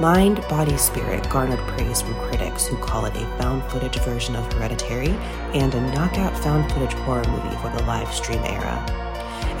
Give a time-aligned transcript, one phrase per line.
[0.00, 4.50] Mind, Body, Spirit garnered praise from critics who call it a found footage version of
[4.50, 5.10] Hereditary
[5.52, 8.80] and a knockout found footage horror movie for the live stream era.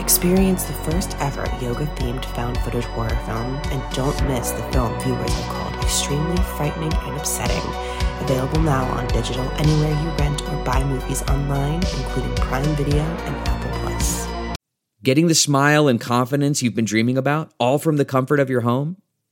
[0.00, 4.98] Experience the first ever yoga themed found footage horror film and don't miss the film
[5.00, 7.70] viewers have called extremely frightening and upsetting.
[8.22, 13.36] Available now on digital anywhere you rent or buy movies online, including Prime Video and
[13.46, 14.26] Apple Plus.
[15.02, 18.62] Getting the smile and confidence you've been dreaming about, all from the comfort of your
[18.62, 18.96] home,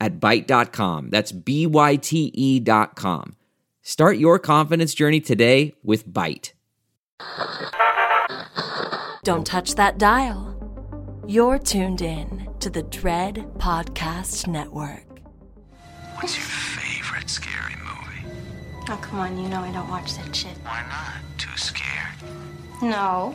[0.00, 1.10] at Byte.com.
[1.10, 3.36] That's B-Y-T-E dot com.
[3.82, 6.52] Start your confidence journey today with Byte.
[9.24, 10.54] Don't touch that dial.
[11.26, 15.04] You're tuned in to the Dread Podcast Network.
[16.14, 18.34] What's your favorite scary movie?
[18.88, 20.56] Oh, come on, you know I don't watch that shit.
[20.64, 21.22] Why not?
[21.38, 22.14] Too scared?
[22.82, 23.34] No,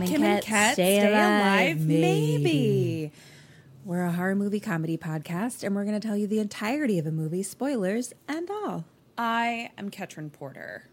[0.00, 3.12] To Kim, Kim and Ket Stay, Alive, maybe.
[3.84, 7.06] We're a horror movie comedy podcast, and we're going to tell you the entirety of
[7.06, 8.84] a movie, spoilers and all.
[9.16, 10.88] I am Ketrin Porter.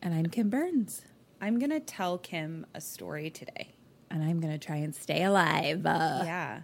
[0.00, 1.02] And I'm Kim Burns,
[1.40, 3.74] I'm gonna tell Kim a story today.
[4.10, 5.86] and I'm going to try and stay alive.
[5.86, 6.60] Uh, Yeah.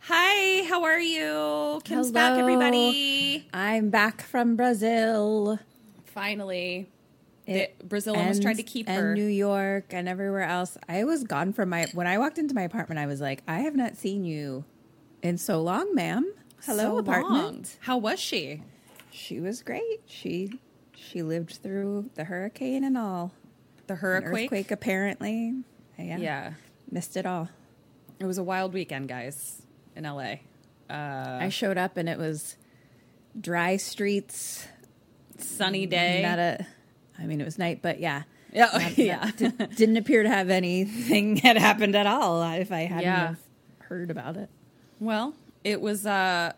[0.00, 1.80] Hi, how are you?
[1.84, 3.46] Kim's back, everybody.
[3.54, 5.58] I'm back from Brazil.
[6.06, 6.88] Finally.
[7.50, 9.14] It- The- Brazil almost and- tried to keep and her.
[9.14, 10.78] New York and everywhere else.
[10.88, 12.98] I was gone from my when I walked into my apartment.
[12.98, 14.64] I was like, I have not seen you
[15.22, 16.32] in so long, ma'am.
[16.64, 17.32] Hello, So apartment.
[17.44, 17.64] long.
[17.80, 18.62] How was she?
[19.10, 20.00] She was great.
[20.06, 20.60] She
[20.94, 23.32] she lived through the hurricane and all.
[23.86, 24.44] The hurricane?
[24.44, 25.54] earthquake, apparently.
[25.98, 26.18] Yeah.
[26.18, 26.52] Yeah.
[26.90, 27.48] Missed it all.
[28.20, 29.62] It was a wild weekend, guys,
[29.96, 30.40] in LA.
[30.88, 32.56] Uh, I showed up and it was
[33.40, 34.66] dry streets.
[35.38, 36.20] Sunny day.
[36.22, 36.66] Not a.
[37.20, 38.22] I mean, it was night, but yeah.
[38.52, 39.30] Yeah, Not- yeah.
[39.38, 42.42] not- didn't appear to have anything had happened at all.
[42.42, 43.34] If I hadn't Yeah.
[43.80, 44.48] heard about it.
[44.98, 46.52] Well, it was uh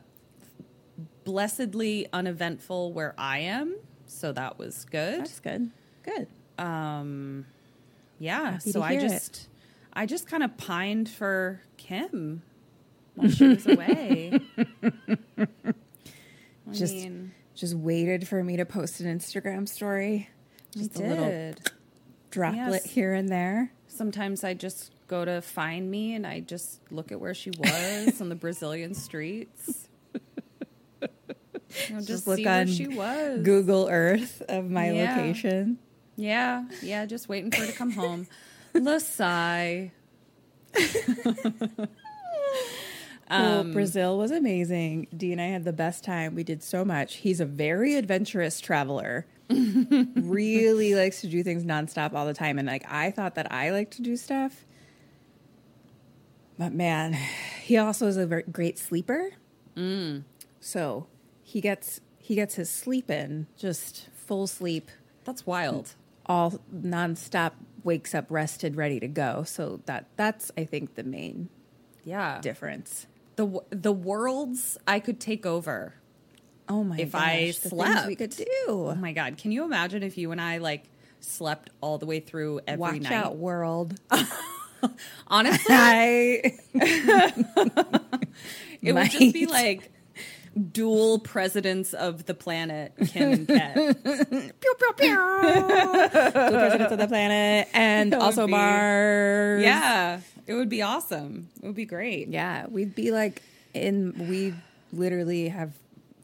[1.24, 5.20] blessedly uneventful where I am, so that was good.
[5.20, 5.70] That's good.
[6.02, 6.26] Good.
[6.58, 7.46] Um
[8.18, 9.08] yeah, Happy so I hear it.
[9.08, 9.48] just
[9.92, 12.42] I just kind of pined for Kim
[13.14, 14.40] while she was away.
[16.66, 20.30] I Just mean, just waited for me to post an Instagram story.
[20.76, 21.70] Just a little did.
[22.30, 22.84] droplet Yes.
[22.84, 23.72] here and there.
[23.88, 28.20] Sometimes I just go to find me and I just look at where she was
[28.20, 29.88] on the Brazilian streets.
[31.88, 33.42] You know, just, look see where on she was.
[33.42, 35.16] Google Earth of my Yeah.
[35.16, 35.78] location.
[36.16, 38.26] Yeah, yeah, just waiting for her to come home.
[38.74, 39.90] Lasai.
[43.30, 45.06] Well, um, Brazil was amazing.
[45.16, 46.34] Dee and I had the best time.
[46.34, 47.16] We did so much.
[47.16, 49.26] He's a very adventurous traveler.
[49.48, 52.58] Really likes to do things nonstop all the time.
[52.58, 54.64] And like I thought that I like to do stuff.
[56.58, 57.16] But man,
[57.62, 59.30] he also is a very great sleeper.
[59.76, 60.24] Mm.
[60.60, 61.06] So
[61.42, 64.90] he gets he gets his sleep in, just full sleep,
[65.24, 65.94] That's wild.
[66.26, 67.52] all nonstop
[67.82, 69.42] wakes up rested, ready to go.
[69.44, 71.48] So that that's I think the main
[72.04, 72.40] Yeah.
[72.40, 73.06] difference.
[73.36, 75.94] The the worlds I could take over.
[76.68, 77.02] Oh my god.
[77.02, 78.06] If gosh, I slept.
[78.06, 78.46] we could do.
[78.68, 80.84] Oh my god, can you imagine if you and I like
[81.20, 83.12] slept all the way through every Watch night?
[83.12, 83.98] out, world.
[85.28, 86.54] Honestly, I
[88.82, 89.90] it would just be like
[90.72, 93.74] dual presidents of the planet, Kim and Ket.
[93.74, 95.14] pew pew pew.
[95.14, 95.22] Two
[96.32, 99.62] presidents of the planet, and That also be- Mars.
[99.62, 101.48] yeah, it would be awesome.
[101.62, 102.28] It would be great.
[102.28, 102.66] yeah.
[102.66, 103.40] We'd be like
[103.74, 104.28] in.
[104.28, 104.54] We
[104.92, 105.72] literally have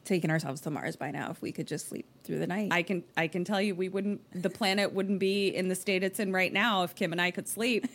[0.09, 2.69] taken ourselves to Mars by now if we could just sleep through the night.
[2.73, 6.03] I can I can tell you we wouldn't the planet wouldn't be in the state
[6.03, 7.87] it's in right now if Kim and I could sleep.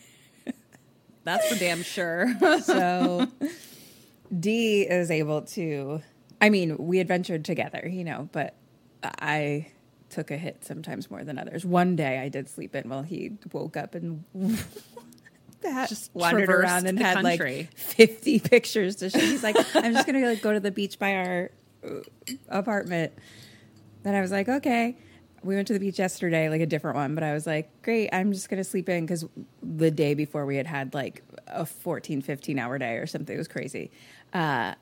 [1.26, 2.34] That's for damn sure.
[2.62, 3.28] so
[4.40, 6.02] D is able to.
[6.40, 8.56] I mean, we adventured together, you know, but
[9.04, 9.68] I
[10.10, 11.66] took a hit sometimes more than others.
[11.66, 14.24] One day I did sleep in while he woke up and
[15.62, 17.70] that Just wandered around and had country.
[17.72, 19.20] like 50 pictures to show.
[19.20, 21.52] He's like, I'm just going to like go to the beach by our
[22.50, 23.14] apartment.
[24.04, 24.98] Then I was like, okay.
[25.44, 28.10] We went to the beach yesterday, like a different one, but I was like, great,
[28.14, 29.26] I'm just going to sleep in because
[29.62, 33.36] the day before we had had like a 14, 15 hour day or something.
[33.36, 33.92] It was crazy.
[34.32, 34.76] Uh,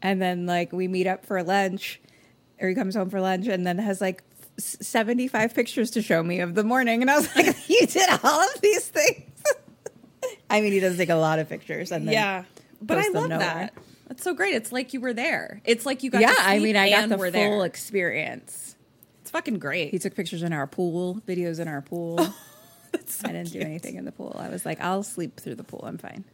[0.00, 2.00] and then like we meet up for lunch,
[2.60, 4.22] or he comes home for lunch and then has like
[4.58, 7.02] s- 75 pictures to show me of the morning.
[7.02, 9.30] And I was like, you did all of these things.
[10.50, 11.92] I mean, he does take a lot of pictures.
[11.92, 12.44] And then yeah.
[12.80, 13.38] But I love nowhere.
[13.38, 13.74] that.
[14.10, 14.54] That's so great.
[14.56, 15.60] It's like you were there.
[15.64, 17.64] It's like you got Yeah, to I mean, I got the full there.
[17.64, 18.74] experience.
[19.22, 19.92] It's fucking great.
[19.92, 22.18] He took pictures in our pool, videos in our pool.
[23.24, 24.34] I didn't do anything in the pool.
[24.36, 25.84] I was like, I'll sleep through the pool.
[25.86, 26.24] I'm fine.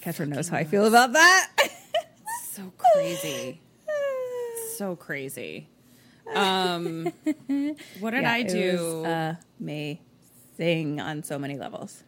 [0.00, 1.50] Ketcher knows how I feel about that.
[2.52, 3.60] so crazy.
[4.78, 5.68] so crazy.
[6.34, 7.12] Um,
[8.00, 9.02] what did Yeah, I it do?
[9.02, 12.02] was amazing on so many levels.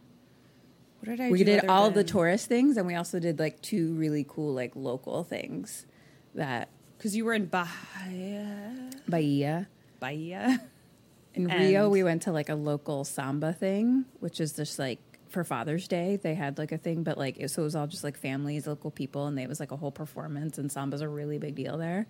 [1.06, 3.94] What did I we did all the tourist things, and we also did like two
[3.94, 5.86] really cool like local things.
[6.34, 6.68] That
[6.98, 8.90] Because you were in Bahia.
[9.08, 9.68] Bahia
[10.00, 10.60] Bahia.
[11.34, 14.98] in And- Rio, we went to like a local samba thing, which is just like
[15.28, 17.86] for Father's Day they had like a thing, but like it, so it was all
[17.86, 20.58] just like families, local people, and it was like a whole performance.
[20.58, 22.06] And samba's a really big deal there.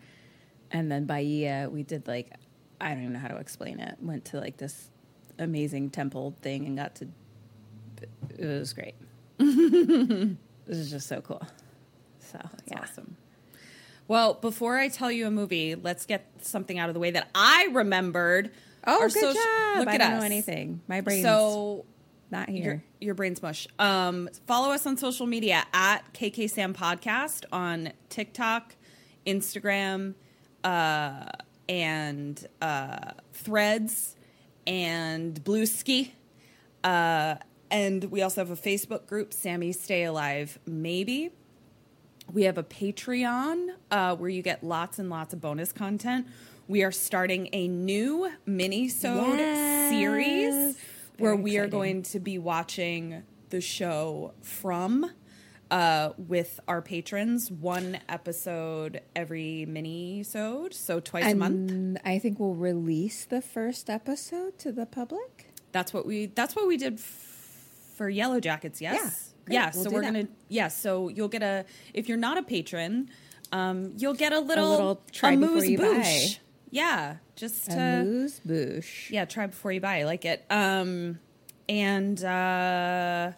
[0.71, 2.33] And then Bahia, we did like
[2.81, 3.97] I don't even know how to explain it.
[4.01, 4.91] Went to like this
[5.39, 7.09] amazing temple thing and got to.
[8.39, 8.95] It was great.
[9.39, 11.43] this is just so cool.
[12.21, 12.39] So
[12.71, 13.17] yeah, Awesome.
[14.09, 17.29] Well, before I tell you a movie, let's get something out of the way that
[17.35, 18.51] I remembered.
[18.87, 19.79] Oh, Our good soci- job!
[19.79, 20.21] Look I at don't us.
[20.21, 20.81] know anything.
[20.87, 21.85] My brain's So
[22.31, 22.85] not your, here.
[23.01, 23.67] your brain's mush.
[23.81, 28.77] Um, follow us on social media at KK Sam Podcast on TikTok,
[29.27, 30.15] Instagram,
[30.63, 31.27] uh,
[31.69, 34.15] and uh, Threads,
[34.69, 36.13] and Bluesky.
[36.85, 37.37] Uh,
[37.71, 41.31] and we also have a Facebook group, Sammy Stay Alive Maybe.
[42.33, 46.27] We have a Patreon uh, where you get lots and lots of bonus content.
[46.69, 49.91] We are starting a new mini-sode Yes.
[49.91, 50.77] series
[51.19, 55.09] where Very we are going to be watching the show from
[55.71, 61.99] uh, with our patrons, one episode every mini-sode, so twice a month.
[62.05, 65.49] I think we'll release the first episode to the public.
[65.73, 66.27] That's what we.
[66.27, 67.26] That's what we did f-
[67.97, 68.81] for Yellowjackets.
[68.81, 68.83] Yes.
[68.83, 69.55] Yeah, great.
[69.55, 69.71] Yeah.
[69.75, 70.29] We'll so we're gonna.
[70.49, 70.69] Yeah.
[70.69, 71.65] So you'll get a.
[71.95, 73.11] If you're not a patron,
[73.53, 74.69] um, you'll get a little.
[74.69, 76.27] a little try before amuse you buy.
[76.71, 77.17] Yeah.
[77.35, 77.79] Just to.
[77.79, 79.11] Amuse bouche.
[79.11, 79.25] Yeah.
[79.25, 80.01] Try before you buy.
[80.01, 80.45] I like it.
[80.51, 81.19] Um,
[81.69, 83.33] and uh,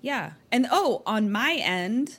[0.00, 0.32] yeah.
[0.52, 2.18] And oh, on my end,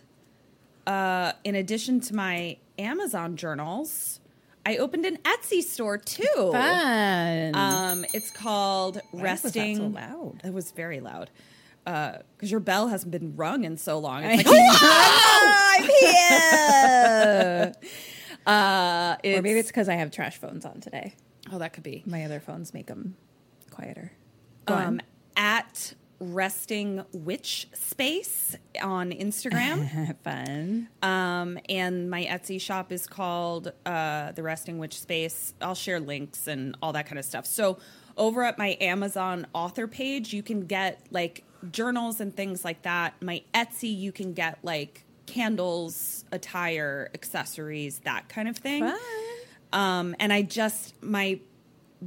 [0.85, 4.19] uh, in addition to my Amazon journals,
[4.65, 6.49] I opened an Etsy store too.
[6.51, 7.55] Fun.
[7.55, 9.77] Um, it's called was that Resting.
[9.77, 10.41] so loud?
[10.43, 11.29] It was very loud
[11.85, 14.23] because your bell hasn't been rung in so long.
[14.25, 14.57] It's like,
[15.79, 15.83] I'm
[17.73, 17.73] here.
[18.45, 21.13] uh, or maybe it's because I have trash phones on today.
[21.51, 23.15] oh, that could be My other phones make them
[23.71, 24.11] quieter.
[24.67, 25.01] Um, on.
[25.37, 30.15] at Resting Witch Space on Instagram.
[30.23, 30.87] Fun.
[31.03, 35.53] Um, and my Etsy shop is called uh, The Resting Witch Space.
[35.61, 37.45] I'll share links and all that kind of stuff.
[37.45, 37.77] So,
[38.17, 43.21] over at my Amazon author page, you can get like journals and things like that.
[43.21, 48.83] My Etsy, you can get like candles, attire, accessories, that kind of thing.
[48.83, 48.99] Fun.
[49.73, 51.39] Um, and I just, my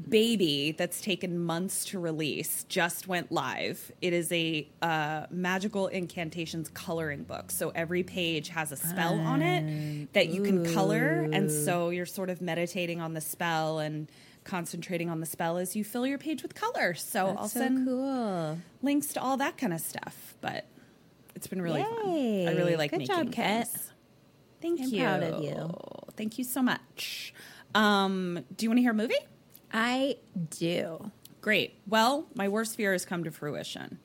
[0.08, 3.90] baby that's taken months to release just went live.
[4.00, 7.50] It is a uh, magical incantations coloring book.
[7.50, 11.28] So every page has a spell on it that you can color.
[11.32, 14.08] And so you're sort of meditating on the spell and
[14.48, 16.94] concentrating on the spell as you fill your page with color.
[16.94, 18.58] So That's I'll so send cool.
[18.82, 20.34] links to all that kind of stuff.
[20.40, 20.66] But
[21.36, 22.08] it's been really fun.
[22.08, 23.68] I really like Good making job, Ket.
[23.68, 23.92] things.
[24.60, 25.02] Thank I'm you.
[25.04, 25.70] proud of you.
[26.16, 27.32] Thank you so much.
[27.74, 29.14] Um, do you want to hear a movie?
[29.72, 30.16] I
[30.50, 31.12] do.
[31.40, 31.74] Great.
[31.86, 33.98] Well, my worst fear has come to fruition.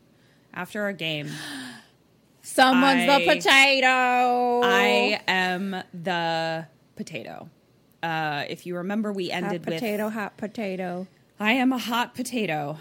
[0.54, 1.30] After our game,
[2.42, 4.62] Someone's I- the potato.
[4.64, 7.50] I am the potato.
[8.04, 11.08] Uh, if you remember, we hot ended with potato, hot potato.
[11.40, 12.78] I am a hot potato.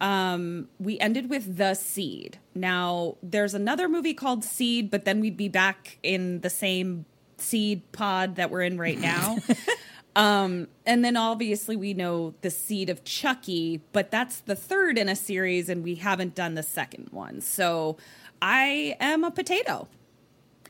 [0.00, 2.38] Um, we ended with The Seed.
[2.54, 7.06] Now, there's another movie called Seed, but then we'd be back in the same
[7.38, 9.38] seed pod that we're in right now.
[10.16, 15.08] um, and then obviously we know The Seed of Chucky, but that's the third in
[15.08, 17.40] a series, and we haven't done the second one.
[17.40, 17.96] So
[18.42, 19.88] I am a potato.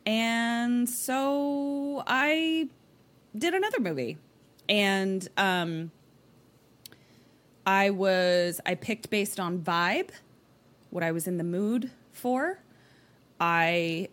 [0.06, 2.68] And so I
[3.36, 4.18] did another movie.
[4.68, 5.90] And um,
[7.66, 10.10] I was I picked based on vibe,
[10.90, 12.60] what I was in the mood for.
[13.40, 14.08] I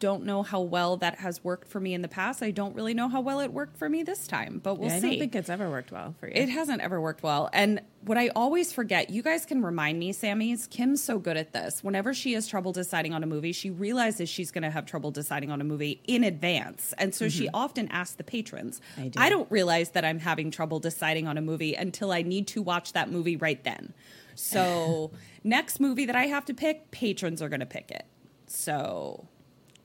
[0.00, 2.42] don't know how well that has worked for me in the past.
[2.42, 4.96] I don't really know how well it worked for me this time, but we'll Yeah,
[4.96, 5.10] I see.
[5.10, 6.32] don't think it's ever worked well for you.
[6.34, 7.48] It hasn't ever worked well.
[7.52, 11.52] And what I always forget, you guys can remind me, Sammy's, Kim's so good at
[11.52, 11.82] this.
[11.84, 15.10] Whenever she has trouble deciding on a movie, she realizes she's going to have trouble
[15.10, 16.92] deciding on a movie in advance.
[16.98, 18.80] And so she often asks the patrons.
[18.92, 19.00] Mm-hmm.
[19.00, 19.20] I do.
[19.20, 22.62] I don't realize that I'm having trouble deciding on a movie until I need to
[22.62, 23.94] watch that movie right then.
[24.34, 25.10] So,
[25.44, 28.06] next movie that I have to pick, patrons are going to pick it.
[28.46, 29.26] So.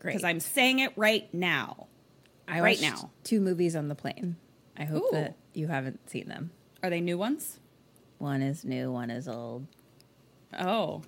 [0.03, 1.87] Because I'm saying it right now.
[2.47, 3.09] I right now.
[3.23, 4.35] two movies on the plane.
[4.77, 5.09] I hope Ooh.
[5.13, 6.51] that you haven't seen them.
[6.81, 7.59] Are they new ones?
[8.17, 9.67] One is new, one is old.
[10.57, 11.01] Oh,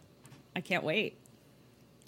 [0.55, 1.17] I can't wait.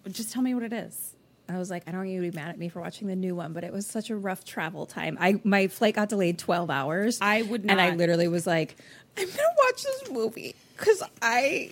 [0.10, 1.15] Just tell me what it is.
[1.50, 3.15] I was like, I don't want you to be mad at me for watching the
[3.15, 5.17] new one, but it was such a rough travel time.
[5.20, 7.20] I my flight got delayed twelve hours.
[7.22, 7.72] I would not.
[7.74, 8.75] and I literally was like,
[9.17, 11.72] I'm gonna watch this movie because I,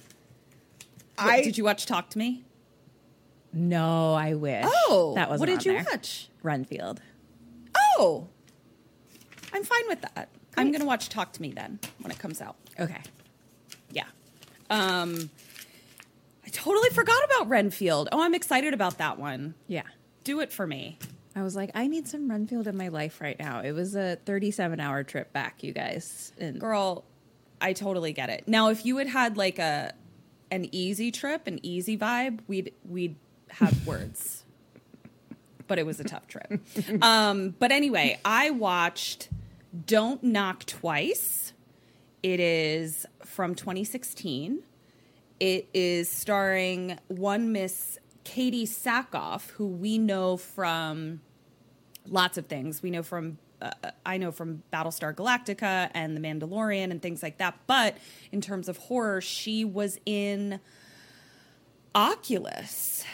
[1.18, 2.45] I did you watch Talk to Me?
[3.56, 4.66] No, I wish.
[4.68, 6.30] Oh, that was what did you watch?
[6.44, 7.02] Renfield.
[7.98, 8.28] Oh,
[9.54, 10.30] I'm fine with that.
[10.58, 12.56] I'm gonna watch Talk to Me then when it comes out.
[12.80, 13.02] Okay.
[13.92, 14.06] Yeah.
[14.70, 15.30] Um,
[16.46, 18.10] I totally forgot about Renfield.
[18.12, 19.56] Oh, I'm excited about that one.
[19.68, 19.84] Yeah.
[20.24, 21.00] Do it for me.
[21.36, 23.60] I was like, I need some Renfield in my life right now.
[23.60, 26.32] It was a 37 hour trip back, you guys.
[26.38, 27.04] And Girl,
[27.60, 28.48] I totally get it.
[28.48, 29.94] Now, if you had had like a
[30.52, 33.16] an easy trip, an easy vibe, we'd we'd
[33.60, 34.44] have words.
[35.68, 36.62] But it was a tough trip.
[37.02, 39.30] Um, but anyway, I watched
[39.86, 41.54] Don't Knock Twice.
[42.22, 44.64] It is from 2016.
[45.40, 51.22] It is starring one Miss Katie Sackhoff, who we know from
[52.08, 52.82] lots of things.
[52.82, 53.72] We know from uh,
[54.06, 57.58] I know from Battlestar Galactica and The Mandalorian and things like that.
[57.68, 57.98] But
[58.32, 60.60] in terms of horror, she was in
[61.94, 63.06] Oculus.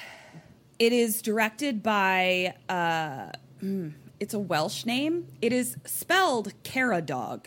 [0.81, 3.31] It is directed by uh,
[3.63, 5.27] mm, it's a Welsh name.
[5.39, 7.45] It is spelled Caradog,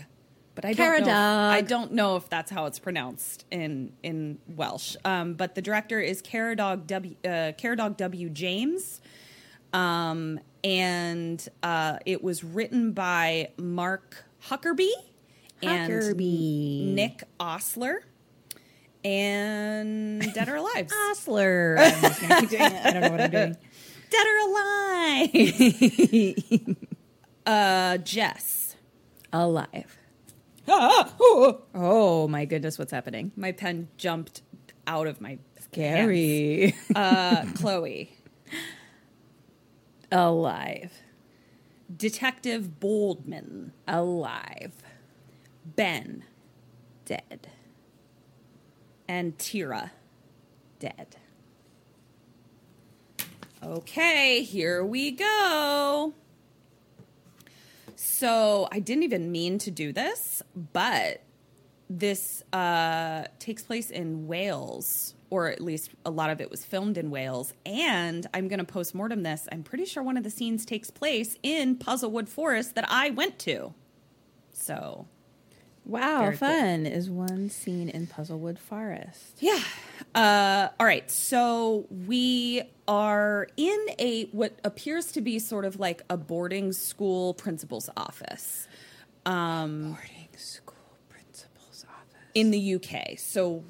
[0.54, 1.06] but I don't know.
[1.06, 4.94] If, I don't know if that's how it's pronounced in in Welsh.
[5.04, 7.16] Um, but the director is Caradog W.
[7.24, 8.30] Uh, Caradog W.
[8.30, 9.00] James
[9.74, 14.90] um, and uh, it was written by Mark Huckerby,
[15.60, 16.84] Huckerby.
[16.84, 18.04] and Nick Ostler
[19.04, 20.88] and Dead or Alive.
[21.10, 21.76] Ostler.
[21.78, 22.86] I'm just gonna keep doing it.
[22.86, 23.56] I don't know what I'm doing.
[24.10, 25.30] Dead or Alive.
[27.46, 28.76] uh, Jess.
[29.32, 29.98] Alive.
[31.76, 33.32] Oh my goodness, what's happening?
[33.36, 34.40] My pen jumped
[34.86, 36.74] out of my scary.
[36.94, 38.16] Uh, Chloe.
[40.10, 40.92] Alive.
[41.94, 43.72] Detective Boldman.
[43.86, 44.72] Alive.
[45.66, 46.24] Ben.
[47.04, 47.48] Dead.
[49.06, 49.92] And Tira.
[50.78, 51.16] Dead.
[53.62, 56.12] Okay, here we go.
[57.96, 60.42] So I didn't even mean to do this,
[60.72, 61.22] but
[61.88, 66.98] this uh, takes place in Wales, or at least a lot of it was filmed
[66.98, 67.54] in Wales.
[67.64, 69.48] And I'm going to post mortem this.
[69.50, 73.38] I'm pretty sure one of the scenes takes place in Puzzlewood Forest that I went
[73.40, 73.74] to.
[74.52, 75.06] So
[75.86, 76.48] Wow, Very cool.
[76.48, 79.36] fun is one scene in Puzzlewood Forest.
[79.40, 79.60] Yeah.
[80.14, 81.10] Uh, all right.
[81.10, 87.34] So we are in a what appears to be sort of like a boarding school
[87.34, 88.66] principal's office
[89.24, 90.76] Boarding school
[91.08, 92.30] principal's office.
[92.34, 93.18] in the UK.
[93.18, 93.62] So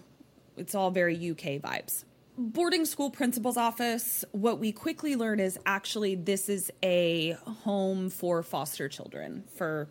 [0.57, 2.05] it's all very UK vibes.
[2.37, 4.25] Boarding school principal's office.
[4.33, 7.33] What we quickly learn is actually this is a
[7.65, 9.89] home for foster children for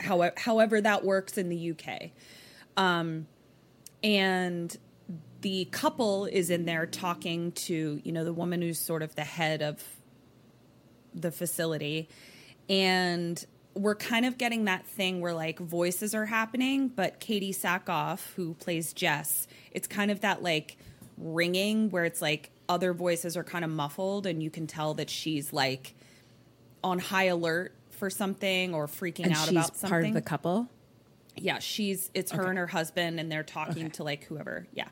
[0.00, 2.10] however, however that works in the UK.
[2.76, 3.26] Um,
[4.02, 4.76] and
[5.42, 9.24] the couple is in there talking to, you know, the woman who's sort of the
[9.24, 9.82] head of
[11.14, 12.08] the facility.
[12.68, 13.44] And
[13.74, 18.54] we're kind of getting that thing where like voices are happening, but Katie Sackhoff, who
[18.54, 20.76] plays Jess, it's kind of that like
[21.18, 25.10] ringing where it's like other voices are kind of muffled and you can tell that
[25.10, 25.94] she's like
[26.82, 29.88] on high alert for something or freaking And out about something.
[29.88, 30.68] part of the couple.
[31.36, 32.48] yeah, she's it's her Okay.
[32.50, 33.92] and her husband and they're talking Okay.
[33.92, 34.66] to like whoever.
[34.74, 34.88] Yeah.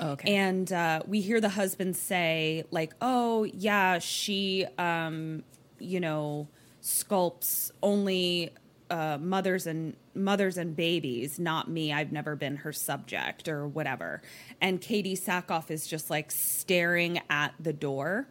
[0.00, 0.34] Oh, okay.
[0.34, 5.44] And uh, we hear the husband say, like, oh, yeah, she, um,
[5.78, 6.48] you know,
[6.82, 8.50] sculpts only
[8.90, 11.92] uh, mothers and mothers and babies, not me.
[11.92, 14.22] I've never been her subject or whatever.
[14.60, 18.26] And Katie Sackhoff is just like staring at the door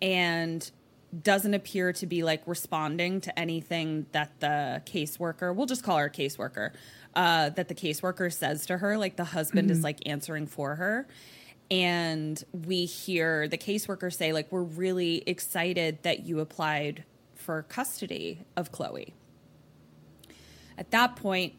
[0.00, 0.70] and
[1.20, 6.06] doesn't appear to be like responding to anything that the caseworker, we'll just call her
[6.06, 6.72] a caseworker,
[7.14, 8.96] uh, that the caseworker says to her.
[8.96, 11.06] Like the husband is like answering for her.
[11.70, 17.04] And we hear the caseworker say, like, we're really excited that you applied
[17.34, 19.14] for custody of Chloe.
[20.76, 21.54] At that point,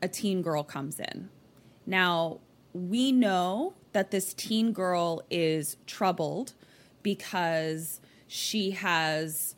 [0.00, 1.30] a teen girl comes in.
[1.84, 2.38] Now,
[2.72, 6.52] we know that this teen girl is troubled
[7.02, 9.54] because she has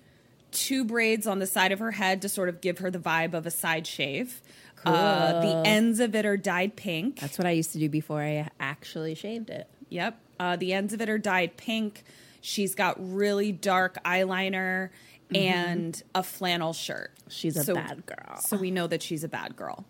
[0.50, 3.34] two braids on the side of her head to sort of give her the vibe
[3.34, 4.40] of a side shave.
[4.84, 7.18] Uh, the ends of it are dyed pink.
[7.18, 9.68] That's what I used to do before I actually shaved it.
[9.88, 10.20] Yep.
[10.38, 12.04] Uh, the ends of it are dyed pink.
[12.40, 14.90] She's got really dark eyeliner
[15.34, 17.12] and a flannel shirt.
[17.28, 18.36] She's a bad girl.
[18.38, 19.84] So we know that she's a bad girl,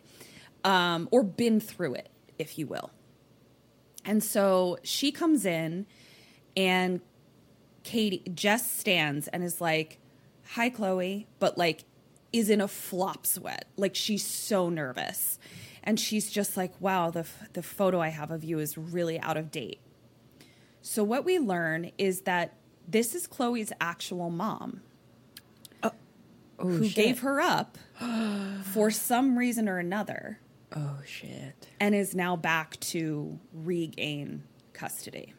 [0.65, 2.91] um, or been through it, if you will.
[4.05, 5.87] And so she comes in,
[6.57, 7.01] and
[7.87, 9.99] Katie Jess stands and is like,
[10.55, 11.85] "Hi, Chloe," but like
[12.33, 15.39] is in a flop sweat, like she's so nervous,
[15.85, 19.37] and she's just like, "Wow, the the photo I have of you is really out
[19.37, 19.79] of date."
[20.83, 22.55] So what we learn is that
[22.89, 24.83] this is Chloe's actual mom
[25.83, 25.93] Oh,
[26.59, 26.95] oh who shit.
[26.97, 27.79] gave her up
[28.63, 30.41] for some reason or another
[30.75, 31.69] Oh shit.
[31.81, 35.35] and is now back to regain custody.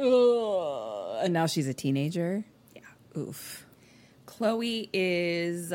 [0.00, 1.24] Ugh.
[1.24, 2.44] And now she's a teenager.
[2.74, 2.82] Yeah.
[3.16, 3.66] Oof.
[4.26, 5.72] Chloe is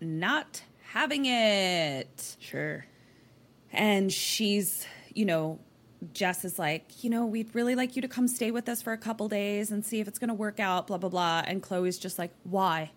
[0.00, 2.36] not having it.
[2.38, 2.86] Sure.
[3.72, 5.58] And she's, you know,
[6.12, 8.92] Jess is like, you know, we'd really like you to come stay with us for
[8.92, 11.42] a couple days and see if it's going to work out, blah, blah, blah.
[11.44, 12.92] And Chloe's just like, why?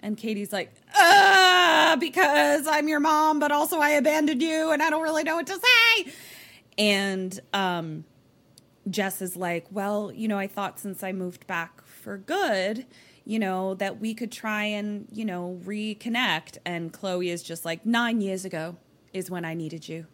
[0.00, 4.90] And Katie's like, ah, because I'm your mom, but also I abandoned you and I
[4.90, 6.12] don't really know what to say.
[6.78, 8.04] And um,
[8.88, 12.86] Jess is like, well, you know, I thought since I moved back for good,
[13.24, 16.58] you know, that we could try and, you know, reconnect.
[16.64, 18.76] And Chloe is just like, nine years ago
[19.12, 20.06] is when I needed you.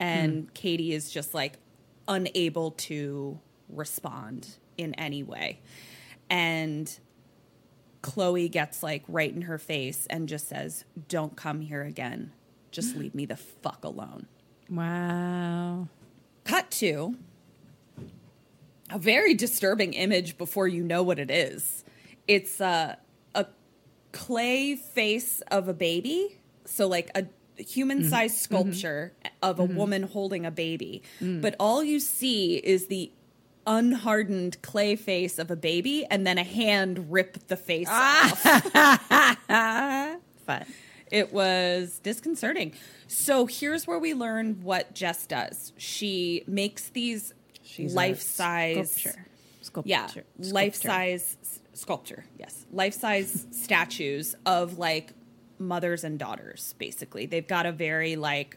[0.00, 0.48] And hmm.
[0.54, 1.58] Katie is just like
[2.08, 3.38] unable to
[3.68, 5.60] respond in any way.
[6.30, 6.98] And
[8.02, 12.32] Chloe gets like right in her face and just says, Don't come here again.
[12.70, 14.26] Just leave me the fuck alone.
[14.68, 15.88] Wow.
[16.44, 17.16] Cut to
[18.90, 21.84] a very disturbing image before you know what it is.
[22.28, 22.96] It's uh,
[23.34, 23.46] a
[24.12, 26.38] clay face of a baby.
[26.66, 27.26] So, like a
[27.62, 28.54] human sized mm-hmm.
[28.54, 28.72] mm-hmm.
[28.72, 29.76] sculpture of a mm-hmm.
[29.76, 31.02] woman holding a baby.
[31.20, 31.40] Mm.
[31.40, 33.10] But all you see is the
[33.66, 39.38] unhardened clay face of a baby and then a hand rip the face ah.
[39.48, 40.20] off.
[40.46, 40.64] Fun.
[41.14, 42.72] It was disconcerting.
[43.06, 45.72] So here's where we learn what Jess does.
[45.76, 49.26] She makes these She's life size sculpture.
[49.62, 49.88] Sculpture.
[49.88, 50.24] Yeah, Sculpture.
[50.52, 51.36] life size
[51.72, 52.24] sculpture.
[52.36, 55.12] Yes, life size statues of like
[55.60, 56.74] mothers and daughters.
[56.78, 58.56] Basically, they've got a very like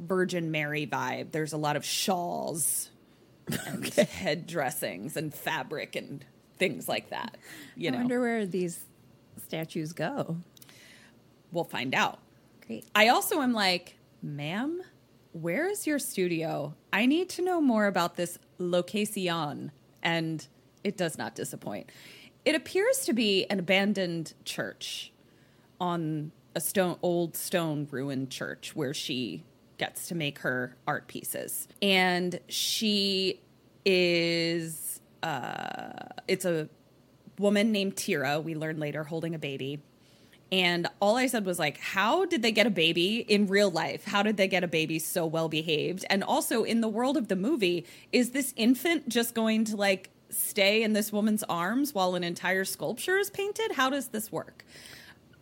[0.00, 1.32] Virgin Mary vibe.
[1.32, 2.90] There's a lot of shawls,
[3.66, 6.24] and head dressings, and fabric and
[6.58, 7.36] things like that.
[7.76, 8.84] You I know, wonder where these
[9.44, 10.38] statues go.
[11.52, 12.18] We'll find out.
[12.66, 12.84] Great.
[12.94, 14.82] I also am like, ma'am,
[15.32, 16.74] where is your studio?
[16.92, 19.72] I need to know more about this location.
[20.02, 20.46] And
[20.82, 21.90] it does not disappoint.
[22.44, 25.12] It appears to be an abandoned church
[25.80, 29.44] on a stone old stone ruined church where she
[29.78, 31.68] gets to make her art pieces.
[31.82, 33.40] And she
[33.84, 36.68] is uh it's a
[37.38, 39.80] woman named Tira, we learn later, holding a baby.
[40.52, 44.04] And all I said was like, how did they get a baby in real life?
[44.04, 46.04] How did they get a baby so well behaved?
[46.08, 50.10] And also in the world of the movie, is this infant just going to like
[50.30, 53.72] stay in this woman's arms while an entire sculpture is painted?
[53.72, 54.64] How does this work?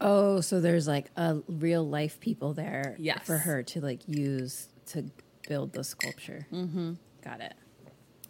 [0.00, 3.24] Oh, so there's like a real life people there Yes.
[3.24, 5.04] for her to like use to
[5.48, 6.46] build the sculpture.
[6.52, 6.94] Mm-hmm.
[7.22, 7.54] Got it.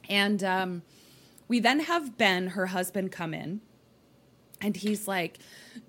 [0.08, 0.82] And um,
[1.48, 3.60] we then have Ben, her husband, come in.
[4.64, 5.38] And he's like,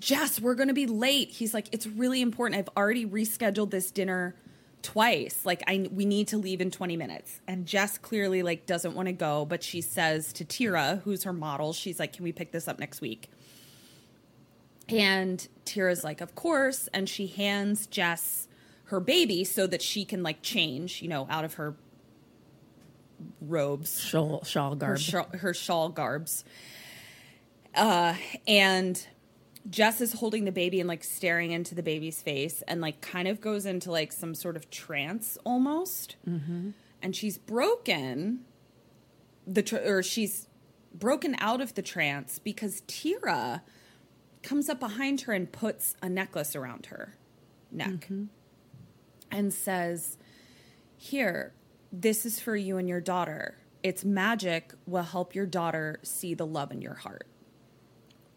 [0.01, 1.29] Jess, we're going to be late.
[1.29, 2.59] He's like, it's really important.
[2.59, 4.35] I've already rescheduled this dinner
[4.81, 5.45] twice.
[5.45, 7.39] Like, I we need to leave in 20 minutes.
[7.47, 11.31] And Jess clearly like doesn't want to go, but she says to Tira, who's her
[11.31, 13.29] model, she's like, can we pick this up next week?
[14.89, 16.89] And Tira's like, of course.
[16.93, 18.49] And she hands Jess
[18.85, 21.75] her baby so that she can like change, you know, out of her
[23.39, 24.99] robes Shawl, shawl her garb.
[24.99, 26.43] shawl, her shawl garbs.
[27.75, 28.15] Uh,
[28.47, 29.05] and
[29.69, 33.27] Jess is holding the baby and like staring into the baby's face and like kind
[33.27, 36.15] of goes into like some sort of trance almost.
[36.27, 36.71] Mm-hmm.
[37.01, 38.41] And she's broken
[39.47, 40.47] the tr- or she's
[40.93, 43.61] broken out of the trance because Tira
[44.43, 47.15] comes up behind her and puts a necklace around her
[47.71, 48.07] neck
[49.31, 50.17] and says,
[50.97, 51.53] Here,
[51.91, 53.57] this is for you and your daughter.
[53.83, 57.27] Its magic will help your daughter see the love in your heart.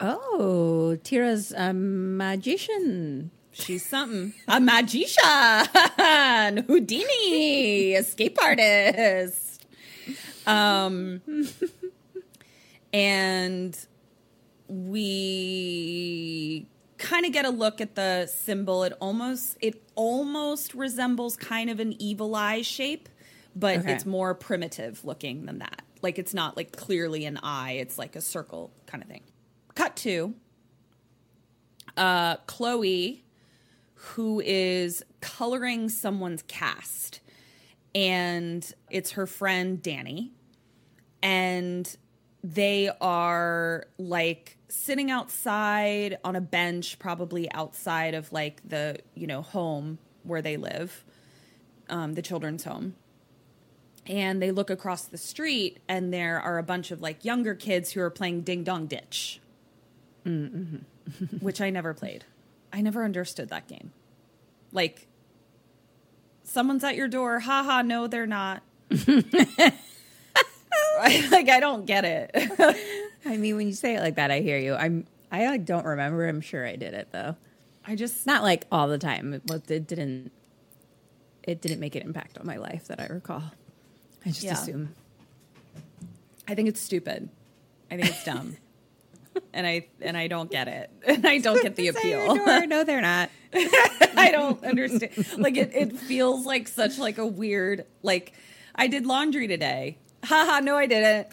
[0.00, 3.30] Oh, Tira's a magician.
[3.52, 4.34] She's something.
[4.46, 5.24] A magician,
[6.66, 9.66] Houdini, escape artist.
[10.46, 11.20] Um,
[12.92, 13.76] and
[14.68, 16.66] we
[16.98, 18.84] kind of get a look at the symbol.
[18.84, 23.08] It almost it almost resembles kind of an evil eye shape,
[23.56, 23.92] but Okay.
[23.92, 25.82] it's more primitive looking than that.
[26.00, 27.72] Like it's not like clearly an eye.
[27.72, 29.22] It's like a circle kind of thing.
[29.78, 30.34] Cut to
[31.96, 33.22] uh, Chloe,
[33.94, 37.20] who is coloring someone's cast,
[37.94, 40.32] and it's her friend Danny,
[41.22, 41.96] and
[42.42, 49.42] they are like sitting outside on a bench, probably outside of like the you know
[49.42, 51.04] home where they live,
[51.88, 52.96] um, the children's home.
[54.08, 57.92] And they look across the street, and there are a bunch of like younger kids
[57.92, 59.40] who are playing Ding Dong Ditch
[60.26, 61.36] Mm-hmm.
[61.38, 62.24] which I never played.
[62.72, 63.92] I never understood that game.
[64.72, 65.06] Like,
[66.42, 67.40] someone's at your door.
[67.40, 68.62] Haha, no, they're not.
[68.90, 69.72] I-
[71.30, 72.30] like, I don't get it.
[73.24, 74.74] I mean, when you say it like that, I hear you.
[74.74, 75.06] I'm.
[75.30, 76.26] I like don't remember.
[76.26, 77.36] I'm sure I did it though.
[77.86, 79.34] I just, Not like all the time.
[79.34, 80.32] It, it didn't.
[81.42, 83.42] It didn't make an impact on my life that I recall.
[84.24, 84.52] I just Yeah.
[84.54, 84.94] assume.
[86.46, 87.28] I think it's stupid.
[87.90, 88.56] I think it's dumb.
[89.52, 90.90] and I and I don't get it.
[91.06, 92.34] And I don't get the appeal.
[92.66, 93.30] no, they're not.
[93.54, 95.12] I don't understand.
[95.38, 98.32] Like it, it feels like such like a weird like
[98.74, 99.98] I did laundry today.
[100.24, 101.28] Haha, no I didn't.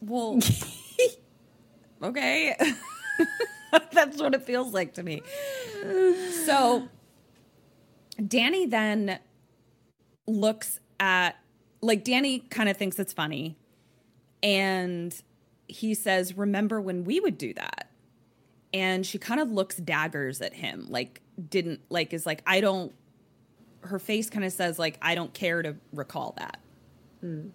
[0.00, 0.40] Well
[2.02, 2.56] okay.
[3.92, 5.22] That's what it feels like to me.
[6.46, 6.88] So
[8.26, 9.18] Danny then
[10.26, 11.36] looks at
[11.80, 13.56] like Danny kind of thinks it's funny
[14.42, 15.14] and
[15.70, 17.86] he says, "Remember when we would do that?"
[18.72, 22.92] and she kind of looks daggers at him like didn't like is like i don't
[23.82, 26.60] her face kind of says like i don't care to recall that.
[27.20, 27.48] Hmm.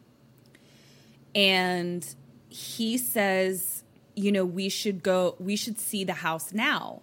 [1.34, 2.16] And
[2.50, 3.84] he says
[4.16, 7.02] you know we should go we should see the house now.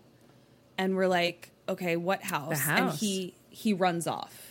[0.78, 3.00] And we're like okay what house, and house.
[3.00, 4.41] he he runs off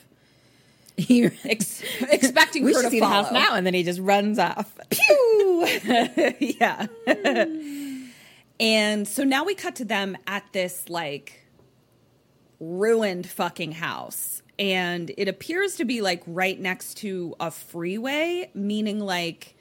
[0.98, 4.00] He- ex- expecting we her should see follow the house now, and then he just
[4.00, 4.78] runs off.
[4.90, 5.68] Pew!
[6.40, 6.86] yeah.
[8.60, 11.46] and so now we cut to them at this like
[12.60, 14.42] ruined fucking house.
[14.60, 19.56] And it appears to be like right next to a freeway, meaning like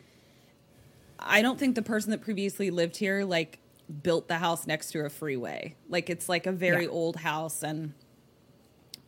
[1.19, 3.59] I don't think the person that previously lived here like
[4.03, 5.75] built the house next to a freeway.
[5.89, 6.91] Like it's like a very Yeah.
[6.91, 7.95] old house and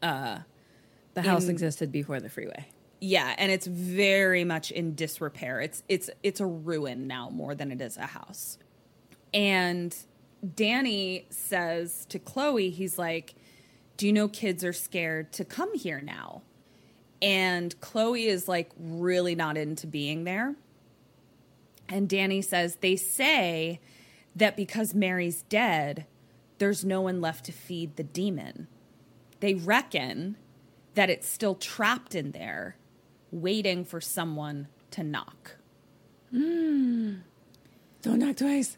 [0.02, 0.38] uh,
[1.14, 2.66] The house In- existed before the freeway.
[3.00, 5.60] yeah, and it's very much in disrepair.
[5.60, 8.58] It's it's it's a ruin now more than it is a house.
[9.34, 9.94] And
[10.54, 13.34] Danny says to Chloe, he's like,
[13.96, 16.42] "Do you know kids are scared to come here now?"
[17.20, 20.56] And Chloe is like really not into being there.
[21.88, 23.80] And Danny says, "They say
[24.34, 26.06] that because Mary's dead,
[26.58, 28.66] there's no one left to feed the demon.
[29.40, 30.36] They reckon
[30.94, 32.76] that it's still trapped in there,
[33.30, 35.56] waiting for someone to knock.
[36.32, 37.22] Don't
[38.04, 38.76] knock twice.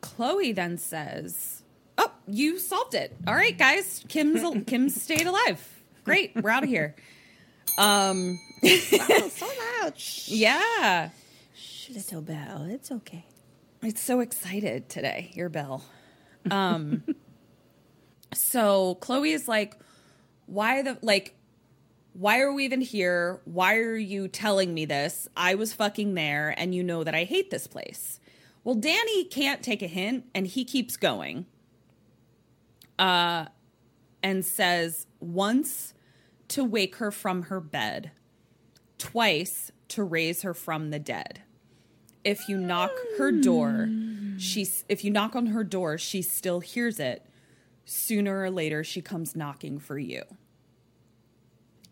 [0.00, 1.62] Chloe then says,
[1.98, 3.14] "Oh, you solved it.
[3.26, 4.04] All right, guys.
[4.08, 5.82] Kim's Kim's stayed alive.
[6.04, 6.32] Great.
[6.34, 6.94] We're out of here."
[7.78, 9.46] Um, so
[9.80, 9.94] loud.
[10.26, 11.10] yeah.
[11.88, 12.66] Little bell.
[12.68, 13.24] It's okay.
[13.82, 15.84] It's so excited today, your bell.
[16.50, 17.02] Um,
[18.34, 19.76] So Chloe is like,
[20.46, 21.34] why the like
[22.14, 23.40] why are we even here?
[23.44, 25.28] Why are you telling me this?
[25.36, 28.20] I was fucking there and you know that I hate this place.
[28.64, 31.46] Well, Danny can't take a hint and he keeps going.
[32.98, 33.46] Uh
[34.22, 35.94] and says once
[36.48, 38.12] to wake her from her bed,
[38.98, 41.42] twice to raise her from the dead.
[42.24, 43.88] If you knock her door,
[44.38, 47.26] she's if you knock on her door, she still hears it.
[47.84, 50.22] Sooner or later she comes knocking for you.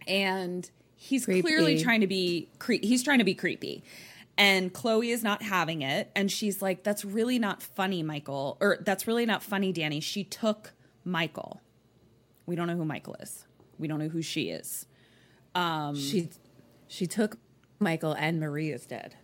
[0.06, 1.42] And he's Creepy.
[1.42, 3.82] clearly trying to be cre- he's trying to be creepy.
[4.38, 8.56] And Chloe is not having it and she's like that's really not funny, Michael.
[8.60, 10.00] Or that's really not funny, Danny.
[10.00, 10.72] She took
[11.04, 11.60] Michael.
[12.46, 13.44] We don't know who Michael is.
[13.78, 14.86] We don't know who she is.
[15.54, 16.30] Um, She
[16.88, 17.36] she took
[17.78, 19.16] Michael and Marie is dead.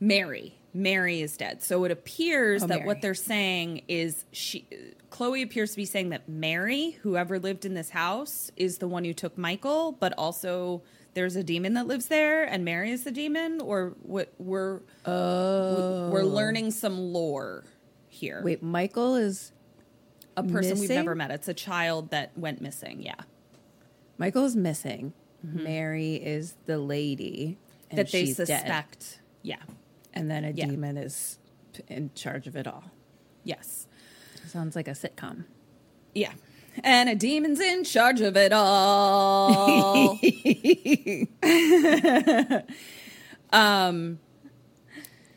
[0.00, 0.54] Mary.
[0.74, 1.62] Mary is dead.
[1.62, 2.86] So it appears Oh, that Mary.
[2.86, 4.66] what they're saying is she
[5.10, 9.04] Chloe appears to be saying that Mary, whoever lived in this house, is the one
[9.04, 10.82] who took Michael, but also
[11.14, 16.22] there's a demon that lives there and Mary is the demon or what we're we're
[16.22, 17.64] learning some lore
[18.08, 18.42] here.
[18.44, 19.52] Wait, Michael is
[20.36, 21.30] a person we've never met.
[21.30, 23.02] It's a child that went missing.
[23.02, 23.14] Yeah.
[24.18, 25.12] Michael is missing.
[25.42, 27.58] Mary is the lady
[27.88, 27.96] Mm-hmm.
[27.96, 28.46] that they she's dead.
[28.48, 29.20] suspect.
[29.40, 29.56] Yeah.
[30.18, 30.66] And then a Yeah.
[30.66, 31.38] demon is
[31.88, 32.84] in charge of it all.
[33.44, 33.86] Yes.
[34.46, 35.44] Sounds like a sitcom.
[36.14, 36.32] Yeah.
[36.84, 40.18] And a demon's in charge of it all.
[43.52, 44.18] um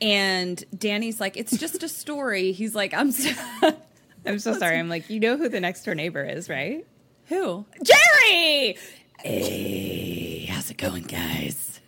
[0.02, 2.52] and Danny's like, it's just a story.
[2.54, 3.32] He's like, I'm so
[4.26, 4.78] I'm so sorry.
[4.80, 6.86] I'm like, you know who the next door neighbor is, right?
[7.28, 7.66] Who?
[7.84, 8.78] Jerry!
[9.24, 11.80] Hey, how's it going, guys?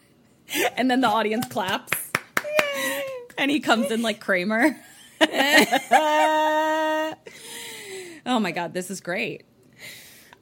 [0.78, 1.92] And then the audience claps.
[3.38, 4.76] And he comes in like Kramer.
[5.22, 7.16] oh
[8.26, 9.44] my god, this is great.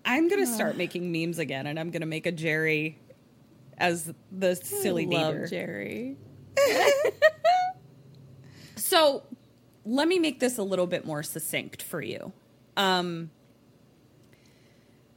[0.03, 2.97] I'm gonna start making memes again, and I'm gonna make a Jerry
[3.77, 5.47] as the silly Love neighbor.
[5.47, 6.17] Jerry.
[8.91, 9.23] So
[9.85, 12.33] let me make this a little bit more succinct for you.
[12.75, 13.31] Um,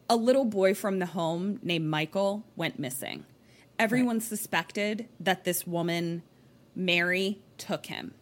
[0.09, 3.25] a little boy from the home named Michael went missing.
[3.77, 6.23] Everyone suspected that this woman,
[6.75, 8.15] Mary, took him.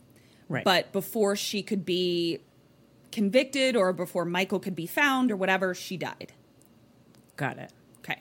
[0.48, 0.64] Right.
[0.64, 2.40] But before she could be
[3.10, 6.32] convicted or before Michael could be found or whatever, she died.
[7.36, 7.72] Got it.
[8.00, 8.20] Okay.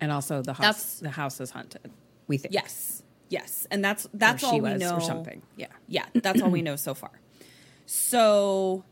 [0.00, 1.90] And also the house That's- the house is haunted.
[2.28, 2.54] We think.
[2.54, 3.02] Yes.
[3.28, 3.66] Yes.
[3.70, 4.94] And that's that's all she we know.
[4.96, 5.42] or something.
[5.56, 5.66] Yeah.
[5.88, 7.10] Yeah, that's all we know so far.
[7.86, 8.84] So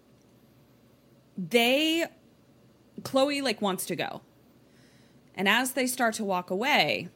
[1.36, 2.04] they
[3.02, 4.22] Chloe like wants to go.
[5.34, 7.08] And as they start to walk away,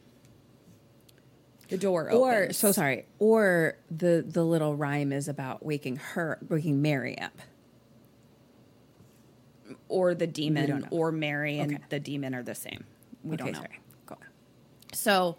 [1.68, 2.50] the door opens.
[2.50, 3.07] Or so sorry.
[3.18, 7.33] Or the the little rhyme is about waking her waking Mary up.
[9.88, 11.85] or the demon or Mary and Okay.
[11.90, 12.85] the demon are the same.
[13.22, 13.59] We okay, don't know.
[13.61, 13.81] sorry.
[14.07, 14.18] Cool.
[14.94, 15.37] So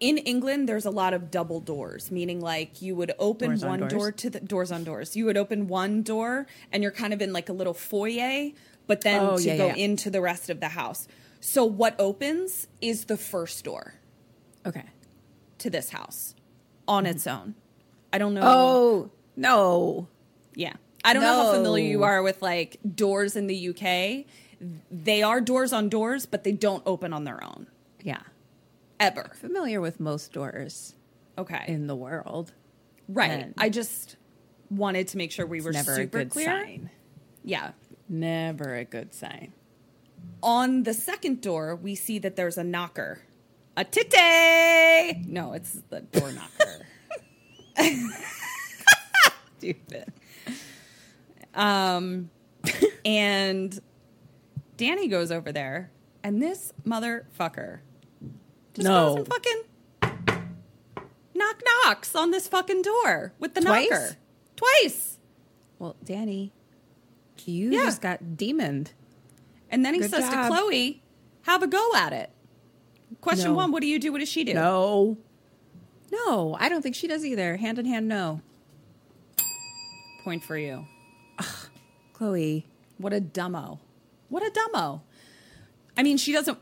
[0.00, 3.78] in England, there's a lot of double doors, meaning like you would open Doors one
[3.80, 3.92] doors?
[3.92, 5.14] door to the doors on doors.
[5.16, 8.50] You would open one door and you're kind of in like a little foyer,
[8.86, 9.74] but then Oh, to yeah, go yeah.
[9.76, 11.06] into the rest of the house.
[11.40, 13.94] So what opens is the first door
[14.66, 14.84] Okay.
[15.64, 16.34] To this house
[16.86, 17.54] on its own.
[18.12, 18.42] I don't know.
[18.44, 20.08] Oh no.
[20.54, 20.74] Yeah.
[21.02, 24.26] I don't know how familiar you are with like doors in the UK.
[24.90, 27.66] They are doors on doors, but they don't open on their own
[28.02, 28.20] Yeah.
[29.00, 29.30] ever.
[29.40, 30.94] Familiar with most doors
[31.38, 31.64] Okay.
[31.66, 32.52] in the world.
[33.08, 33.30] right.
[33.30, 34.16] and- I just
[34.70, 36.46] wanted to make sure we were never a super good clear.
[36.46, 36.90] sign.
[37.42, 37.72] Yeah.
[38.08, 39.52] Never a good sign.
[40.42, 43.20] On the second door, we see that there's a knocker.
[43.76, 45.24] A titty!
[45.26, 46.86] No, it's the door knocker.
[49.58, 50.12] Stupid.
[51.54, 52.30] Um,
[53.04, 53.78] and
[54.76, 55.90] Danny goes over there,
[56.22, 57.80] and this motherfucker
[58.74, 59.16] just No.
[59.16, 59.62] goes and fucking
[61.34, 63.90] knock knocks on this fucking door with the Twice?
[63.90, 64.16] knocker
[64.56, 65.18] twice.
[65.80, 66.52] Well, Danny,
[67.44, 67.84] you Yeah.
[67.84, 68.92] just got demoned.
[69.70, 70.48] And then he Good says job.
[70.48, 71.02] to Chloe,
[71.42, 72.30] "Have a go at it."
[73.24, 73.56] Question No.
[73.56, 74.12] one: What do you do?
[74.12, 74.52] What does she do?
[74.54, 75.16] No.
[76.12, 77.56] No, I don't think she does either.
[77.56, 78.42] Hand in hand, no.
[80.24, 80.84] Point for you.
[82.12, 82.66] Chloe.
[82.98, 83.78] What a dumbo.
[84.28, 85.00] What a dumbo.
[85.96, 86.58] I mean, she doesn't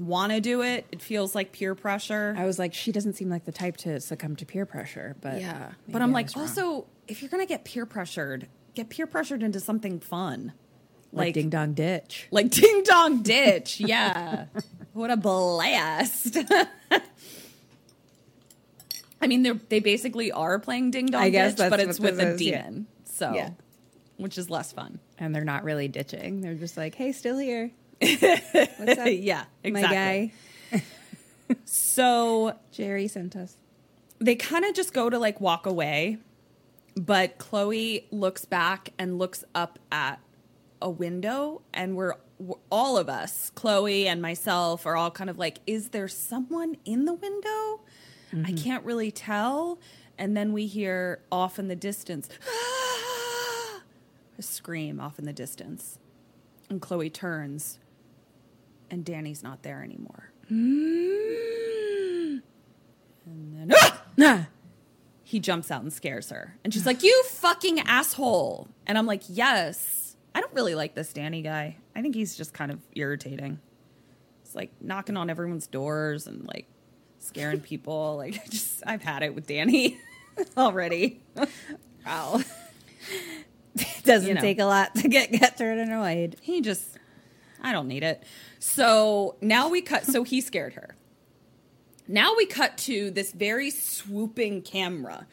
[0.00, 0.86] want to do it.
[0.90, 2.34] It feels like peer pressure.
[2.38, 5.40] I was like, she doesn't seem like the type to succumb to peer pressure, but
[5.40, 5.72] Yeah.
[5.88, 9.42] But I'm I like, also, if you're going to get peer pressured, get peer pressured
[9.42, 10.52] into something fun.
[11.12, 12.26] like, Like, ding dong ditch.
[12.30, 13.78] like Ding Dong Ditch.
[13.80, 14.46] Yeah.
[14.96, 16.36] what a blast.
[19.20, 22.20] I mean, they they basically are playing Ding Dong I guess Ditch, but it's with
[22.20, 22.62] a is, yeah.
[22.62, 22.86] demon.
[23.04, 23.50] So, Yeah.
[24.18, 24.98] which is less fun.
[25.18, 26.42] And they're not really ditching.
[26.42, 27.70] They're just like, hey, still here.
[28.00, 29.06] What's up?
[29.10, 29.70] yeah, exactly.
[29.72, 30.32] My guy.
[31.64, 33.56] So Jerry sent us.
[34.18, 36.18] they kind of just go to like walk away,
[36.96, 40.18] but Chloe looks back and looks up at
[40.82, 42.14] a window, and we're
[42.70, 47.04] all of us, Chloe and myself, are all kind of like, is there someone in
[47.04, 47.80] the window?
[48.32, 48.56] I mm-hmm.
[48.56, 49.78] can't really tell.
[50.18, 52.28] And then we hear off in the distance
[54.38, 55.98] a scream off in the distance.
[56.68, 57.78] And Chloe turns,
[58.90, 60.30] and Danny's not there anymore.
[60.50, 62.42] Mm.
[63.26, 64.04] And then ah!
[64.20, 64.46] ah!
[65.22, 66.56] he jumps out and scares her.
[66.64, 68.68] And she's like, You fucking asshole.
[68.86, 70.05] And I'm like, Yes.
[70.36, 71.78] I don't really like this Danny guy.
[71.94, 73.58] I think he's just kind of irritating.
[74.44, 76.66] It's like knocking on everyone's doors and like
[77.18, 78.16] scaring people.
[78.18, 79.98] Like, I just, I've had it with Danny
[80.56, 81.22] already.
[82.06, 82.40] Wow.
[84.04, 84.40] Doesn't You know.
[84.40, 86.36] take a lot to get get turned annoyed.
[86.40, 86.84] He just,
[87.60, 88.22] I don't need it.
[88.60, 90.94] So now we cut, so he scared her.
[92.06, 95.26] Now we cut to this very swooping camera.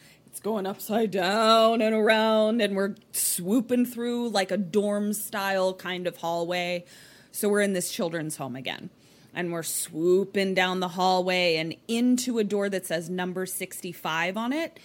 [0.44, 6.06] It's going upside down and around, and we're swooping through like a dorm style kind
[6.06, 6.84] of hallway.
[7.32, 8.90] So we're in this children's home again.
[9.34, 14.52] And we're swooping down the hallway and into a door that says number 65 on
[14.52, 14.82] it.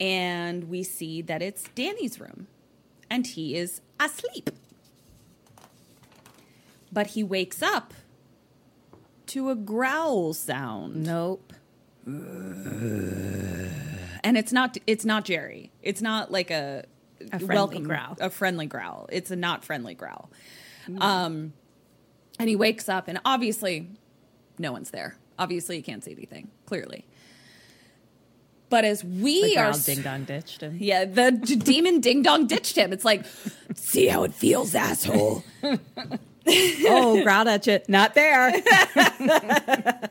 [0.00, 2.48] And we see that it's Danny's room.
[3.08, 4.50] And he is asleep.
[6.90, 7.94] But he wakes up
[9.26, 11.06] to a growl sound.
[11.06, 11.52] Nope.
[14.26, 15.70] and it's not it's not Jerry.
[15.82, 16.84] It's not like a,
[17.32, 18.16] A friendly growl.
[18.20, 19.08] a friendly growl.
[19.12, 20.30] It's a not friendly growl.
[21.00, 21.52] Um,
[22.38, 23.88] and he wakes up, and obviously,
[24.58, 25.16] no one's there.
[25.38, 27.04] Obviously, he can't see anything clearly.
[28.68, 30.76] But as we The are, ding dong ditched him.
[30.80, 32.92] yeah, the d- demon ding dong ditched him.
[32.92, 33.24] It's like,
[33.74, 35.44] see how it feels, asshole.
[36.48, 37.80] Oh, growled at you.
[37.88, 38.52] Not there.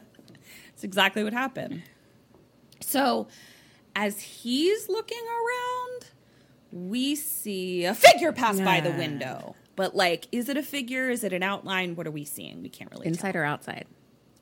[0.73, 1.83] It's exactly what happened.
[2.81, 3.27] So,
[3.95, 6.07] as he's looking around,
[6.71, 9.55] we see a figure pass by the window.
[9.75, 11.09] But like, is it a figure?
[11.09, 11.95] Is it an outline?
[11.95, 12.61] What are we seeing?
[12.61, 13.85] We can't really Inside or outside?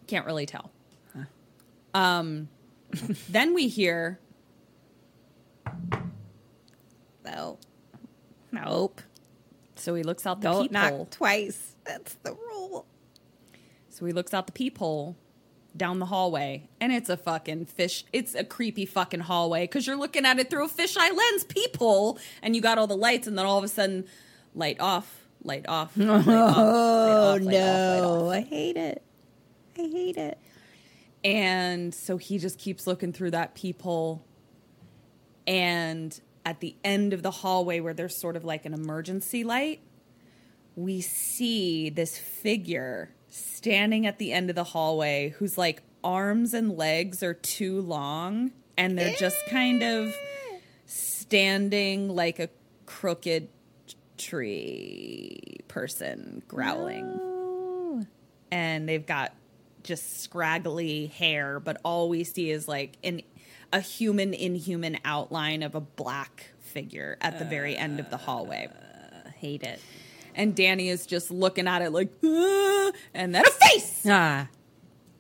[0.08, 0.72] Can't really tell.
[1.96, 2.50] Um,
[3.30, 4.20] then we hear
[7.24, 7.58] No.
[8.52, 9.02] Nope.
[9.76, 11.08] so he looks out the Don't peephole.
[11.12, 11.76] twice.
[11.86, 12.86] That's the rule.
[13.90, 15.16] So he looks out the peephole
[15.76, 18.06] down the hallway, and it's a fucking fish.
[18.14, 22.20] It's a creepy fucking hallway because you're looking at it through a fisheye lens peephole,
[22.42, 24.06] and you got all the lights, and then all of a sudden,
[24.54, 25.96] light off, light off.
[25.98, 28.26] Light off, Oh light off, light oh, no.
[28.28, 28.34] off.
[28.34, 29.02] I hate it.
[29.78, 30.38] I hate it.
[31.24, 34.24] And so he just keeps looking through that peephole.
[35.48, 39.80] And at the end of the hallway, where there's sort of like an emergency light,
[40.76, 43.10] we see this figure
[43.64, 48.52] standing at the end of the hallway whose like arms and legs are too long
[48.78, 50.14] and they're just kind of
[50.86, 52.50] standing like a
[52.86, 53.48] crooked
[54.18, 58.06] tree person growling
[58.52, 59.32] and they've got
[59.82, 63.22] just scraggly hair, but all we see is like an
[63.72, 68.68] a human inhuman outline of a black figure at the very end of the hallway.
[69.26, 69.80] I hate it.
[70.36, 74.48] And Danny is just looking at it like, "Ah," and then a face, Ah.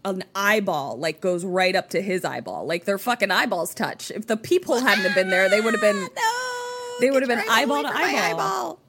[0.05, 4.11] an eyeball, like goes right up to his eyeball, like their fucking eyeballs touch.
[4.11, 6.01] If the people hadn't have been there, they would have been.
[6.01, 6.97] No.
[6.99, 8.79] They would have been eyeball to my eyeball.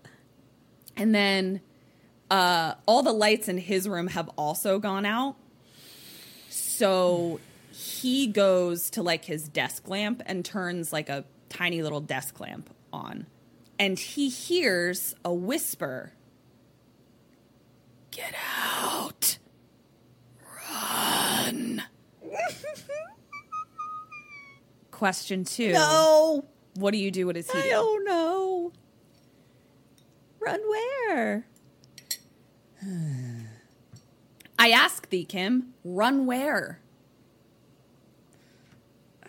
[0.96, 1.60] And then
[2.30, 5.36] uh, all the lights in his room have also gone out.
[6.50, 7.40] So
[7.72, 12.70] he goes to like his desk lamp and turns like a tiny little desk lamp
[12.92, 13.26] on.
[13.78, 16.12] And he hears a whisper
[18.10, 18.34] Get
[18.72, 19.38] out!
[20.70, 21.82] Run!
[24.92, 25.72] Question two.
[25.72, 26.44] No.
[26.76, 27.26] What do you do?
[27.26, 27.70] What does he I do?
[27.70, 28.72] don't know.
[30.38, 31.46] Run where?
[34.58, 36.78] I ask thee, Kim, run where?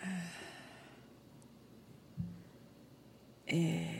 [3.48, 3.95] Eh.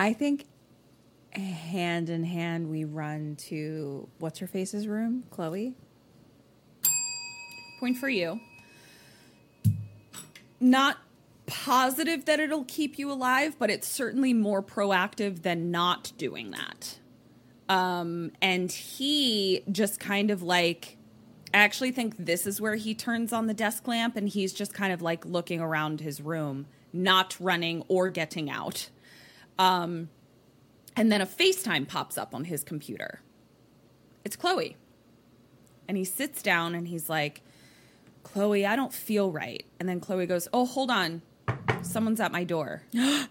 [0.00, 0.46] I think
[1.32, 5.74] hand in hand we run to what's her face's room, Chloe.
[7.80, 8.40] Point for you.
[10.58, 10.96] Not
[11.44, 16.98] positive that it'll keep you alive, but it's certainly more proactive than not doing that.
[17.68, 20.96] Um, and he just kind of like,
[21.52, 24.72] I actually think this is where he turns on the desk lamp and he's just
[24.72, 28.88] kind of like looking around his room, not running or getting out.
[29.60, 30.08] Um,
[30.96, 33.20] and then a FaceTime pops up on his computer.
[34.24, 34.76] It's Chloe.
[35.86, 37.42] And he sits down and he's like,
[38.22, 39.64] Chloe, I don't feel right.
[39.78, 41.22] And then Chloe goes, Oh, hold on.
[41.82, 42.82] Someone's at my door.
[42.92, 43.26] no.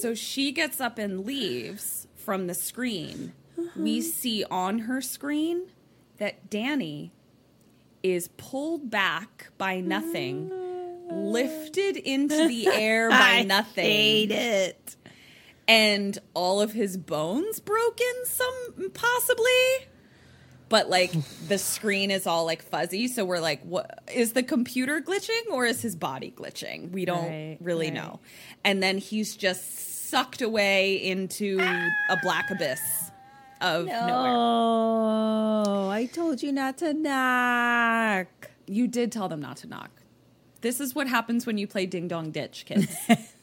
[0.00, 3.32] so she gets up and leaves from the screen.
[3.74, 5.68] We see on her screen
[6.18, 7.12] that Danny
[8.02, 10.50] is pulled back by nothing,
[11.10, 13.84] lifted into the air by nothing.
[13.84, 14.96] hate it.
[15.68, 19.88] And all of his bones broken, some possibly.
[20.68, 21.12] But like
[21.48, 25.64] the screen is all like fuzzy, so we're like, what is the computer glitching or
[25.66, 26.90] is his body glitching?
[26.92, 27.94] We don't Right, really right.
[27.94, 28.20] know.
[28.64, 32.80] And then he's just sucked away into a black abyss
[33.60, 34.32] of nowhere.
[34.34, 38.50] Oh, I told you not to knock.
[38.66, 39.90] You did tell them not to knock.
[40.66, 42.92] This is what happens when you play Ding Dong Ditch, kids.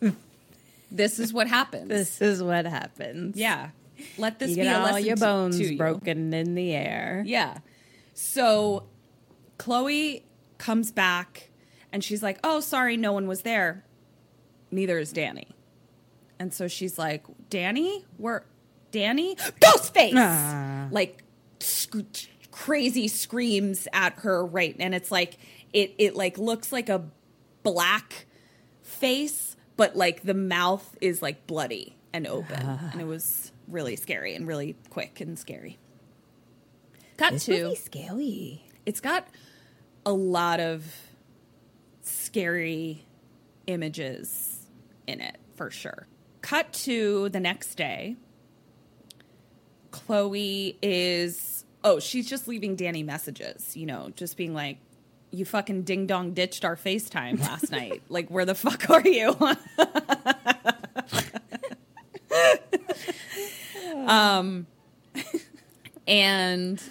[0.91, 1.88] this is what happens.
[1.88, 3.38] This is what happens.
[3.38, 3.69] yeah.
[4.17, 5.78] Let this You be a all lesson your to- bones to you.
[5.78, 7.24] broken in the air.
[7.26, 7.59] Yeah.
[8.13, 8.84] So
[9.57, 10.26] Chloe
[10.57, 11.49] comes back
[11.93, 13.86] and she's like, "Oh, sorry, no one was there.
[14.71, 15.47] Neither is Danny."
[16.39, 18.43] And so she's like, "Danny, where?
[18.91, 20.88] Danny, Ghostface!" Ah.
[20.91, 21.24] Like
[21.61, 25.38] sc- crazy screams at her right, and it's like
[25.74, 27.03] it it like looks like a
[27.63, 28.26] black
[28.82, 32.59] face, but like the mouth is like bloody and open,
[32.91, 35.78] and it was really scary and really quick and scary.
[37.17, 38.63] Cut This to movie's scary.
[38.86, 39.28] it's got
[40.05, 40.86] a lot of
[42.01, 43.05] scary
[43.67, 44.67] images
[45.07, 46.07] in it for sure.
[46.41, 48.17] Cut to the next day.
[49.91, 54.78] Chloe is oh, she's just leaving Danny messages, you know, just being like,
[55.34, 58.03] You fucking ding dong ditched our FaceTime last night.
[58.07, 59.36] Like, where the fuck are you?
[64.07, 64.67] um
[66.07, 66.81] and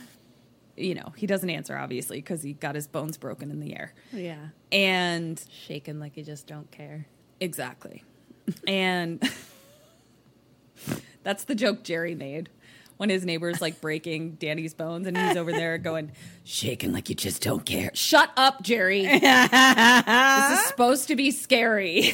[0.76, 3.92] you know, he doesn't answer obviously because he got his bones broken in the air.
[4.12, 4.48] Yeah.
[4.72, 7.06] And Shaking like you just don't care.
[7.40, 8.02] exactly.
[8.66, 9.22] And
[11.22, 12.48] that's the joke Jerry made
[13.02, 16.12] when his neighbor's like breaking Danny's bones and he's over there going,
[16.44, 17.90] shaking like you just don't care.
[17.94, 19.02] Shut up, Jerry.
[19.02, 22.12] this is supposed to be scary.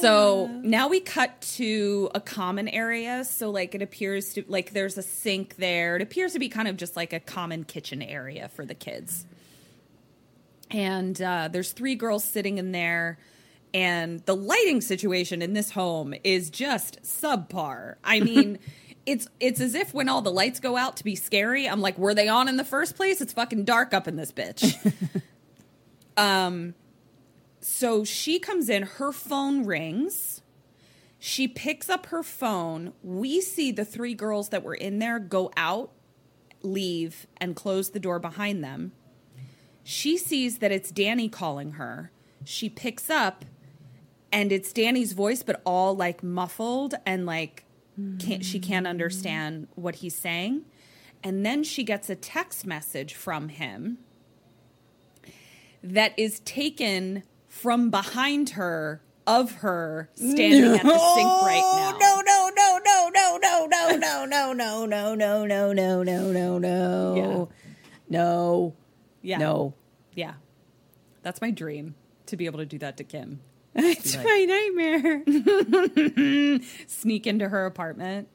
[0.00, 3.24] So now we cut to a common area.
[3.24, 5.94] So, like, it appears to, like, there's a sink there.
[5.94, 9.24] It appears to be kind of just like a common kitchen area for the kids.
[10.72, 13.18] And uh, there's three girls sitting in there.
[13.74, 17.94] And the lighting situation in this home is just subpar.
[18.04, 18.58] I mean,
[19.06, 21.98] it's it's as if when all the lights go out to be scary, I'm like,
[21.98, 23.20] were they on in the first place?
[23.20, 24.92] It's fucking dark up in this bitch.
[26.16, 26.74] um
[27.60, 30.42] So she comes in, her phone rings.
[31.18, 32.92] She picks up her phone.
[33.02, 35.92] We see the three girls that were in there go out,
[36.62, 38.90] leave, and close the door behind them.
[39.84, 42.10] She sees that it's Danny calling her.
[42.44, 43.44] She picks up,
[44.32, 47.64] and it's Danny's voice, but all like muffled and like
[48.18, 50.64] can't, she can't understand what he's saying.
[51.22, 53.98] And then she gets a text message from him
[55.82, 61.98] that is taken from behind her of her standing at the sink right now.
[61.98, 66.32] No, no, no, no, no, no, no, no, no, no, no, no, no, no, no,
[66.32, 67.48] no, no.
[68.08, 68.74] No.
[69.22, 69.38] Yeah.
[69.38, 69.74] No.
[70.14, 70.34] Yeah.
[71.22, 71.94] That's my dream
[72.26, 73.40] to be able to do that to Kim.
[73.74, 76.60] It's my nightmare.
[76.86, 78.28] Sneak into her apartment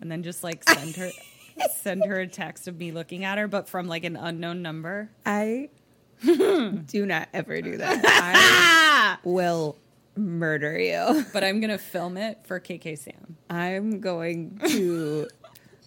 [0.00, 1.10] and then just like send her
[1.76, 5.10] send her a text of me looking at her but from like an unknown number.
[5.26, 5.70] I
[6.22, 8.02] do not ever do that.
[8.04, 9.76] I will
[10.16, 11.24] murder you.
[11.32, 13.36] But I'm going to film it for KKSAM.
[13.48, 15.28] I'm going to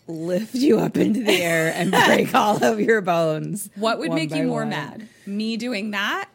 [0.07, 3.69] lift you up into the air and break all of your bones.
[3.75, 4.69] What would make you more one.
[4.69, 5.07] mad?
[5.27, 6.29] Me doing that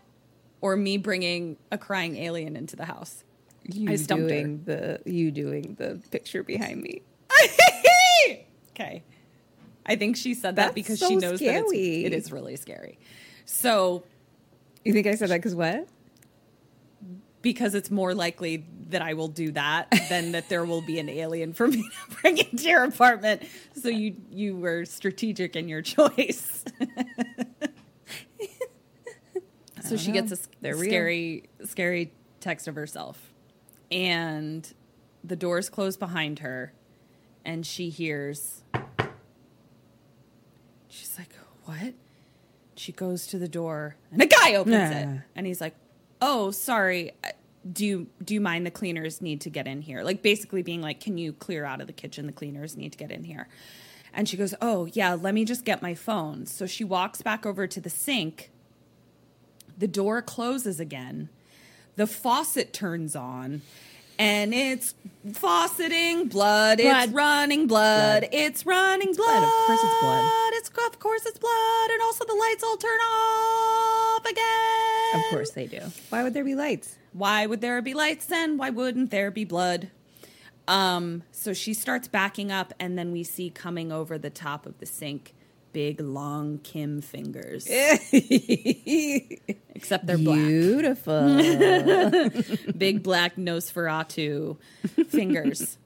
[0.60, 3.24] or me bringing a crying alien into the house?
[3.64, 4.28] You I stumped her.
[4.28, 7.02] doing the you doing the picture behind me.
[8.70, 9.02] okay.
[9.84, 12.98] I think she said that because so she knows that it's, it is really scary.
[13.46, 14.04] So,
[14.84, 15.88] You think I said that because what?
[17.42, 21.08] because it's more likely that I will do that than that there will be an
[21.08, 23.42] alien for me to bring into your apartment.
[23.74, 26.64] So you you were strategic in your choice.
[29.88, 33.32] So she gets a scary scary text of herself,
[33.90, 34.72] and
[35.24, 36.72] the doors close behind her,
[37.44, 38.62] and she hears.
[40.88, 41.32] She's like,
[41.64, 41.94] what?
[42.76, 45.08] She goes to the door and a guy opens it.
[45.34, 45.74] And he's like,
[46.22, 47.12] oh, sorry.
[47.70, 50.02] Do you, do you mind the cleaners need to get in here?
[50.02, 52.26] Like basically being like, can you clear out of the kitchen?
[52.26, 53.48] The cleaners need to get in here.
[54.14, 56.46] And she goes, oh, yeah, let me just get my phone.
[56.46, 58.50] So she walks back over to the sink.
[59.78, 61.28] The door closes again.
[61.96, 63.62] The faucet turns on.
[64.18, 64.94] And it's
[65.32, 66.80] fauceting blood.
[66.80, 68.22] It's running blood.
[68.22, 68.30] Blood.
[68.32, 69.26] It's running blood.
[69.26, 69.44] blood.
[69.44, 70.52] Of course it's blood.
[70.54, 71.90] It's of course it's blood.
[71.92, 75.14] And also the lights all turn off again.
[75.14, 75.80] Of course they do.
[76.10, 76.96] Why would there be lights?
[77.12, 78.58] Why would there be lights then?
[78.58, 79.90] Why wouldn't there be blood?
[80.66, 84.78] Um, so she starts backing up, and then we see coming over the top of
[84.80, 85.34] the sink
[85.72, 87.66] big, long Kim fingers.
[89.74, 90.38] Except they're black.
[90.38, 91.36] Beautiful.
[92.76, 94.56] Big black Nosferatu
[95.08, 95.78] fingers.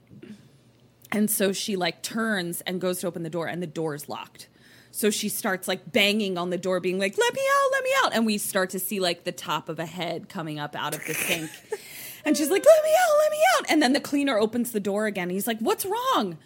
[1.10, 4.48] And so she like turns and goes to open the door, and the door's locked.
[4.92, 7.90] So she starts like banging on the door, being like, let me out, let me
[8.04, 8.14] out.
[8.14, 11.04] And we start to see like the top of a head coming up out of
[11.06, 11.50] the sink.
[12.24, 13.70] and she's like, let me out, let me out.
[13.70, 15.30] And then the cleaner opens the door again.
[15.30, 16.36] He's like, what's wrong?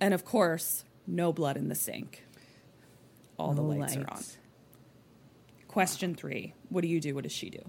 [0.00, 2.24] And of course, no blood in the sink.
[3.42, 4.22] All the No lights, are on.
[5.66, 7.14] Question three What do you do?
[7.14, 7.62] What does she do?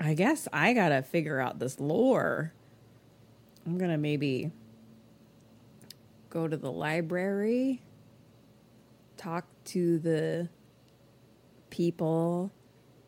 [0.00, 2.52] I guess I gotta figure out this lore.
[3.66, 4.52] I'm gonna maybe
[6.30, 7.82] go to the library,
[9.16, 10.48] talk to the
[11.70, 12.52] people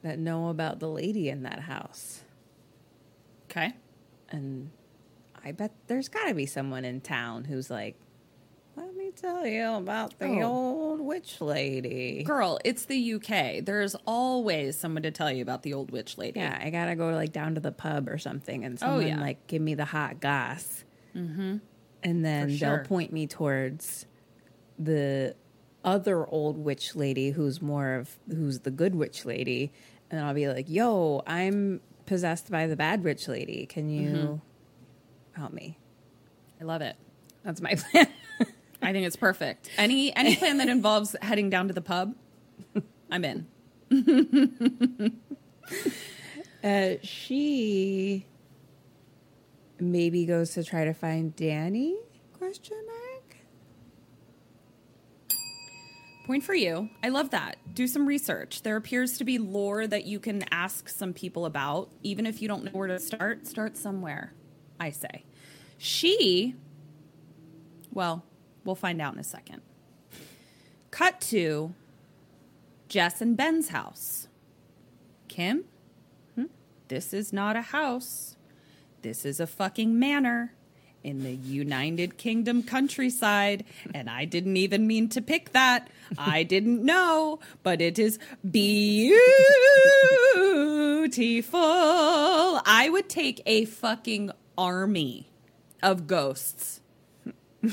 [0.06, 2.22] that know about the lady in that house.
[3.50, 3.74] Okay.
[4.30, 4.70] And
[5.44, 7.96] I bet there's gotta be someone in town who's like,
[8.76, 10.42] let me tell you about the Oh.
[10.42, 12.22] old witch lady.
[12.24, 13.64] Girl, it's the UK.
[13.64, 16.40] There's always someone to tell you about the old witch lady.
[16.40, 19.20] Yeah, I gotta go like down to the pub or something, and someone Oh, yeah.
[19.20, 20.84] like give me the hot goss,
[21.14, 21.56] mm-hmm.
[22.02, 22.76] and then sure.
[22.76, 24.06] they'll point me towards
[24.78, 25.34] the
[25.84, 29.72] other old witch lady who's more of who's the good witch lady,
[30.10, 33.66] and I'll be like, "Yo, I'm possessed by the bad witch lady.
[33.66, 35.40] Can you Mm-hmm.
[35.40, 35.78] help me?"
[36.60, 36.96] I love it.
[37.44, 38.06] That's my plan.
[38.82, 39.70] I think it's perfect.
[39.78, 42.14] Any any plan that involves heading down to the pub,
[43.10, 43.46] I'm in.
[46.64, 48.26] uh, she
[49.78, 51.96] maybe goes to try to find Danny?
[52.38, 52.96] Question mark.
[56.26, 56.90] Point for you.
[57.04, 57.58] I love that.
[57.72, 58.62] Do some research.
[58.62, 61.88] There appears to be lore that you can ask some people about.
[62.02, 64.34] Even if you don't know where to start, start somewhere,
[64.80, 65.22] I say.
[65.78, 66.56] She,
[67.92, 68.24] well,
[68.64, 69.62] we'll find out in a second.
[70.90, 71.74] Cut to
[72.88, 74.26] Jess and Ben's house.
[75.28, 75.64] Kim,
[76.34, 76.46] hmm?
[76.88, 78.34] this is not a house.
[79.02, 80.55] This is a fucking manor
[81.06, 83.64] in the United Kingdom countryside.
[83.94, 85.88] And I didn't even mean to pick that.
[86.18, 89.20] I didn't know, but it is beautiful.
[92.66, 95.28] I would take a fucking army
[95.82, 96.80] of ghosts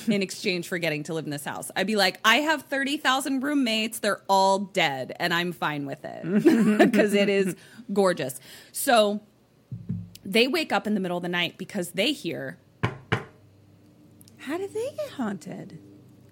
[0.08, 1.72] in exchange for getting to live in this house.
[1.76, 4.00] I'd be like, I have 30,000 roommates.
[4.00, 6.24] They're all dead, and I'm fine with it
[6.78, 7.56] because it is
[7.92, 8.40] gorgeous.
[8.72, 9.22] So
[10.26, 12.58] they wake up in the middle of the night because they hear.
[14.46, 15.80] How did they get haunted?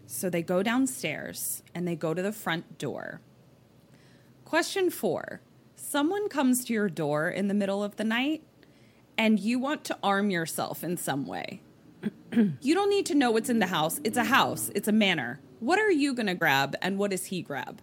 [0.06, 3.22] So they go downstairs and they go to the front door.
[4.44, 5.40] Question four
[5.78, 8.44] Someone comes to your door in the middle of the night
[9.18, 11.62] and you want to arm yourself in some way.
[12.62, 14.02] you don't need to know what's in the house.
[14.04, 15.40] It's a house, it's a manor.
[15.62, 17.82] What are you going to grab and what does he grab?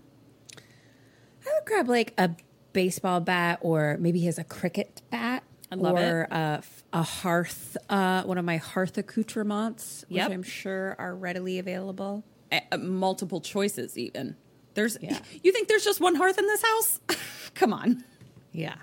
[0.57, 2.33] I would grab like a
[2.74, 6.33] baseball bat, or maybe he has a cricket bat, I love or it.
[6.33, 6.62] A,
[6.93, 10.30] a hearth, uh, one of my hearth accoutrements, which Yep.
[10.30, 12.24] I'm sure are readily available.
[12.51, 14.36] Uh, uh, multiple choices, even.
[14.74, 15.18] There's, Yeah.
[15.43, 17.01] You think there's just one hearth in this house?
[17.55, 18.05] Come on.
[18.53, 18.76] Yeah,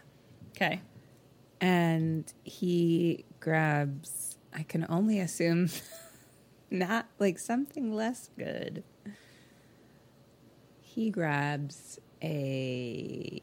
[0.51, 0.81] Okay.
[1.59, 4.37] and he grabs.
[4.53, 5.69] I can only assume
[6.71, 8.83] not like something less good.
[10.81, 13.41] He grabs a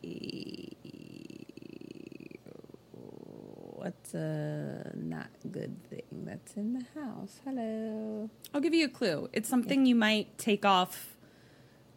[3.83, 7.41] what's a not good thing that's in the house?
[7.45, 8.31] Hello.
[8.55, 9.29] I'll give you a clue.
[9.33, 11.17] It's something you might take off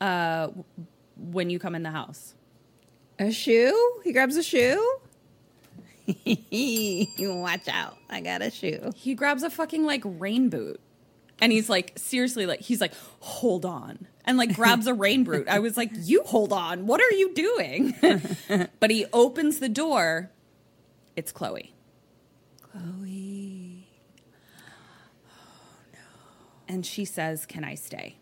[0.02, 0.50] uh,
[1.16, 2.34] when you come in the house.
[3.20, 4.02] A shoe?
[4.04, 5.00] He grabs a shoe?
[7.20, 7.98] Watch out.
[8.10, 8.92] I got a shoe.
[8.96, 10.82] He grabs a fucking like rain boot.
[11.40, 14.08] And he's like, seriously, like, he's like, hold on.
[14.24, 15.48] And like grabs a rain boot.
[15.48, 16.88] I was like, you hold on.
[16.88, 18.70] What are you doing?
[18.80, 20.32] but he opens the door
[21.16, 21.74] it's Chloe.
[22.76, 23.88] Chloe.
[25.28, 26.00] Oh no.
[26.68, 28.18] And she says, Can I stay?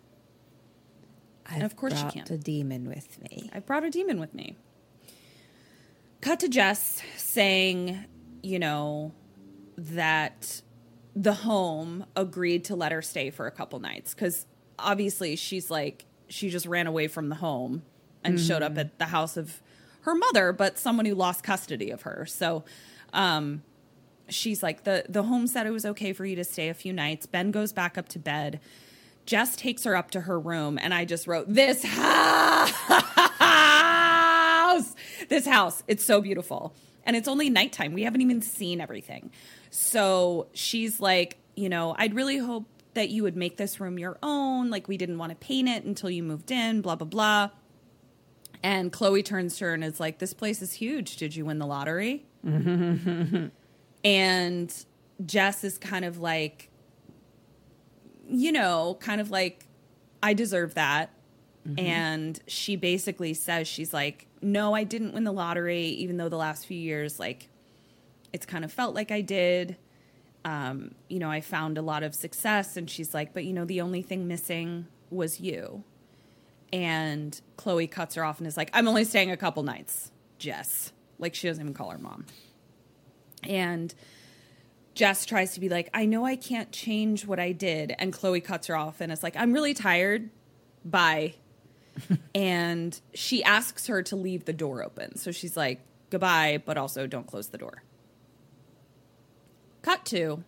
[1.45, 2.29] I've of course you brought can't.
[2.29, 3.49] a demon with me.
[3.53, 4.55] I brought a demon with me.
[6.21, 8.05] Cut to Jess saying,
[8.41, 9.11] you know,
[9.77, 10.61] that
[11.15, 14.45] the home agreed to let her stay for a couple nights because
[14.79, 17.83] obviously she's like, she just ran away from the home
[18.23, 19.61] and showed up at the house of
[20.01, 22.25] her mother, but someone who lost custody of her.
[22.25, 22.63] So,
[23.11, 23.63] um,
[24.29, 26.93] she's like the the home said it was okay for you to stay a few
[26.93, 27.25] nights.
[27.25, 28.59] Ben goes back up to bed.
[29.25, 32.73] Jess takes her up to her room, and I just wrote this house.
[35.29, 35.81] This house.
[35.87, 36.73] It's so beautiful,
[37.05, 37.93] and it's only nighttime.
[37.93, 39.31] We haven't even seen everything.
[39.69, 42.65] So she's like, you know, I'd really hope
[42.95, 44.69] that you would make this room your own.
[44.69, 46.81] Like we didn't want to paint it until you moved in.
[46.81, 47.49] Blah blah blah.
[48.61, 51.15] And Chloe turns to her and is like, "This place is huge.
[51.17, 52.25] Did you win the lottery?"
[54.03, 54.73] and
[55.25, 56.69] Jess is kind of like,
[58.27, 59.65] you know, kind of like,
[60.21, 61.11] I deserve that.
[61.77, 66.35] And she basically says, she's like, no, I didn't win the lottery, even though the
[66.35, 67.47] last few years, like,
[68.33, 69.77] it's kind of felt like I did.
[70.43, 72.75] Um, you know, I found a lot of success.
[72.75, 75.85] And she's like, but, you know, the only thing missing was you.
[76.73, 80.91] And Chloe cuts her off and is like, I'm only staying a couple nights, Jess.
[81.17, 82.25] Like, she doesn't even call her mom.
[83.47, 83.93] And
[84.93, 87.95] Jess tries to be like, I know I can't change what I did.
[87.97, 90.29] And Chloe cuts her off and is like, I'm really tired.
[90.85, 91.35] Bye.
[92.35, 95.17] and she asks her to leave the door open.
[95.17, 95.79] So she's like,
[96.09, 97.83] goodbye, but also don't close the door.
[99.81, 100.43] Cut to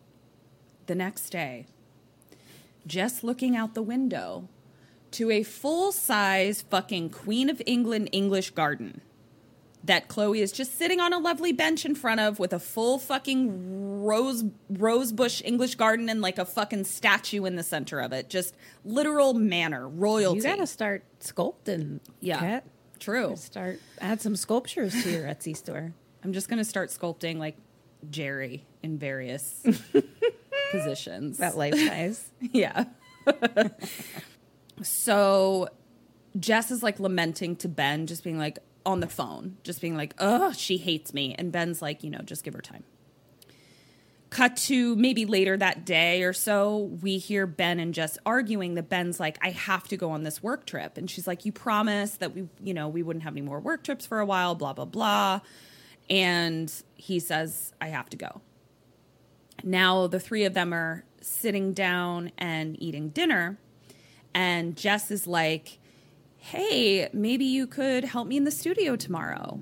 [0.85, 1.65] the next day.
[2.87, 4.47] Jess looking out the window
[5.11, 9.01] to a full size fucking Queen of England English garden
[9.85, 12.97] that Chloe is just sitting on a lovely bench in front of with a full
[12.99, 18.11] fucking rose rose bush English garden and like a fucking statue in the center of
[18.11, 18.29] it.
[18.29, 20.37] Just literal manor, royalty.
[20.37, 21.99] You gotta start sculpting.
[22.19, 22.39] Yeah.
[22.39, 22.67] Ket.
[22.99, 23.35] True.
[23.35, 25.93] Start add some sculptures to your Etsy store.
[26.23, 27.57] I'm just gonna start sculpting like
[28.09, 29.63] Jerry in various
[30.71, 31.37] positions.
[31.37, 32.31] That life size.
[32.51, 32.85] Yeah.
[34.81, 35.69] so
[36.39, 40.13] Jess is like lamenting to Ben, just being like on the phone, just being like,
[40.19, 41.35] oh, she hates me.
[41.37, 42.83] And Ben's like, you know, just give her time.
[44.29, 48.89] Cut to maybe later that day or so, we hear Ben and Jess arguing that
[48.89, 50.97] Ben's like, I have to go on this work trip.
[50.97, 53.83] And she's like, You promised that we, you know, we wouldn't have any more work
[53.83, 55.39] trips for a while, blah, blah, blah.
[56.09, 58.41] And he says, I have to go.
[59.63, 63.57] Now the three of them are sitting down and eating dinner.
[64.33, 65.79] And Jess is like,
[66.45, 69.59] Hey, maybe you could help me in the studio tomorrow.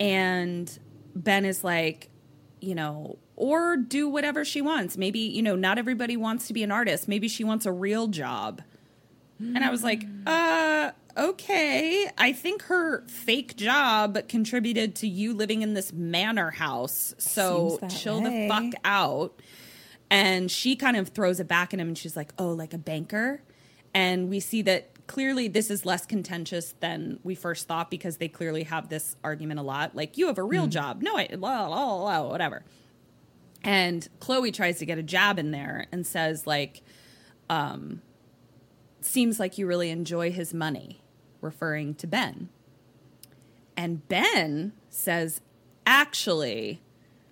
[0.00, 0.78] And
[1.14, 2.08] Ben is like,
[2.58, 4.96] you know, or do whatever she wants.
[4.96, 7.06] Maybe, you know, not everybody wants to be an artist.
[7.06, 8.62] Maybe she wants a real job.
[9.38, 12.10] And I was like, uh, okay.
[12.16, 17.14] I think her fake job contributed to you living in this manor house.
[17.18, 18.48] So chill way.
[18.48, 19.42] the fuck out.
[20.10, 22.78] And she kind of throws it back at him and she's like, oh, like a
[22.78, 23.42] banker?
[23.92, 28.28] And we see that clearly this is less contentious than we first thought because they
[28.28, 29.96] clearly have this argument a lot.
[29.96, 31.02] Like, you have a real job.
[31.02, 32.62] No, I, blah, blah, blah, whatever.
[33.64, 36.82] And Chloe tries to get a jab in there and says, like,
[37.50, 38.02] um,
[39.00, 41.00] seems like you really enjoy his money,
[41.40, 42.50] referring to Ben.
[43.76, 45.40] And Ben says,
[45.86, 46.82] actually,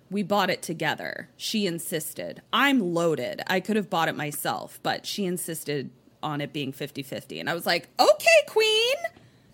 [0.09, 1.29] we bought it together.
[1.37, 2.41] She insisted.
[2.51, 3.41] I'm loaded.
[3.47, 5.91] I could have bought it myself, but she insisted
[6.23, 7.39] on it being 50 50.
[7.39, 8.95] And I was like, okay, queen.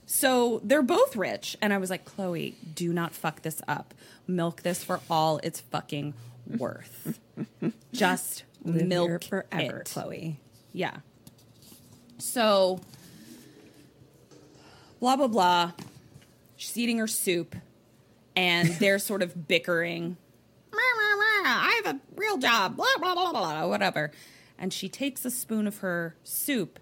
[0.06, 1.58] So they're both rich.
[1.62, 3.94] And I was like, Chloe, do not fuck this up.
[4.28, 6.14] Milk this for all it's fucking
[6.58, 7.20] worth.
[7.94, 9.86] Just Live milk forever, it.
[9.86, 10.40] Chloe.
[10.72, 10.98] Yeah.
[12.18, 12.80] So,
[15.00, 15.72] blah, blah, blah.
[16.56, 17.56] She's eating her soup,
[18.36, 20.16] and they're sort of bickering.
[20.72, 24.12] "Rah, rah, rah, I have a real job, blah, blah, blah, blah, whatever.
[24.58, 26.80] And she takes a spoon of her soup,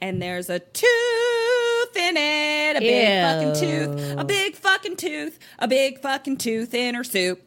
[0.00, 2.76] and there's a tooth in it.
[2.76, 3.22] A big Ew.
[3.22, 4.14] fucking tooth.
[4.18, 5.38] A big fucking tooth.
[5.58, 7.42] A big fucking tooth in her soup.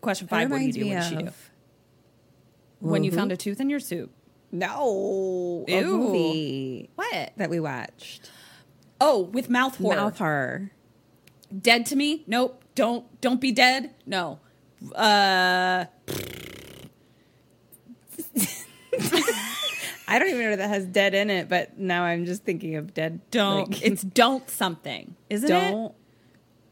[0.00, 0.84] Question five What do you do?
[0.84, 1.28] did she do?
[2.80, 4.10] When you found a tooth in your soup.
[4.50, 7.32] No, a movie What?
[7.36, 8.30] that we watched.
[9.00, 9.96] Oh, with mouth horror.
[9.96, 10.72] Mouth horror.
[11.56, 12.24] Dead to me?
[12.26, 12.64] Nope.
[12.74, 13.94] Don't don't be dead.
[14.06, 14.40] No.
[14.94, 15.84] Uh
[20.08, 22.92] I don't even know that has dead in it, but now I'm just thinking of
[22.94, 23.20] dead.
[23.30, 25.14] don't like- it's don't something.
[25.30, 25.70] Isn't it?
[25.70, 25.94] don't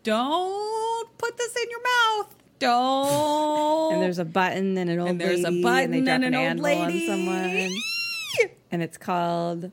[0.03, 2.35] Don't put this in your mouth.
[2.59, 3.95] Don't.
[3.95, 6.25] And there's a button and an old And there's a button and they drop and
[6.25, 7.11] an, an old anvil lady.
[7.11, 7.77] on someone,
[8.71, 9.71] and it's called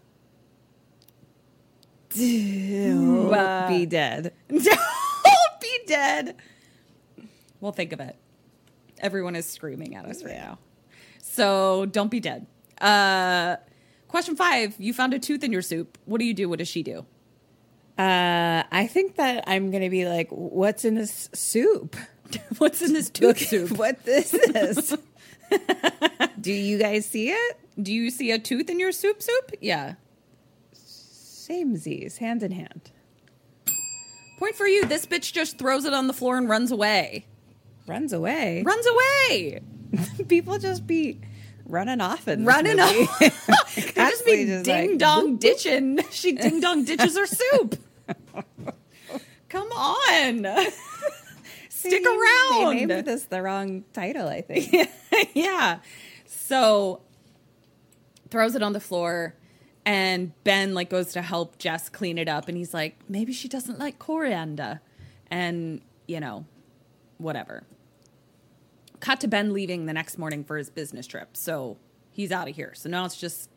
[2.16, 4.34] Don't uh, Be Dead.
[4.50, 6.36] Don't be dead.
[7.60, 8.16] We'll think of it.
[9.00, 10.60] Everyone is screaming at us right now.
[11.38, 12.48] So don't be dead.
[12.82, 13.58] Uh,
[14.08, 16.00] question five: You found a tooth in your soup.
[16.06, 16.50] What do you do?
[16.50, 17.06] What does she do?
[17.96, 21.96] Uh, I think that I'm gonna be like, "What's in this soup?
[22.58, 23.72] What's in this tooth soup?
[23.78, 24.98] what this is."
[26.42, 27.60] Do you guys see it?
[27.82, 29.22] Do you see a tooth in your soup?
[29.22, 29.52] Soup?
[29.62, 29.94] Yeah.
[30.74, 32.92] Samesies, hand in hand.
[34.40, 34.86] Point for you.
[34.86, 37.28] This bitch just throws it on the floor and runs away.
[37.86, 38.64] Runs away.
[38.64, 39.62] Runs away.
[40.28, 41.20] People just be
[41.66, 43.22] running off and Running off.
[43.78, 46.00] They just be just ding like, dong ditching.
[46.12, 47.76] She ding dong ditches her soup.
[49.50, 50.46] Come on.
[51.70, 52.76] Stick They around.
[52.76, 54.90] named this the wrong title, I think.
[55.34, 55.80] yeah.
[56.26, 57.02] So
[58.30, 59.36] throws it on the floor
[59.86, 63.48] and Ben like goes to help Jess clean it up and he's like, maybe she
[63.48, 64.82] doesn't like coriander.
[65.30, 66.46] And, you know,
[67.20, 67.64] whatever.
[69.00, 71.38] Cut to Ben leaving the next morning for his business trip.
[71.38, 71.78] So
[72.12, 72.74] he's out of here.
[72.76, 73.50] So now it's just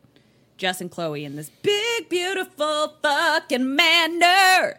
[0.57, 4.77] Jess and Chloe in this big, beautiful fucking manor.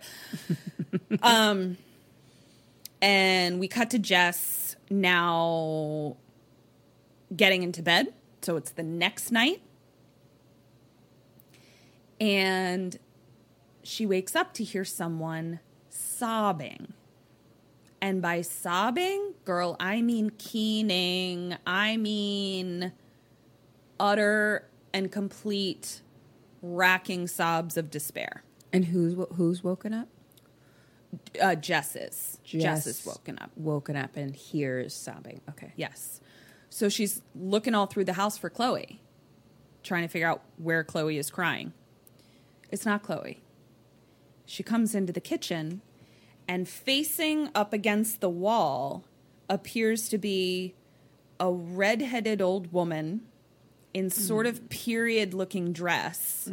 [1.22, 1.76] um
[3.00, 6.16] and we cut to Jess now
[7.34, 8.14] getting into bed.
[8.42, 9.60] So it's the next night.
[12.20, 12.98] And
[13.82, 15.58] she wakes up to hear someone
[15.90, 16.91] sobbing.
[18.02, 21.56] And by sobbing, girl, I mean keening.
[21.64, 22.92] I mean
[24.00, 26.02] utter and complete
[26.60, 28.42] racking sobs of despair.
[28.72, 30.08] And who's who's woken up?
[31.40, 32.40] Uh, Jess is.
[32.44, 33.52] Jess is woken up.
[33.56, 35.40] Woken up and hears sobbing.
[35.50, 35.72] Okay.
[35.76, 36.20] Yes.
[36.70, 39.00] So she's looking all through the house for Chloe,
[39.84, 41.72] trying to figure out where Chloe is crying.
[42.70, 43.42] It's not Chloe.
[44.44, 45.82] She comes into the kitchen,
[46.52, 49.04] and facing up against the wall
[49.48, 50.74] appears to be
[51.40, 53.22] a redheaded old woman
[53.94, 56.50] in sort of period looking dress.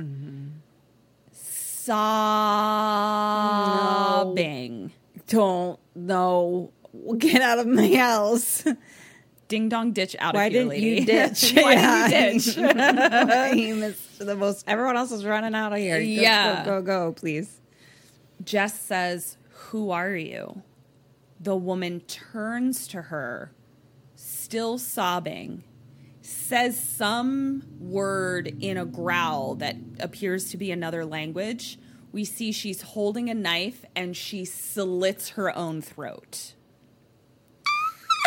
[3.20, 4.92] Sobbing.
[5.28, 6.72] Don't no.
[7.18, 8.64] Get out of my house.
[9.50, 10.86] Ding dong ditch out Why of here, didn't lady.
[11.02, 11.52] you ditch?
[11.56, 12.08] Why Yeah.
[12.08, 12.54] didn't you
[13.94, 13.96] ditch?
[14.20, 14.64] The most.
[14.68, 15.98] Everyone else is running out of here.
[15.98, 16.64] Go, Yeah.
[16.66, 17.60] Go, go, go, please.
[18.44, 19.36] Jess says,
[19.70, 20.64] Who are you?
[21.40, 23.52] The woman turns to her,
[24.16, 25.64] still sobbing,
[26.22, 31.78] says some word in a growl that appears to be another language.
[32.12, 36.56] We see she's holding a knife and she slits her own throat.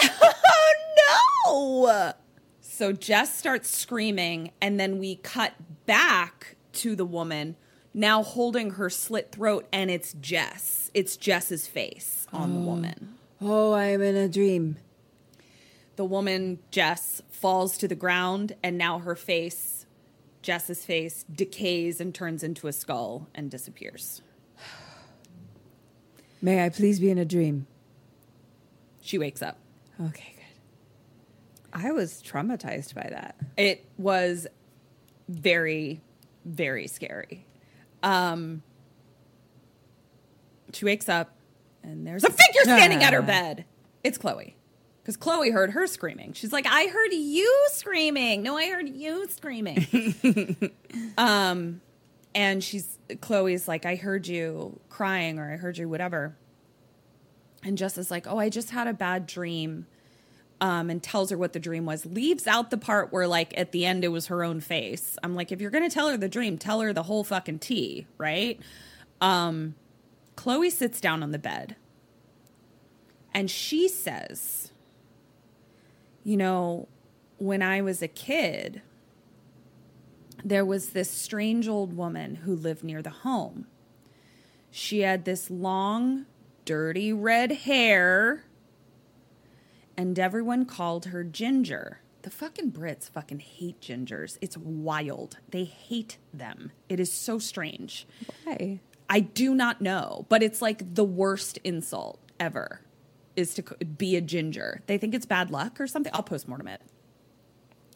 [0.01, 2.13] oh no!
[2.61, 5.55] So Jess starts screaming, and then we cut
[5.87, 7.57] back to the woman
[7.95, 10.91] now holding her slit throat, and it's Jess.
[10.95, 13.15] It's Jess's face on the woman.
[13.41, 14.77] Oh, I'm in a dream.
[15.97, 19.87] The woman, Jess, falls to the ground, and now her face,
[20.41, 24.23] Jess's face, decays and turns into a skull and disappears.
[26.43, 27.67] May I please be in a dream?
[29.01, 29.59] She wakes up.
[30.01, 31.81] Okay, good.
[31.85, 33.37] I was traumatized by that.
[33.57, 34.47] It was
[35.29, 36.01] very,
[36.45, 37.45] very scary.
[38.03, 38.63] Um,
[40.73, 41.37] she wakes up
[41.83, 43.27] and there's a figure standing at her Ah.
[43.27, 43.65] bed.
[44.05, 44.57] It's Chloe.
[45.03, 46.33] Because Chloe heard her screaming.
[46.33, 48.43] She's like, I heard you screaming.
[48.43, 50.71] No, I heard you screaming.
[51.19, 51.81] um,
[52.35, 56.37] and she's Chloe's like, I heard you crying or I heard you whatever.
[57.65, 59.87] And Jess is like, Oh, I just had a bad dream
[60.63, 62.07] um, and tells her what the dream was.
[62.07, 65.19] Leaves out the part where, like, at the end, it was her own face.
[65.21, 67.59] I'm like, if you're going to tell her the dream, tell her the whole fucking
[67.59, 68.61] tea, right?
[69.21, 69.75] Um,
[70.37, 71.75] Chloe sits down on the bed
[73.35, 74.71] and she says,
[76.23, 76.87] You know,
[77.39, 78.83] when I was a kid,
[80.45, 83.67] there was this strange old woman who lived near the home.
[84.71, 86.27] She had this long,
[86.65, 88.45] dirty red hair
[89.97, 92.01] and everyone called her Ginger.
[92.23, 94.39] The fucking Brits fucking hate gingers.
[94.41, 95.39] It's wild.
[95.49, 96.71] They hate them.
[96.89, 98.07] It is so strange.
[98.45, 98.81] Why?
[99.11, 102.81] I do not know, but it's like the worst insult ever
[103.35, 104.83] is to be a ginger.
[104.87, 106.13] They think it's bad luck or something.
[106.15, 106.81] I'll postmortem it.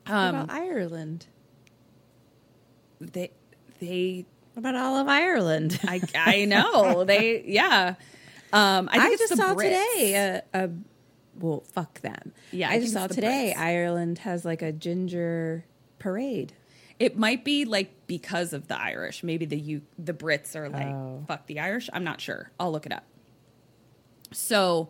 [0.06, 1.26] what about Ireland?
[3.00, 3.30] They
[3.78, 5.78] they What about all of Ireland?
[5.84, 7.04] I I know.
[7.04, 7.94] they yeah.
[8.52, 9.62] Um, I, I, just saw Brits.
[9.62, 10.70] today a, a
[11.38, 12.32] well, fuck them.
[12.52, 13.60] Yeah, I I, just saw today Brits.
[13.60, 15.64] Ireland has like a ginger
[15.98, 16.52] parade.
[16.98, 19.22] It might be like because of the Irish.
[19.22, 21.24] Maybe the U- the Brits are like Oh.
[21.28, 21.90] fuck the Irish.
[21.92, 22.50] I'm not sure.
[22.58, 23.04] I'll look it up.
[24.32, 24.88] So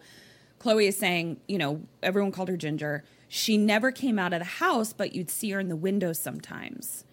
[0.58, 3.04] Chloe is saying, you know, everyone called her Ginger.
[3.28, 7.04] She never came out of the house, but you'd see her in the window sometimes.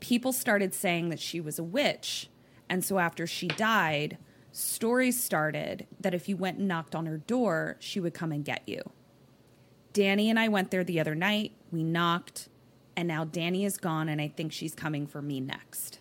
[0.00, 2.28] People started saying that she was a witch.
[2.68, 4.18] And so after she died,
[4.52, 8.44] stories started that if you went and knocked on her door, she would come and
[8.44, 8.82] get you.
[9.92, 11.52] Danny and I went there the other night.
[11.70, 12.48] We knocked,
[12.96, 15.98] and now Danny is gone, and I think she's coming for me next.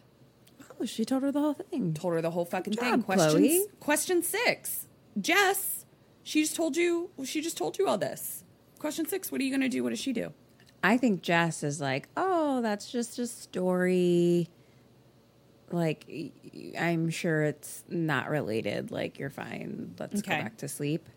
[0.79, 1.93] Oh, she told her the whole thing.
[1.93, 3.01] Told her the whole fucking Good thing.
[3.03, 3.65] Question Chloe.
[3.79, 4.87] question six.
[5.19, 5.85] Jess,
[6.23, 7.09] she just told you.
[7.25, 8.43] She just told you all this.
[8.79, 9.31] Question six.
[9.31, 9.83] What are you gonna do?
[9.83, 10.33] What does she do?
[10.83, 14.49] I think Jess is like, oh, that's just a story.
[15.73, 16.05] Like,
[16.77, 18.91] I'm sure it's not related.
[18.91, 19.95] Like, you're fine.
[19.99, 20.37] Let's Okay.
[20.37, 21.07] go back to sleep.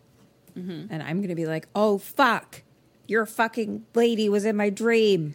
[0.57, 0.87] Mm-hmm.
[0.93, 2.61] And I'm going to be like, oh, fuck.
[3.07, 5.33] Your fucking lady was in my dream.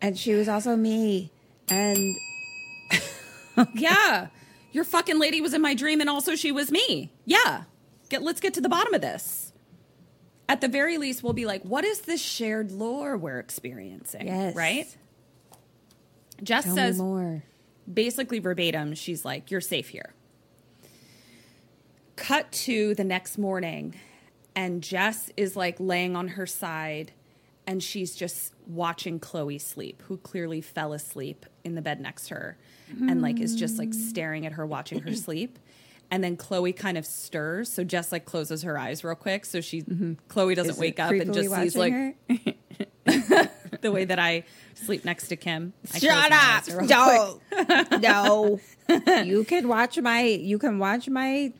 [0.00, 1.30] And she was also me.
[1.68, 2.14] And
[3.74, 4.28] yeah,
[4.72, 7.10] your fucking lady was in my dream, and also she was me.
[7.24, 7.64] Yeah,
[8.08, 9.52] get let's get to the bottom of this.
[10.48, 14.26] At the very least, we'll be like, what is this shared lore we're experiencing?
[14.28, 14.54] yes.
[14.54, 14.96] right.
[16.42, 17.42] Jess Tell says more.
[17.92, 20.12] Basically verbatim, she's like, You're safe here.
[22.16, 23.94] Cut to the next morning,
[24.54, 27.12] and Jess is like laying on her side,
[27.66, 32.34] and she's just watching Chloe sleep, who clearly fell asleep in the bed next to
[32.34, 32.58] her,
[32.88, 35.58] and like is just like staring at her, watching her sleep.
[36.10, 39.60] And then Chloe kind of stirs, so Jess like closes her eyes real quick, so
[39.60, 39.84] she
[40.28, 42.16] Chloe doesn't Is wake up and just sees like?
[43.80, 44.44] the way that I
[44.74, 45.72] sleep next to Kim.
[45.94, 46.88] I Shut up!
[46.88, 47.40] No,
[47.98, 48.60] no.
[49.24, 50.22] you can watch my.
[50.22, 51.52] You can watch my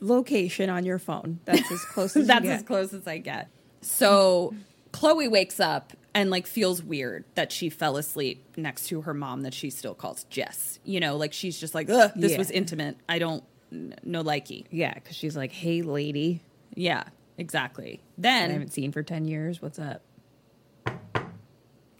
[0.00, 1.40] location on your phone.
[1.44, 3.48] That's as close as That's as close as I get.
[3.80, 4.54] So
[4.92, 9.42] Chloe wakes up and like feels weird that she fell asleep next to her mom
[9.42, 10.78] that she still calls Jess.
[10.84, 12.38] You know, like she's just like, Ugh, this Yeah.
[12.38, 12.96] was intimate.
[13.08, 14.66] I don't no likey.
[14.70, 16.42] Yeah, because she's like, "Hey, lady,
[16.74, 17.04] Yeah,
[17.38, 18.00] exactly.
[18.18, 19.62] Then I haven't seen for ten years.
[19.62, 20.02] What's up?"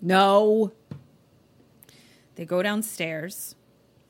[0.03, 0.73] No,
[2.35, 3.55] they go downstairs.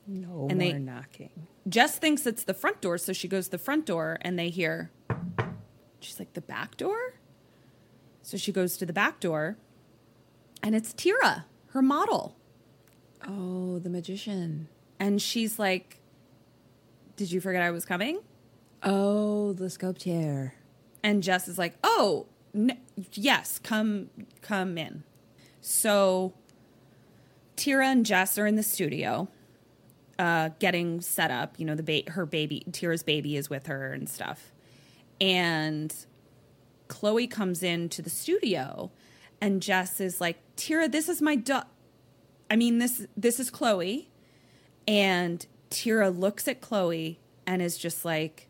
[0.07, 1.47] no And more they- knocking.
[1.69, 4.49] Jess thinks it's the front door, so she goes to the front door and they
[4.49, 4.91] hear
[6.01, 7.13] she's like the back door.
[8.21, 9.55] So she goes to the back door
[10.61, 12.35] and it's Tira, her model.
[13.25, 14.67] Oh, the magician.
[14.99, 15.99] And she's like,
[17.15, 18.19] Did you forget I was coming?
[18.81, 20.55] Oh, the sculpture.
[21.01, 22.77] And Jess is like, Oh, n-
[23.13, 24.09] yes, come,
[24.41, 25.03] come in.
[25.65, 26.33] So
[27.55, 29.29] Tira and Jess are in the studio,
[30.19, 31.57] uh, getting set up.
[31.57, 34.51] You know, the ba- her baby, Tira's baby, is with her and stuff.
[35.21, 35.95] And
[36.89, 38.91] Chloe comes into the studio,
[39.39, 41.65] and Jess is like, Tira, this is my du-
[42.51, 44.09] I mean, this this is Chloe.
[44.85, 48.49] And Tira looks at Chloe and is just like,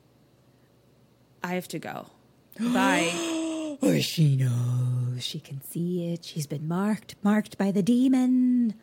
[1.44, 2.08] I have to go.
[2.60, 3.43] Bye.
[3.84, 5.24] Or she knows.
[5.24, 6.24] She can see it.
[6.24, 8.76] She's been marked, marked by the demon.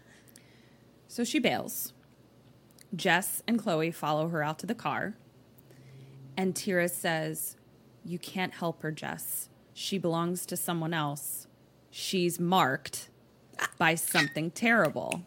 [1.08, 1.92] so she bails.
[2.94, 5.14] Jess and Chloe follow her out to the car.
[6.36, 7.56] And Tira says,
[8.04, 9.48] You can't help her, Jess.
[9.72, 11.46] She belongs to someone else.
[11.90, 13.08] She's marked
[13.78, 15.22] by something terrible.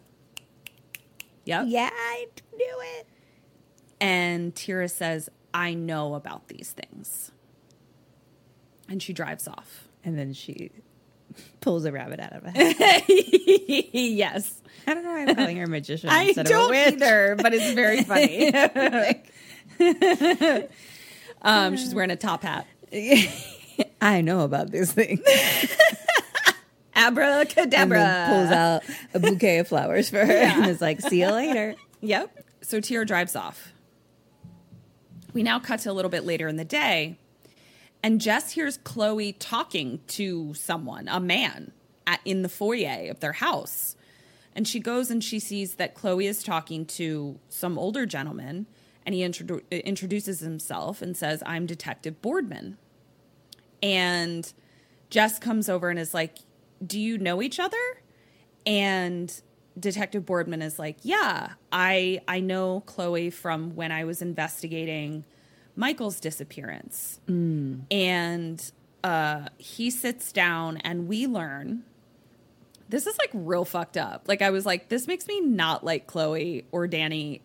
[1.46, 1.64] Yep.
[1.68, 3.06] Yeah, I knew it.
[4.00, 7.32] And Tira says, I know about these things.
[8.88, 9.88] And she drives off.
[10.04, 10.70] And then she
[11.60, 13.04] pulls a rabbit out of a hat.
[13.08, 14.60] yes.
[14.86, 17.36] I don't know why I'm calling her a magician I instead of a don't either,
[17.40, 18.54] but it's very funny.
[21.42, 22.66] um, she's wearing a top hat.
[24.00, 25.22] I know about this thing.
[26.94, 27.98] Abracadabra.
[27.98, 28.82] And pulls out
[29.14, 31.74] a bouquet of flowers for her and is like, see you later.
[32.00, 32.44] Yep.
[32.62, 33.72] So Tira drives off.
[35.32, 37.18] We now cut to a little bit later in the day,
[38.04, 41.72] and Jess hears Chloe talking to someone, a man,
[42.06, 43.96] at, in the foyer of their house.
[44.54, 48.66] And she goes and she sees that Chloe is talking to some older gentleman,
[49.06, 52.76] and he introdu- introduces himself and says, I'm Detective Boardman.
[53.82, 54.52] And
[55.08, 56.36] Jess comes over and is like,
[56.86, 58.02] Do you know each other?
[58.66, 59.32] And
[59.80, 65.24] Detective Boardman is like, "Yeah, I I know Chloe from when I was investigating
[65.76, 67.20] Michael's disappearance."
[67.90, 68.72] And
[69.02, 71.84] uh, he sits down, and we learn
[72.88, 74.24] this is like real fucked up.
[74.28, 77.42] Like I was like, this makes me not like Chloe or Danny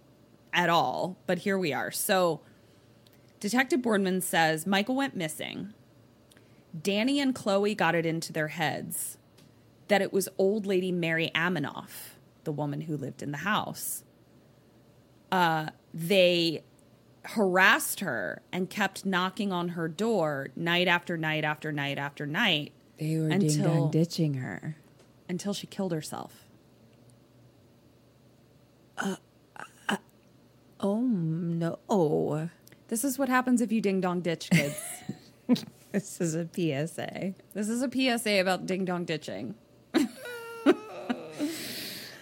[0.53, 1.91] at all, but here we are.
[1.91, 2.41] So
[3.39, 5.73] Detective Boardman says Michael went missing.
[6.79, 9.17] Danny and Chloe got it into their heads
[9.87, 11.89] that it was old lady Mary Aminov,
[12.43, 14.03] the woman who lived in the house.
[15.31, 16.63] Uh, they
[17.33, 22.71] harassed her and kept knocking on her door night after night after night after night
[22.97, 24.75] They were ding Until- dong ditching her.
[25.27, 26.45] until she killed herself.
[28.97, 29.15] Uh,
[29.55, 29.97] uh, uh,
[30.79, 32.49] oh no.
[32.87, 34.75] This is what happens if you ding dong ditch kids.
[35.91, 37.33] This is a PSA.
[37.55, 39.55] this is a PSA about ding dong ditching.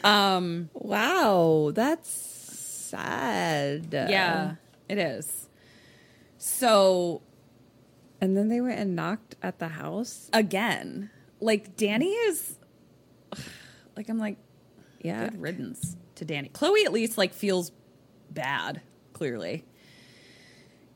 [0.06, 0.70] um.
[0.74, 3.88] Wow, that's sad.
[3.92, 4.56] Yeah,
[4.90, 5.48] it is.
[6.38, 7.22] So
[8.22, 10.30] And then they went and knocked at the house.
[10.34, 11.10] again,
[11.40, 12.58] like Danny is
[13.96, 14.38] like I'm like
[15.02, 15.30] Yeah.
[15.30, 16.50] good riddance to Danny.
[16.50, 17.72] Chloe at least like feels
[18.32, 18.82] bad,
[19.14, 19.66] clearly.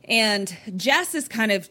[0.06, 1.70] And Jess is kind of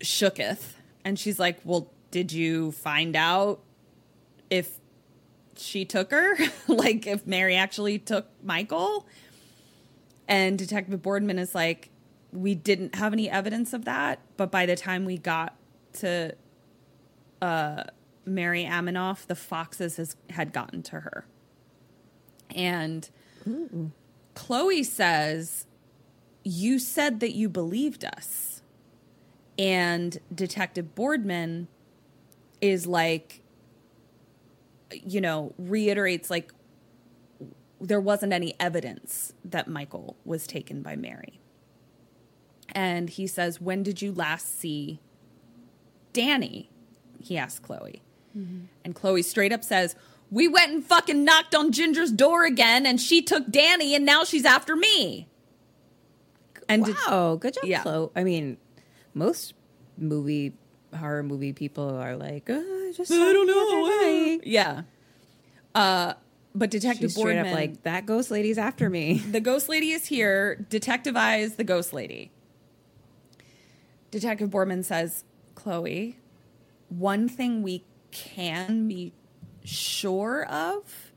[0.00, 0.74] shooketh
[1.04, 3.60] and she's like, "Well, did you find out
[4.50, 4.78] if
[5.56, 6.36] she took her?
[6.68, 9.06] like if Mary actually took Michael?"
[10.28, 11.90] And Detective Boardman is like,
[12.32, 15.56] "We didn't have any evidence of that, but by the time we got
[15.94, 16.34] to
[17.40, 17.84] uh,
[18.24, 21.26] Mary Aminov, the foxes has, had gotten to her.
[22.54, 23.08] And
[24.34, 25.66] Chloe says,
[26.44, 28.62] You said that you believed us.
[29.58, 31.68] And Detective Boardman
[32.60, 33.42] is like,
[34.92, 36.52] you know, reiterates, like,
[37.80, 41.40] there wasn't any evidence that Michael was taken by Mary.
[42.72, 45.00] And he says, When did you last see
[46.12, 46.70] Danny?
[47.20, 48.02] He asked Chloe.
[48.84, 49.96] And Chloe straight up says,
[50.30, 54.22] We went and fucking knocked on Ginger's door again, and she took Danny, and now
[54.22, 55.26] she's after me.
[56.68, 57.82] And did- wow, good job, Yeah.
[57.82, 58.10] Chloe.
[58.14, 58.58] I mean,
[59.12, 59.54] most
[59.96, 60.52] movie
[60.96, 63.54] horror movie people are like, uh, I just I don't know.
[63.82, 64.38] Why.
[64.44, 64.82] Yeah.
[65.74, 66.14] Uh,
[66.58, 69.18] but Detective She's straight Boardman, up like that ghost lady's after me.
[69.30, 70.66] the ghost lady is here.
[70.68, 72.30] Detective Eyes, the ghost lady.
[74.10, 76.18] Detective Boardman says, Chloe,
[76.88, 79.12] one thing we can be
[79.64, 81.12] sure of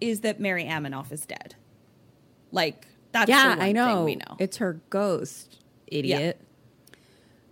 [0.00, 1.54] is that Mary Aminov is dead.
[2.52, 3.86] Like, that's yeah, the one I know.
[3.86, 4.36] thing we know.
[4.38, 6.40] It's her ghost, idiot.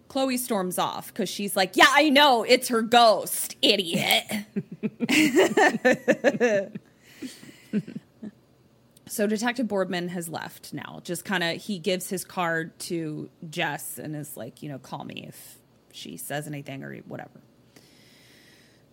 [0.09, 4.25] Chloe storms off because she's like, Yeah, I know, it's her ghost, idiot.
[9.07, 11.01] so Detective Boardman has left now.
[11.05, 15.05] Just kind of, he gives his card to Jess and is like, You know, call
[15.05, 15.59] me if
[15.93, 17.41] she says anything or whatever.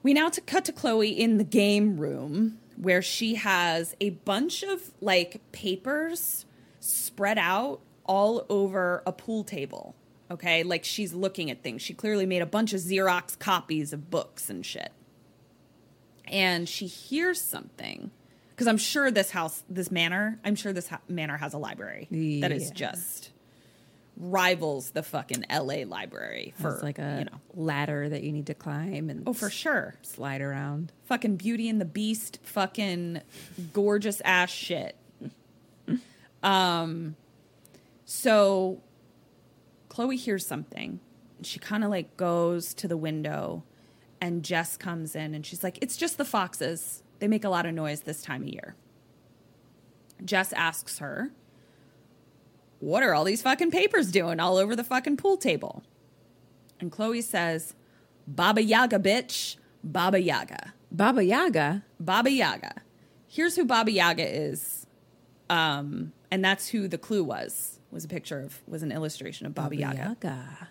[0.02, 4.64] We now to cut to Chloe in the game room where she has a bunch
[4.64, 6.46] of like papers
[6.80, 9.96] spread out all over a pool table.
[10.32, 11.82] Okay, like she's looking at things.
[11.82, 14.92] She clearly made a bunch of Xerox copies of books and shit.
[16.26, 18.12] And she hears something
[18.56, 22.08] because I'm sure this house, this manor, I'm sure this ha- manor has a library
[22.42, 23.32] that is just
[24.16, 27.40] rivals the fucking LA library for it's like a you know.
[27.56, 29.96] ladder that you need to climb and Oh, for sure.
[30.04, 30.92] slide around.
[31.06, 33.22] fucking Beauty and the Beast, fucking
[33.74, 34.96] gorgeous ass shit.
[36.42, 37.16] Um,
[38.06, 38.82] so
[39.90, 41.00] Chloe hears something.
[41.42, 43.64] She kind of like goes to the window,
[44.22, 47.03] and Jess comes in, and she's like, "It's just the foxes.
[47.24, 48.76] They make a lot of noise this time of year."
[50.26, 51.32] Jess asks her,
[52.82, 55.84] "What are all these fucking papers doing all over the fucking pool table?"
[56.82, 57.76] And Chloe says,
[58.28, 61.86] "Baba Yaga, bitch, Baba Yaga." Baba Yaga.
[61.98, 62.82] Baba Yaga.
[63.26, 64.86] Here's who Baba Yaga is.
[65.50, 67.80] Um, and that's who the clue was.
[67.90, 70.18] Was a picture of was an illustration of Baba, Yaga.
[70.22, 70.68] Yaga.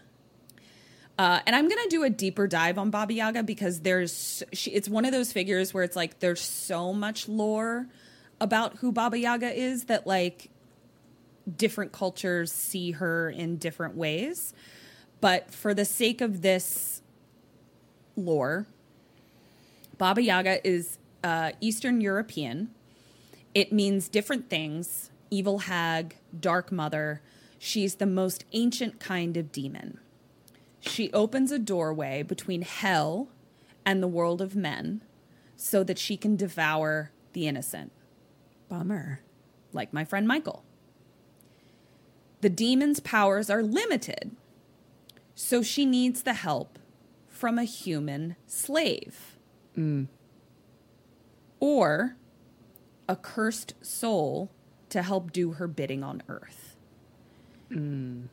[1.23, 4.89] Uh, and I'm gonna do a deeper dive on Baba Yaga because there's she, it's
[4.89, 7.87] one of those figures where it's like there's so much lore
[8.41, 10.51] about who Baba Yaga is that like
[11.57, 14.53] different cultures see her in different ways.
[15.21, 17.03] But for the sake of this
[18.17, 18.67] lore,
[19.99, 22.71] Baba Yaga is uh, Eastern European.
[23.55, 27.23] It means different things evil hag, dark mother.
[27.61, 30.01] She's the most ancient kind of demon.
[30.83, 33.29] She opens a doorway between hell
[33.87, 35.03] and the world of men
[35.57, 37.93] so that she can devour the innocent,
[38.69, 39.21] Bummer.
[39.73, 40.65] like my friend Michael.
[42.41, 44.33] The demon's powers are limited,
[45.37, 46.81] so she needs the help
[47.29, 49.37] from a human slave.
[49.77, 50.09] Mm.
[51.61, 52.17] Or
[53.09, 54.51] a cursed soul
[54.89, 56.77] to help do her bidding on earth.
[57.71, 58.25] Mm.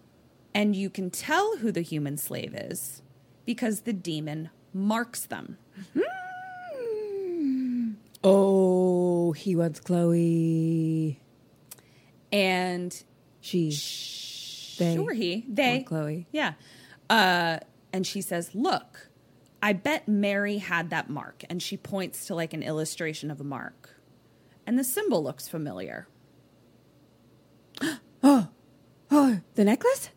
[0.60, 3.02] And you can tell who the human slave is
[3.46, 5.58] because the demon marks them.
[8.22, 11.22] Oh, he wants Chloe.
[12.34, 13.04] And
[13.40, 13.70] She.
[14.78, 16.28] They sure he they Chloe.
[16.34, 16.56] Yeah.
[17.10, 17.60] Uh
[17.94, 19.10] and she says, "Look,
[19.64, 23.46] I bet Mary had that mark." And she points to like an illustration of a
[23.46, 24.02] mark.
[24.68, 26.10] And the symbol looks familiar.
[29.12, 30.12] Oh, the necklace?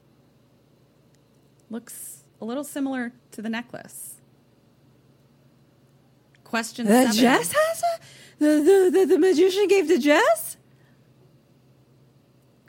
[1.72, 4.20] Looks a little similar to the necklace.
[6.44, 7.16] Question The seven.
[7.16, 7.98] Jess has a.
[8.38, 10.58] The, the, the, the magician gave to Jess?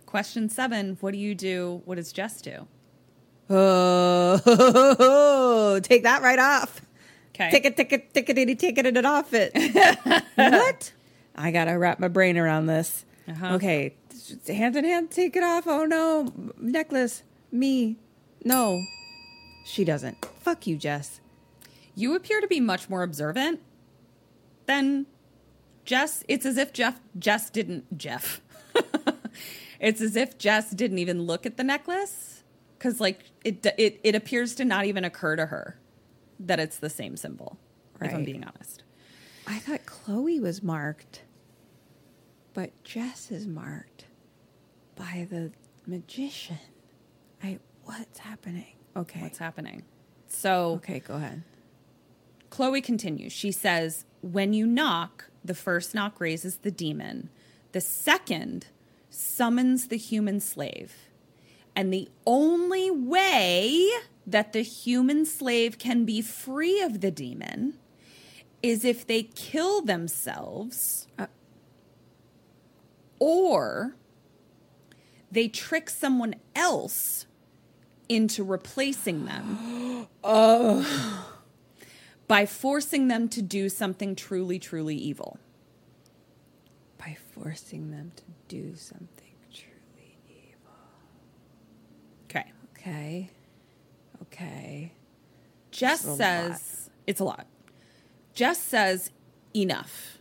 [0.06, 0.96] Question seven.
[1.02, 1.82] What do you do?
[1.84, 2.66] What does Jess do?
[3.50, 4.40] Oh,
[5.84, 6.80] take that right off.
[7.36, 7.52] Okay.
[7.52, 9.52] Take it, take it, take it, take it, it off it.
[10.36, 10.94] what?
[11.36, 13.04] I gotta wrap my brain around this.
[13.28, 13.56] Uh-huh.
[13.56, 13.96] Okay,
[14.48, 15.68] hand in hand, take it off.
[15.68, 17.24] Oh no, necklace.
[17.52, 17.98] Me.
[18.44, 18.84] No,
[19.64, 20.24] she doesn't.
[20.42, 21.22] Fuck you, Jess.
[21.96, 23.62] You appear to be much more observant
[24.66, 25.06] than
[25.86, 26.24] Jess.
[26.28, 28.42] It's as if Jeff Jess didn't Jeff.
[29.80, 32.44] it's as if Jess didn't even look at the necklace
[32.78, 35.78] because like it it it appears to not even occur to her
[36.40, 37.58] that it's the same symbol.
[38.02, 38.84] If I'm being honest.
[39.48, 41.22] I thought Chloe was marked,
[42.54, 44.06] but Jess is marked
[44.96, 45.52] by the
[45.86, 46.60] magician.
[47.86, 48.76] What's happening?
[48.96, 49.84] Okay, What's happening?
[50.28, 51.44] So okay, go ahead.
[52.50, 53.34] Chloe continues.
[53.34, 57.30] She says, When you knock, the first knock raises the demon,
[57.72, 58.68] the second
[59.10, 60.94] summons the human slave.
[61.76, 63.90] And the only way
[64.26, 67.74] that the human slave can be free of the demon
[68.62, 71.28] is if they kill themselves uh.
[73.20, 73.96] or
[75.32, 77.26] they trick someone else
[78.10, 81.36] into replacing them oh.
[82.28, 85.38] by forcing them to do something truly, truly evil.
[86.98, 90.76] By forcing them to do something truly evil.
[92.26, 92.52] Okay.
[92.78, 93.30] Okay.
[94.22, 94.94] Okay.
[95.72, 97.48] Jess says, it's a lot.
[98.34, 99.12] Jess says,
[99.56, 100.20] enough.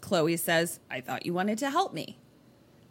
[0.00, 2.18] Chloe says, I thought you wanted to help me.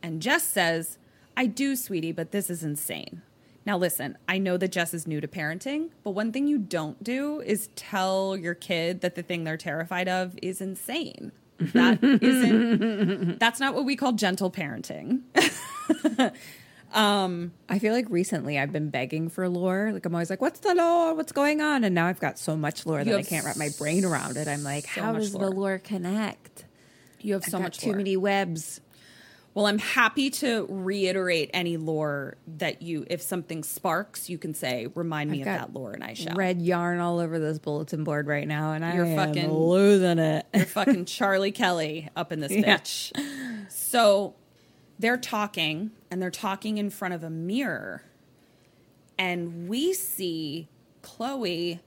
[0.04, 0.98] And Jess says,
[1.36, 3.22] I do, sweetie, but this is insane.
[3.68, 7.04] Now, listen, I know that Jess is new to parenting, but one thing you don't
[7.04, 11.34] do is tell your kid that the thing they're terrified of is insane.
[11.60, 15.22] That isn't, that's not what we call gentle parenting.
[16.94, 19.92] Um, I feel like recently I've been begging for lore.
[19.92, 21.16] Like I'm always like, "What's the lore?
[21.16, 23.68] What's going on?" And now I've got so much lore that I can't wrap my
[23.78, 24.48] brain around it.
[24.48, 25.50] I'm like, so "How does lore.
[25.50, 26.64] the lore connect?"
[27.20, 27.98] You have I've so much too lore.
[27.98, 28.80] many webs.
[29.58, 34.86] Well, I'm happy to reiterate any lore that you, if something sparks, you can say,
[34.94, 36.36] remind me I've of that lore, and I shall.
[36.36, 40.20] Red yarn all over this bulletin board right now, and You're I am fucking- losing
[40.20, 40.46] it.
[40.54, 42.78] You're fucking Charlie Kelly up in this Yeah.
[42.78, 43.12] bitch.
[43.72, 44.36] So
[45.00, 48.04] they're talking, and they're talking in front of a mirror.
[49.18, 50.68] And we see
[51.02, 51.80] Chloe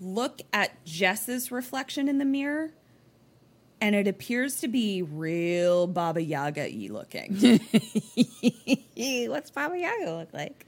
[0.00, 2.72] look at Jess's reflection in the mirror,
[3.80, 7.36] and it appears to be real Baba Yaga y looking.
[9.30, 10.66] What's Baba Yaga look like?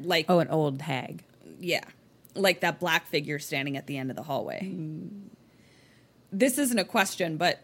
[0.00, 1.22] like, Oh, an old hag.
[1.60, 1.84] yeah,
[2.34, 4.60] like that black figure standing at the end of the hallway.
[4.64, 5.28] Mm.
[6.32, 7.60] This isn't a question, but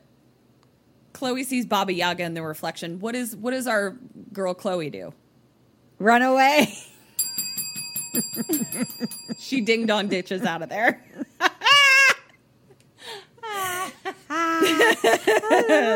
[1.13, 3.01] Chloe sees Baba Yaga in the reflection.
[3.01, 3.97] What is what does our
[4.33, 5.13] girl Chloe do?
[5.99, 6.73] Run away.
[9.39, 11.03] She ding dong ditches out of there.
[14.31, 14.61] Ah,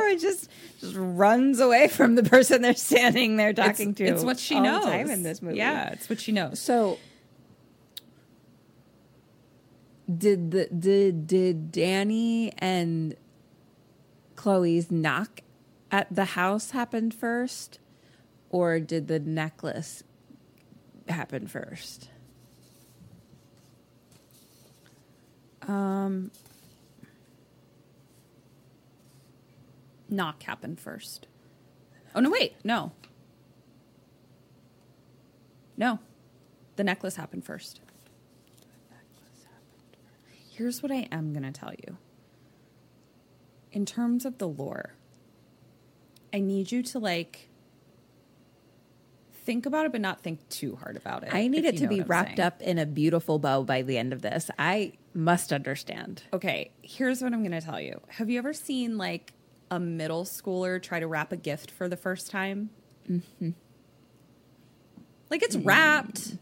[0.03, 0.51] or just
[0.81, 4.05] just runs away from the person they're standing there talking it's, to.
[4.05, 4.85] It's what she knows.
[4.85, 5.59] time in this movie.
[5.59, 6.59] Yeah, it's what she knows.
[6.59, 6.99] So
[10.13, 13.15] did the did did Danny and
[14.35, 15.41] Chloe's knock
[15.91, 17.79] at the house happen first,
[18.51, 20.03] or did the necklace
[21.09, 22.11] happen first?
[25.63, 26.31] Um,
[30.15, 31.27] Knock happened first.
[32.15, 32.93] Oh no, wait, no.
[35.77, 35.99] No.
[36.77, 37.81] The necklace happened first.
[40.51, 41.97] Here's what I am gonna tell you.
[43.73, 44.95] In terms of the lore,
[46.33, 47.49] I need you to like
[49.45, 51.35] think about it but not think too hard about it.
[51.35, 52.41] I need it to be wrapped saying.
[52.41, 54.51] up in a beautiful bow by the end of this.
[54.59, 56.23] I must understand.
[56.33, 58.01] Okay, here's what I'm going to tell you.
[58.09, 59.33] Have you ever seen like
[59.75, 62.71] a middle schooler try to wrap a gift for the first time?
[63.11, 63.51] Mm-hmm.
[65.31, 66.37] Like it's wrapped.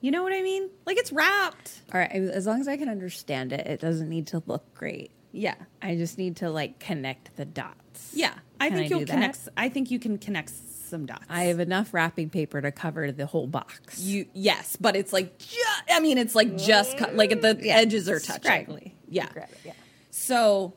[0.00, 0.70] You know what I mean?
[0.86, 1.82] Like it's wrapped.
[1.92, 5.10] All right, as long as I can understand it, it doesn't need to look great.
[5.32, 5.54] Yeah.
[5.82, 8.12] I just need to like connect the dots.
[8.14, 8.32] Yeah.
[8.60, 9.12] I Can think I you'll do that?
[9.12, 11.26] connect I think you can connect some dots.
[11.28, 14.00] I have enough wrapping paper to cover the whole box.
[14.00, 15.56] you yes, but it's like ju-
[15.90, 18.92] I mean it's like just cut, like the edges are touching.
[19.08, 19.28] Yeah.
[19.64, 19.72] Yeah.
[20.10, 20.74] So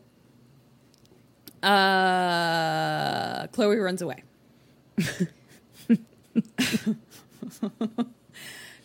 [1.64, 4.24] uh Chloe runs away.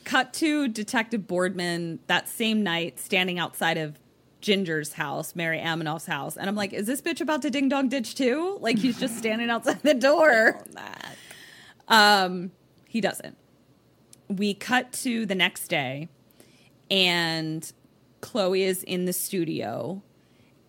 [0.04, 3.98] Cut to Detective Boardman that same night standing outside of
[4.40, 6.36] Ginger's house, Mary Aminov's house.
[6.36, 8.58] And I'm like, is this bitch about to ding dong ditch too?
[8.60, 10.62] Like he's just standing outside the door.
[11.88, 12.50] Um,
[12.88, 13.36] he doesn't.
[14.28, 16.08] We cut to the next day,
[16.90, 17.70] and
[18.20, 20.02] Chloe is in the studio,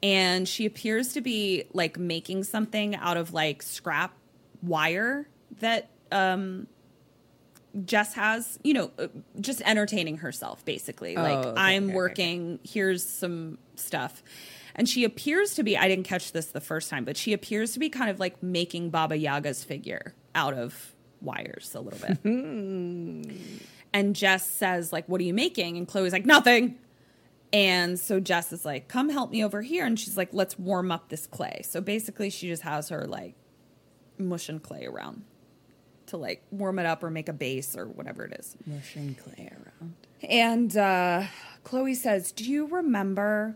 [0.04, 4.14] and she appears to be like making something out of like scrap
[4.62, 5.28] wire
[5.60, 6.68] that um
[7.86, 9.08] Jess has, you know, uh,
[9.40, 11.16] just entertaining herself basically.
[11.16, 14.24] like okay, I'm okay, okay, working, here's some stuff.
[14.74, 17.74] And she appears to be I didn't catch this the first time, but she appears
[17.74, 22.20] to be kind of like making Baba Yaga's figure out of wires a little bit.
[23.94, 26.78] and Jess says like, "What are you making?" And Chloe's like, "Nothing."
[27.54, 30.92] And so Jess is like, "Come help me over here." And she's like, "Let's warm
[30.92, 33.36] up this clay." So basically, she just has her like
[34.18, 35.24] mushing clay around
[36.08, 38.56] to like warm it up or make a base or whatever it is.
[38.66, 39.94] Mushing clay around.
[40.24, 41.24] And uh,
[41.64, 43.56] Chloe says, "Do you remember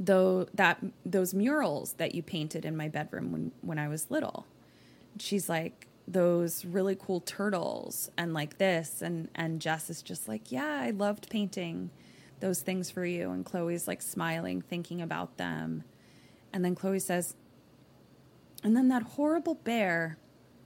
[0.00, 4.46] though that those murals that you painted in my bedroom when when I was little?"
[5.18, 10.50] She's like, "Those really cool turtles and like this." And and Jess is just like,
[10.50, 11.90] "Yeah, I loved painting
[12.42, 15.84] those things for you." And Chloe's like smiling, thinking about them.
[16.52, 17.34] And then Chloe says,
[18.62, 20.18] "And then that horrible bear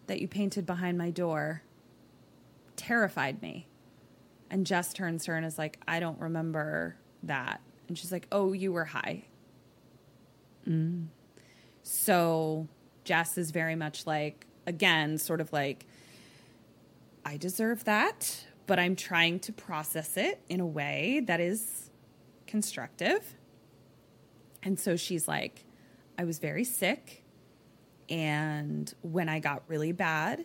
[0.08, 1.62] that you painted behind my door
[2.74, 3.68] terrified me."
[4.50, 7.60] And Jess turns to her and is like, I don't remember that.
[7.88, 9.24] And she's like, Oh, you were high.
[10.68, 11.06] Mm.
[11.82, 12.68] So
[13.04, 15.86] Jess is very much like, again, sort of like,
[17.24, 21.90] I deserve that, but I'm trying to process it in a way that is
[22.46, 23.34] constructive.
[24.62, 25.64] And so she's like,
[26.18, 27.22] I was very sick.
[28.08, 30.44] And when I got really bad,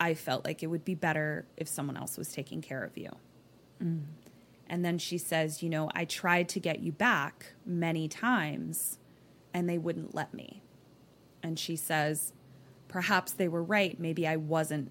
[0.00, 3.10] I felt like it would be better if someone else was taking care of you.
[3.82, 4.02] Mm.
[4.68, 8.98] And then she says, You know, I tried to get you back many times
[9.52, 10.62] and they wouldn't let me.
[11.42, 12.32] And she says,
[12.88, 13.98] Perhaps they were right.
[13.98, 14.90] Maybe I wasn't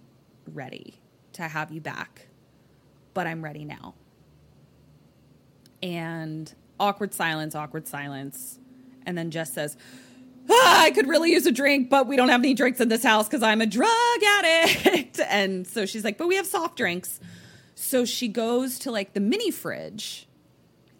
[0.52, 1.00] ready
[1.34, 2.28] to have you back,
[3.14, 3.94] but I'm ready now.
[5.81, 8.60] And awkward silence, awkward silence.
[9.06, 9.76] And then Jess says,
[10.49, 13.03] ah, I could really use a drink, but we don't have any drinks in this
[13.03, 13.90] house because I'm a drug
[14.26, 15.19] addict.
[15.27, 17.19] and so she's like, but we have soft drinks.
[17.76, 20.27] So she goes to like the mini fridge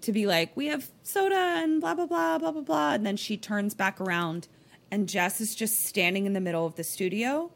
[0.02, 2.94] to be like, we have soda and blah, blah, blah, blah, blah, blah.
[2.94, 4.48] And then she turns back around
[4.92, 7.52] and Jess is just standing in the middle of the studio.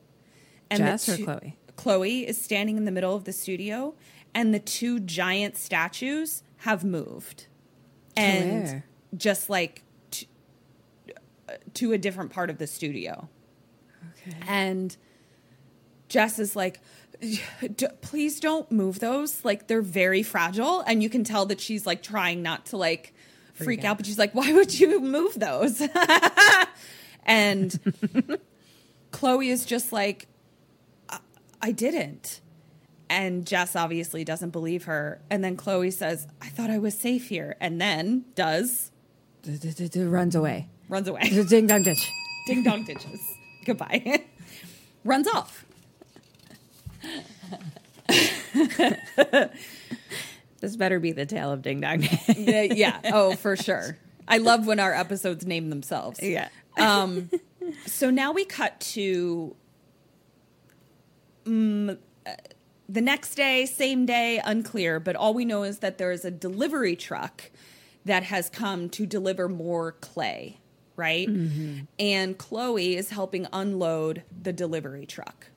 [0.69, 1.57] And the Jess or Chloe?
[1.75, 3.93] Chloe is standing in the middle of the studio
[4.37, 7.47] and the two giant statues have moved.
[8.15, 8.85] And where?
[9.15, 9.81] just like
[10.11, 10.25] to,
[11.49, 13.29] uh, to a different part of the studio.
[14.11, 14.37] Okay.
[14.47, 14.95] And
[16.07, 16.81] Jess is like,
[17.19, 19.43] "D- please don't move those.
[19.43, 20.81] Like they're very fragile.
[20.81, 23.15] And you can tell that she's like trying not to like
[23.55, 25.81] freak out, but she's like, why would you move those?
[27.25, 27.79] and
[29.11, 30.27] Chloe is just like,
[31.09, 31.21] I-,
[31.59, 32.41] I didn't.
[33.09, 35.21] And Jess obviously doesn't believe her.
[35.29, 37.55] And then Chloe says, I thought I was safe here.
[37.61, 38.91] And then does,
[39.95, 40.67] Runs away.
[40.89, 41.21] runs away.
[41.49, 42.11] Ding dong ditch.
[42.47, 43.19] Ding dong ditches.
[43.65, 44.23] Goodbye.
[45.05, 45.63] Runs off.
[50.59, 52.03] This better be the tale of Ding Dong.
[52.35, 52.99] Yeah, yeah.
[53.05, 53.97] Oh, for sure.
[54.27, 56.19] I love when our episodes name themselves.
[56.21, 56.49] yeah.
[56.77, 57.29] Um,
[57.85, 59.55] so now we cut to
[61.45, 61.93] uh,
[62.89, 66.31] the next day, same day, unclear, but all we know is that there is a
[66.31, 67.51] delivery truck
[68.05, 70.59] that has come to deliver more clay,
[70.95, 71.27] right?
[71.27, 71.85] Mm-hmm.
[71.99, 75.47] And Chloe is helping unload the delivery truck.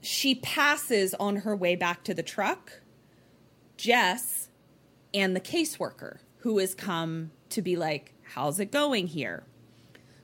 [0.00, 2.80] She passes on her way back to the truck
[3.76, 4.48] Jess
[5.14, 9.44] and the caseworker who has come to be like, How's it going here?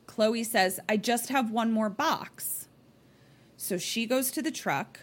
[0.06, 2.63] Chloe says, I just have one more box.
[3.64, 5.00] So she goes to the truck.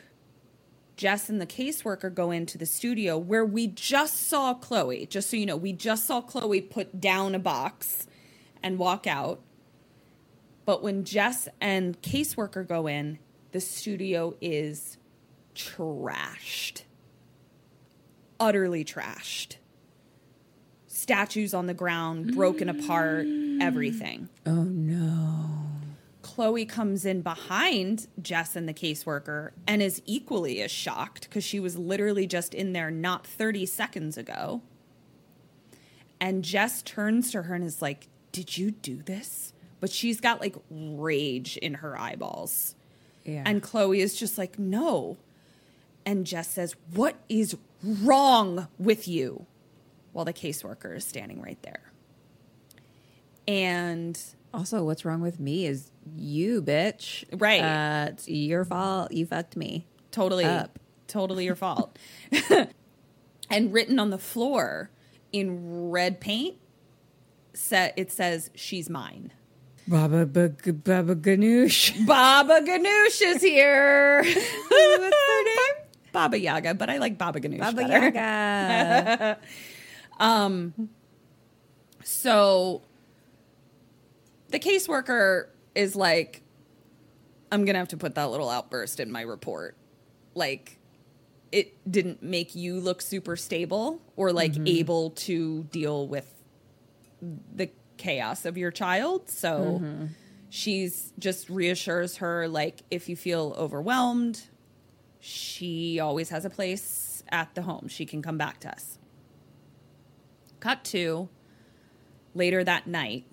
[0.95, 5.07] Jess and the caseworker go into the studio where we just saw Chloe.
[5.07, 8.05] Just so you know, we just saw Chloe put down a box
[8.61, 9.41] and walk out.
[10.63, 13.17] But when Jess and caseworker go in,
[13.51, 14.99] the studio is
[15.55, 16.83] trashed.
[18.39, 19.55] Utterly trashed.
[20.85, 23.25] Statues on the ground, broken apart,
[23.59, 24.29] everything.
[24.45, 25.70] Oh no.
[26.35, 31.59] Chloe comes in behind Jess and the caseworker and is equally as shocked because she
[31.59, 34.61] was literally just in there not 30 seconds ago.
[36.21, 39.51] And Jess turns to her and is like, Did you do this?
[39.81, 42.75] But she's got like rage in her eyeballs.
[43.25, 43.43] Yeah.
[43.45, 45.17] And Chloe is just like, No.
[46.05, 49.47] And Jess says, What is wrong with you?
[50.13, 51.91] While the caseworker is standing right there.
[53.49, 54.17] And
[54.53, 57.23] also, what's wrong with me is you, bitch.
[57.31, 57.61] Right.
[57.61, 59.11] Uh, it's your fault.
[59.11, 59.85] You fucked me.
[60.11, 60.77] totally Up.
[61.07, 61.97] totally your fault
[63.49, 64.89] and written on the floor
[65.31, 66.55] in red paint
[67.53, 69.31] set it says she's mine
[69.87, 72.05] Baba Baba Baba Ganoush.
[72.05, 77.75] baba ganoush is here what's her name baba yaga but i like baba ganoush Baba
[77.87, 78.05] better.
[78.05, 79.37] Yaga.
[80.19, 80.89] Um,
[82.03, 82.81] so
[84.51, 86.41] the caseworker is like
[87.51, 89.75] i'm gonna have to put that little outburst in my report.
[90.33, 90.77] Like
[91.51, 94.67] it didn't make you look super stable or like mm-hmm.
[94.67, 96.33] able to deal with
[97.21, 99.29] the chaos of your child.
[99.29, 100.05] So mm-hmm.
[100.49, 104.43] she's just reassures her like if you feel overwhelmed
[105.21, 107.87] she always has a place at the home.
[107.87, 108.97] She can come back to us.
[110.59, 111.29] Cut to
[112.33, 113.25] later that night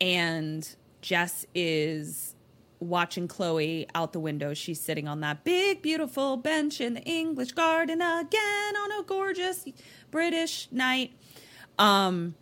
[0.00, 0.68] and
[1.00, 2.34] Jess is
[2.80, 4.54] watching Chloe out the window.
[4.54, 9.64] She's sitting on that big, beautiful bench in the English garden again on a gorgeous
[10.10, 11.12] British night.
[11.78, 12.34] Um,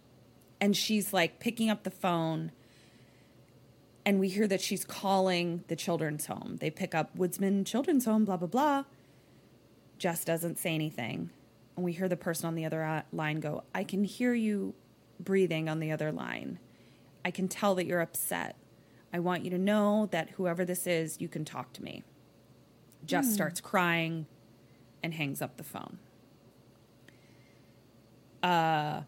[0.61, 2.53] and she's like picking up the phone,
[4.05, 6.57] and we hear that she's calling the children's home.
[6.61, 8.85] They pick up Woodsman Children's Home, blah, blah, blah.
[9.99, 11.31] Jess doesn't say anything.
[11.75, 14.75] And we hear the person on the other line go, I can hear you
[15.21, 16.59] breathing on the other line.
[17.27, 18.55] I can tell that you're upset.
[19.13, 22.05] I want you to know that whoever this is, you can talk to me.
[23.05, 24.27] Jess starts crying
[25.03, 25.99] and hangs up the phone.
[28.45, 29.03] Uh,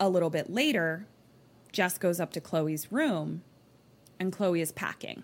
[0.00, 1.06] a little bit later,
[1.70, 3.42] Jess goes up to Chloe's room
[4.18, 5.22] and Chloe is packing.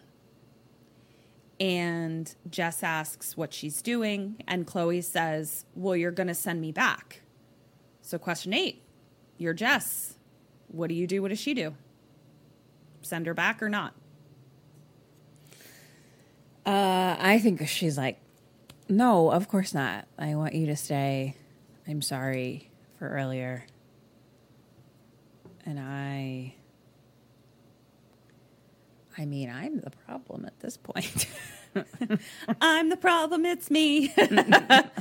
[1.59, 6.71] And Jess asks what she's doing, and Chloe says, Well, you're going to send me
[6.71, 7.23] back.
[8.01, 8.83] So, question eight
[9.39, 10.19] You're Jess.
[10.69, 11.21] What do you do?
[11.21, 11.75] What does she do?
[13.03, 13.95] Send her back or not?
[16.65, 18.21] Uh, I think she's like,
[18.89, 20.07] no, of course not.
[20.19, 21.35] I want you to stay.
[21.89, 23.67] I'm sorry for earlier.
[25.65, 26.55] And I.
[29.19, 31.27] I mean, I'm the problem at this point.
[32.61, 34.07] I'm the problem, it's me.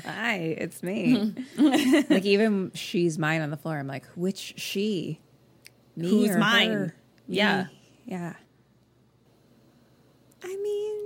[0.06, 1.34] Hi, it's me.
[1.58, 3.78] like even she's mine on the floor.
[3.78, 5.20] I'm like, which she?
[5.96, 6.72] Me Who's or mine?
[6.72, 6.96] her?
[7.28, 7.64] Yeah.
[7.64, 7.81] Me.
[8.12, 8.34] Yeah.
[10.44, 10.98] I mean,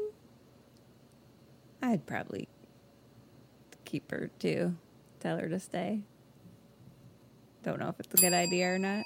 [1.83, 2.47] I'd probably
[3.85, 4.75] keep her too.
[5.19, 6.01] Tell her to stay.
[7.63, 9.05] Don't know if it's a good idea or not.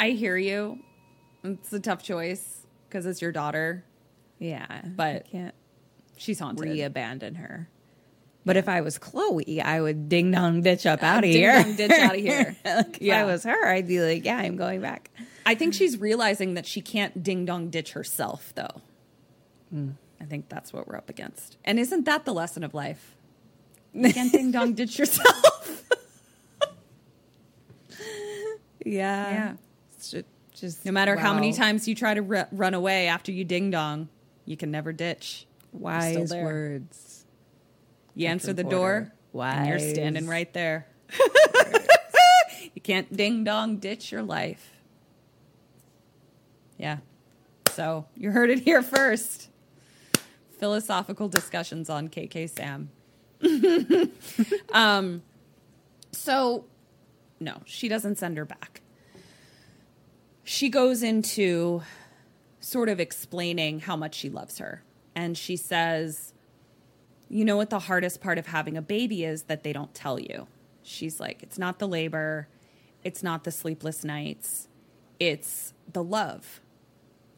[0.00, 0.78] I hear you.
[1.44, 3.84] It's a tough choice because it's your daughter.
[4.38, 5.54] Yeah, But I can't
[6.16, 6.64] She's haunted.
[6.64, 7.68] re-abandon her.
[8.44, 11.32] But if I was Chloe, I would ding dong ditch up uh, out of ding
[11.32, 11.62] here.
[11.62, 12.56] dong ditch out of here.
[12.64, 13.20] like, if Yeah.
[13.20, 15.10] I was her, I'd be like, yeah, I'm going back.
[15.44, 18.80] I think she's realizing that she can't ding dong ditch herself, though.
[19.70, 19.90] Hmm.
[20.20, 21.58] I think that's what we're up against.
[21.64, 23.14] And isn't that the lesson of life?
[23.92, 25.84] You can't ding dong ditch yourself.
[28.84, 29.30] Yeah.
[29.30, 29.52] Yeah.
[29.96, 30.24] It's ju-
[30.54, 33.70] just No matter how many times you try to ru- run away after you ding
[33.70, 34.08] dong,
[34.46, 35.46] you can never ditch.
[35.72, 37.07] Wise words.
[38.18, 40.88] You answer the door, and you're standing right there.
[42.74, 44.72] you can't ding dong ditch your life.
[46.78, 46.98] Yeah.
[47.70, 49.50] So you heard it here first.
[50.58, 52.88] Philosophical discussions on KKSAM.
[54.72, 55.22] um,
[56.10, 56.64] so,
[57.38, 58.80] no, she doesn't send her back.
[60.42, 61.82] She goes into
[62.58, 64.82] sort of explaining how much she loves her.
[65.14, 66.34] And she says,
[67.28, 70.18] you know what the hardest part of having a baby is that they don't tell
[70.18, 70.46] you.
[70.82, 72.48] She's like, it's not the labor,
[73.04, 74.68] it's not the sleepless nights,
[75.20, 76.60] it's the love.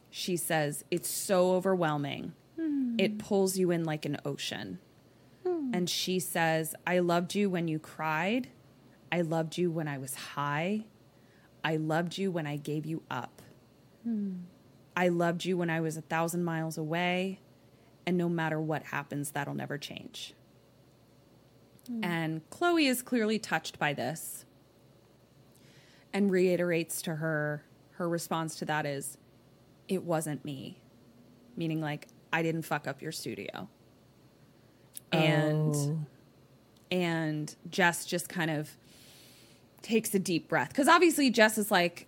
[0.09, 2.33] She says, it's so overwhelming.
[2.59, 2.95] Hmm.
[2.97, 4.79] It pulls you in like an ocean.
[5.45, 5.71] Hmm.
[5.73, 8.49] And she says, I loved you when you cried.
[9.11, 10.85] I loved you when I was high.
[11.63, 13.41] I loved you when I gave you up.
[14.03, 14.33] Hmm.
[14.95, 17.39] I loved you when I was a thousand miles away.
[18.11, 20.33] And and no matter what happens, that'll never change.
[21.87, 22.03] Hmm.
[22.03, 24.43] And Chloe is clearly touched by this
[26.13, 29.17] and reiterates to her her response to that is
[29.87, 30.77] it wasn't me
[31.55, 33.69] meaning like i didn't fuck up your studio
[35.13, 35.99] and Oh.
[36.91, 38.71] and jess just kind of
[39.81, 42.07] takes a deep breath because obviously jess is like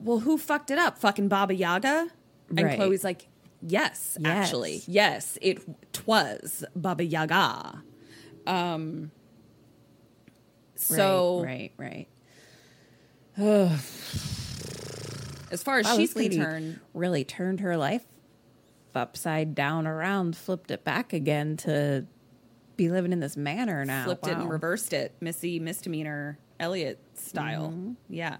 [0.00, 2.08] well who fucked it up fucking baba yaga
[2.50, 2.76] and Right.
[2.76, 3.28] chloe's like
[3.62, 4.36] yes, Yes.
[4.46, 5.60] actually yes it
[5.92, 7.82] twas baba yaga
[8.46, 9.10] um
[10.76, 12.06] so right, right.
[13.38, 13.80] as
[15.62, 18.04] far as Wow, she's concerned really turned her life
[18.94, 22.06] upside down around, flipped it back again to
[22.76, 24.04] be living in this manner now.
[24.04, 27.68] flipped it and reversed it, Missy misdemeanor Elliott style.
[27.68, 27.92] Mm-hmm.
[28.08, 28.38] Yeah.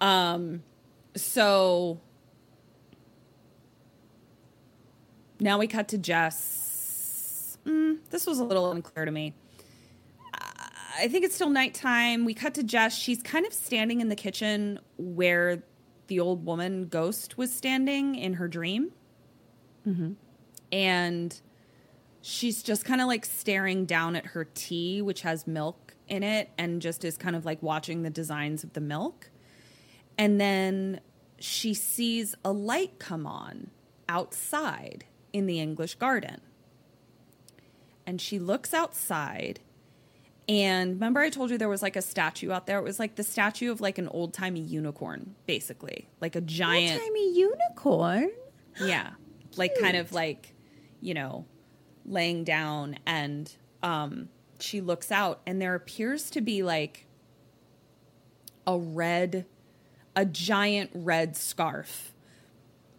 [0.00, 0.62] Um
[1.14, 2.00] so
[5.42, 7.58] now we cut to Jess.
[7.66, 9.34] Mm, this was a little unclear to me.
[10.98, 12.24] I think it's still nighttime.
[12.24, 12.96] We cut to Jess.
[12.96, 15.62] She's kind of standing in the kitchen where
[16.06, 18.92] the old woman ghost was standing in her dream.
[20.70, 21.40] And
[22.20, 26.50] she's just kind of like staring down at her tea, which has milk in it,
[26.58, 29.30] and just is kind of like watching the designs of the milk.
[30.18, 31.00] And then
[31.38, 33.70] she sees a light come on
[34.08, 36.40] outside in the English garden.
[38.06, 39.60] And she looks outside.
[40.48, 42.78] And remember, I told you there was like a statue out there?
[42.78, 47.00] It was like the statue of like an old timey unicorn, basically, like a giant.
[47.00, 48.30] Old-timey unicorn.
[48.80, 49.10] Yeah.
[49.56, 50.54] Like kind of like,
[51.00, 51.44] you know,
[52.04, 54.28] laying down and um
[54.58, 57.06] she looks out and there appears to be like
[58.66, 59.46] a red
[60.14, 62.12] a giant red scarf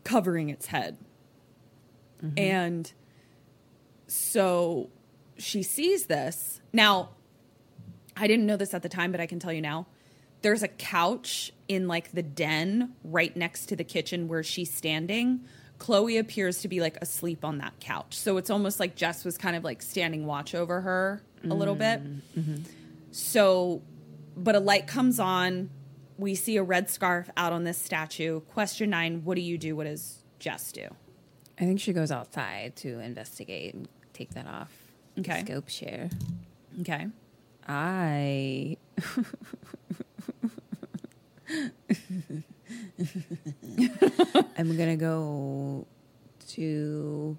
[0.04, 0.98] covering its head.
[2.24, 2.40] Mm-hmm.
[2.40, 2.94] And
[4.08, 4.90] so
[5.38, 6.62] she sees this.
[6.72, 7.10] Now,
[8.16, 9.88] I didn't know this at the time, but I can tell you now.
[10.42, 15.46] There's a couch in like the den right next to the kitchen where she's standing.
[15.80, 18.18] Chloe appears to be like asleep on that couch.
[18.18, 21.76] So it's almost like Jess was kind of like standing watch over her a little
[21.76, 22.04] bit.
[22.38, 22.64] Mm-hmm.
[23.12, 23.82] So,
[24.36, 25.70] but a light comes on.
[26.18, 28.42] We see a red scarf out on this statue.
[28.42, 29.76] Question nine What do you do?
[29.76, 30.88] What does Jess do?
[31.60, 34.72] I think she goes outside to investigate and take that off.
[35.20, 35.44] Okay.
[35.46, 36.10] Scope share.
[36.82, 37.08] Okay.
[37.68, 38.78] I.
[44.58, 45.86] I'm gonna go
[46.50, 47.38] to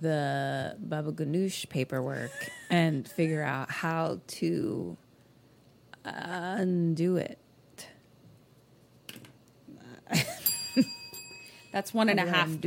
[0.00, 2.32] the Baba Ganoush paperwork
[2.70, 4.96] and figure out how to
[6.04, 7.38] undo it.
[11.72, 12.60] That's one and a How do I half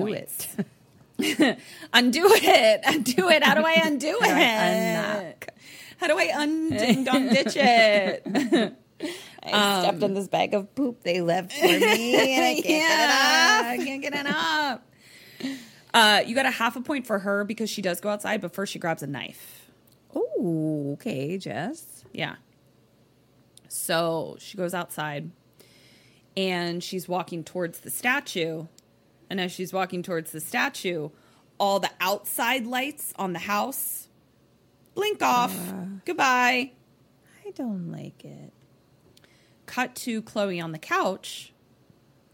[1.93, 2.81] undo it.
[2.85, 3.43] Undo it.
[3.43, 4.29] How do I undo it?
[4.29, 5.47] unlock?
[5.97, 8.23] How do I unding dong ditch it?
[9.43, 13.75] I stepped on this bag of poop they left for me, and I can't Yeah,
[13.75, 14.83] get it can't get it up.
[15.93, 18.53] Uh, you got a half a point for her because she does go outside, but
[18.53, 19.71] first she grabs a knife.
[20.15, 22.03] Oh, okay, Jess.
[22.13, 22.35] Yeah.
[23.69, 25.31] So she goes outside
[26.35, 28.65] and she's walking towards the statue.
[29.29, 31.09] And as she's walking towards the statue,
[31.59, 34.07] all the outside lights on the house
[34.97, 35.55] blink off.
[36.05, 36.71] Goodbye.
[37.45, 38.51] I don't like it.
[39.65, 41.53] Cut to Chloe on the couch.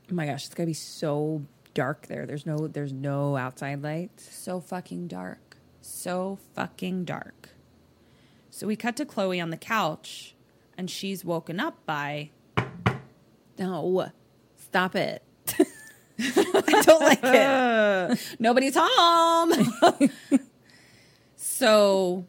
[0.09, 1.43] Oh my gosh, it's gonna be so
[1.73, 2.25] dark there.
[2.25, 4.33] There's no there's no outside lights.
[4.33, 5.57] So fucking dark.
[5.81, 7.49] So fucking dark.
[8.49, 10.35] So we cut to Chloe on the couch
[10.77, 12.29] and she's woken up by
[13.57, 14.11] No.
[14.55, 15.23] Stop it.
[16.19, 18.35] I don't like it.
[18.39, 20.09] nobody's home.
[21.35, 22.25] so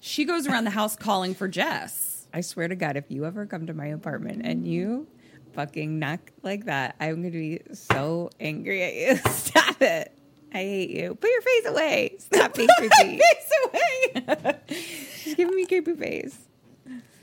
[0.00, 2.26] she goes around the house calling for Jess.
[2.32, 5.06] I swear to God, if you ever come to my apartment and you
[5.54, 9.30] fucking knock like that, I'm gonna be so angry at you.
[9.32, 10.12] Stop it.
[10.52, 11.14] I hate you.
[11.14, 12.16] Put your face away.
[12.18, 13.18] Stop being creepy.
[13.18, 14.54] Face away.
[14.68, 16.38] She's giving me creepy face.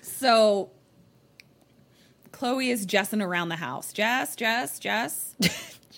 [0.02, 0.72] so
[2.32, 3.94] Chloe is Jessing around the house.
[3.94, 5.36] Jess, Jess, Jess.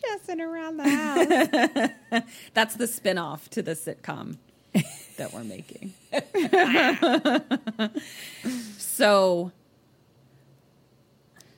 [0.01, 2.23] Jessing around the house.
[2.53, 4.37] That's the spin-off to the sitcom
[5.17, 5.93] that we're making.
[8.77, 9.51] so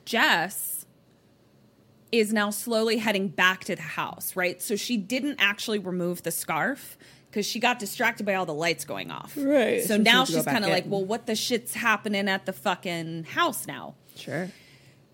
[0.04, 0.86] Jess
[2.10, 4.62] is now slowly heading back to the house, right?
[4.62, 6.96] So she didn't actually remove the scarf
[7.30, 9.34] because she got distracted by all the lights going off.
[9.36, 9.82] Right.
[9.82, 12.28] So So now had to go she's kind of like, well, what the shit's happening
[12.28, 13.94] at the fucking house now?
[14.16, 14.48] Sure.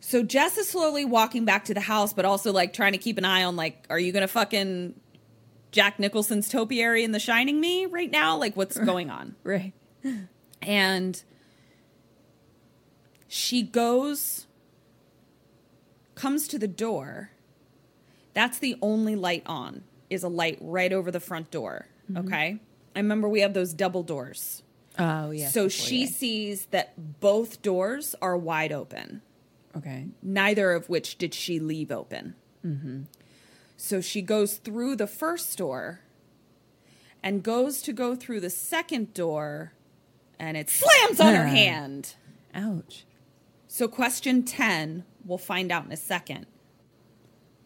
[0.07, 3.17] So Jess is slowly walking back to the house, but also like trying to keep
[3.17, 4.95] an eye on like, are you gonna fucking
[5.73, 8.37] Jack Nicholson's topiary in The Shining me right now?
[8.37, 9.35] Like, what's going on?
[9.45, 9.73] Right.
[10.61, 11.23] And
[13.29, 14.47] she goes,
[16.15, 17.31] comes to the door.
[18.35, 21.87] That's the only light on, is a light right over the front door.
[22.13, 22.27] Mm-hmm.
[22.27, 22.59] Okay.
[22.95, 24.63] I remember we have those double doors.
[24.99, 25.49] Oh yeah.
[25.49, 29.23] so she sees that both doors are wide open,
[29.77, 30.07] Okay.
[30.23, 32.35] neither of which did she leave open.
[32.65, 33.03] Mm-hmm.
[33.77, 36.01] So she goes through the first door
[37.25, 39.73] and goes to go through the second door,
[40.39, 42.15] and it slams on her hand.
[42.55, 43.07] Ouch.
[43.67, 46.47] So, question 10, we'll find out in a second.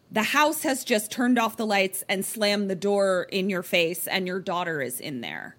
[0.09, 4.07] The house has just turned off the lights and slammed the door in your face,
[4.07, 5.57] and your daughter is in there.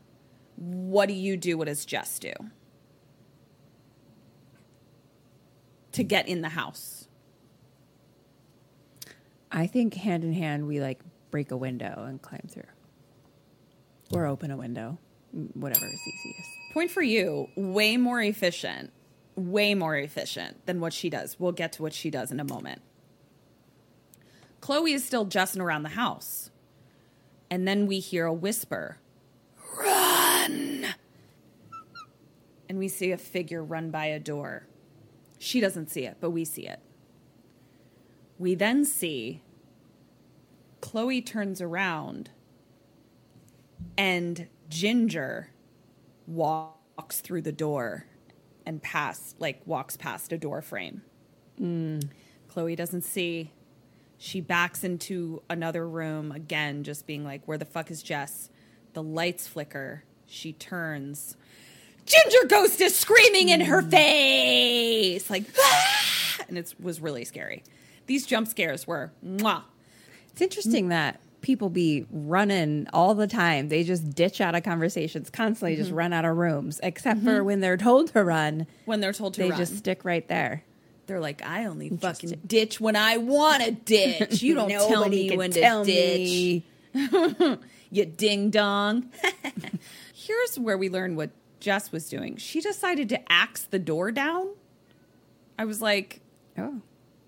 [0.56, 1.58] What do you do?
[1.58, 2.32] What does Jess do?
[5.92, 7.08] To get in the house.
[9.50, 11.00] I think hand in hand we like
[11.30, 12.62] break a window and climb through,
[14.12, 14.98] or open a window,
[15.36, 16.50] Mm, whatever is easiest.
[16.72, 18.92] Point for you way more efficient,
[19.36, 21.38] way more efficient than what she does.
[21.38, 22.82] We'll get to what she does in a moment.
[24.60, 26.50] Chloe is still jessing around the house.
[27.50, 28.98] And then we hear a whisper
[29.78, 30.86] Run!
[32.68, 34.66] And we see a figure run by a door.
[35.42, 36.80] She doesn't see it, but we see it.
[38.38, 39.42] We then see
[40.82, 42.28] Chloe turns around
[43.96, 45.48] and Ginger
[46.26, 48.04] walks through the door
[48.66, 51.00] and past like walks past a door frame.
[51.58, 52.10] Mm.
[52.48, 53.50] Chloe doesn't see.
[54.18, 58.50] She backs into another room again, just being like, "Where the fuck is Jess?"
[58.92, 60.04] The lights flicker.
[60.26, 61.38] She turns.
[62.10, 67.62] Ginger Ghost is screaming in her face, like, "Ah!" and it was really scary.
[68.06, 69.62] These jump scares were mwah.
[70.32, 73.68] It's interesting that people be running all the time.
[73.68, 77.60] They just ditch out of conversations constantly, just run out of rooms, except for when
[77.60, 78.66] they're told to run.
[78.84, 79.48] when they're told to run.
[79.48, 79.58] They run.
[79.58, 80.64] just stick right there.
[81.06, 84.42] They're like, I only fucking ditch when I want to ditch.
[84.42, 86.62] You don't tell me when to tell ditch.
[87.92, 89.10] You ding dong.
[90.14, 91.30] Here's where we learn what
[91.60, 92.36] Jess was doing.
[92.36, 94.48] She decided to axe the door down.
[95.58, 96.20] I was like,
[96.58, 96.80] Oh,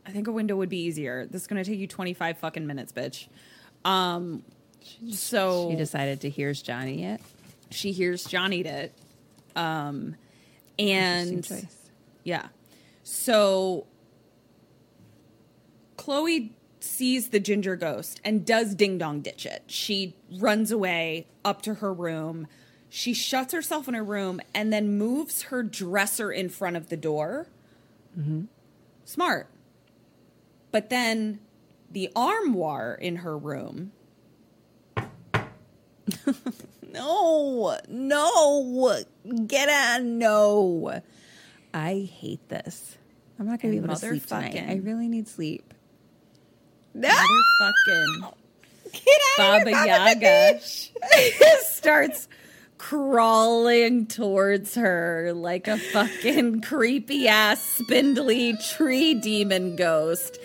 [0.07, 1.27] I think a window would be easier.
[1.27, 3.29] This is going to take you 25 fucking minutes, bitch.
[3.85, 4.43] Um,
[5.11, 7.21] so she decided to here's Johnny it.
[7.71, 8.93] she hears John eat it.
[9.55, 10.17] Um,
[10.79, 11.47] and.
[12.25, 12.49] Yeah.
[13.03, 13.87] So
[15.97, 19.63] Chloe sees the ginger ghost and does ding dong ditch it.
[19.67, 22.47] She runs away up to her room.
[22.95, 26.97] She shuts herself in her room and then moves her dresser in front of the
[26.99, 27.47] door.
[28.19, 28.43] Mm-hmm.
[29.07, 29.49] Smart.
[30.73, 31.41] But then
[31.91, 33.93] the armoire in her room.
[36.93, 39.03] No, no,
[39.47, 41.01] get out, no.
[41.73, 42.99] I hate this.
[43.39, 44.67] I'm not gonna And be able to sleep tonight.
[44.69, 45.73] I really need sleep.
[46.95, 48.35] Motherfucking
[48.93, 49.05] Get
[49.39, 50.61] Baba Yaga
[51.63, 52.29] starts
[52.83, 60.37] crawling towards her like a fucking creepy ass spindly tree demon ghost.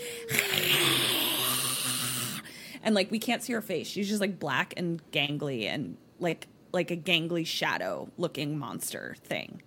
[2.84, 3.88] And like we can't see her face.
[3.88, 9.64] She's just like black and gangly and like like a gangly shadow looking monster thing.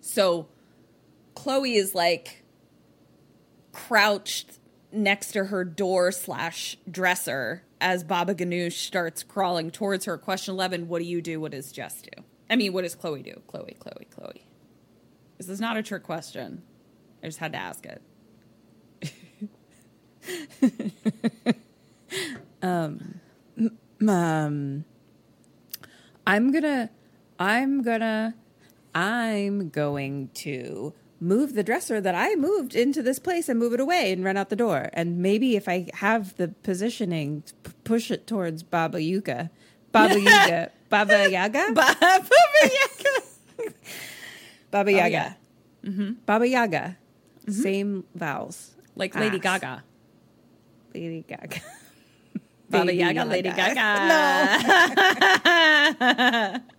[0.00, 0.48] So
[1.36, 2.42] Chloe is like
[3.70, 4.58] crouched
[4.90, 10.16] next to her door slash dresser as Baba Ganoush starts crawling towards her.
[10.16, 11.40] Question 11 What do you do?
[11.40, 12.22] What does Jess do?
[12.48, 13.42] I mean, what does Chloe do?
[13.46, 14.46] Chloe, Chloe, Chloe.
[15.36, 16.62] This is not a trick question.
[17.22, 18.02] I just had to ask it.
[22.62, 23.18] um
[26.26, 26.90] i'm gonna
[27.38, 28.34] i'm gonna
[28.94, 33.80] i'm going to move the dresser that i moved into this place and move it
[33.80, 38.10] away and run out the door and maybe if i have the positioning p- push
[38.10, 39.50] it towards baba yuga
[39.92, 42.28] baba yuga baba yaga Baba
[42.62, 43.20] Yaga.
[44.70, 45.32] baba oh, yaga yeah.
[45.84, 46.12] Mm-hmm.
[46.26, 46.96] baba yaga
[47.46, 47.62] mm-hmm.
[47.62, 49.42] same vowels Like Lady Ass.
[49.42, 49.82] Gaga.
[50.94, 51.60] lady gaga
[52.72, 53.74] Baba Yaga, Lady Yaga.
[53.74, 54.48] Gaga.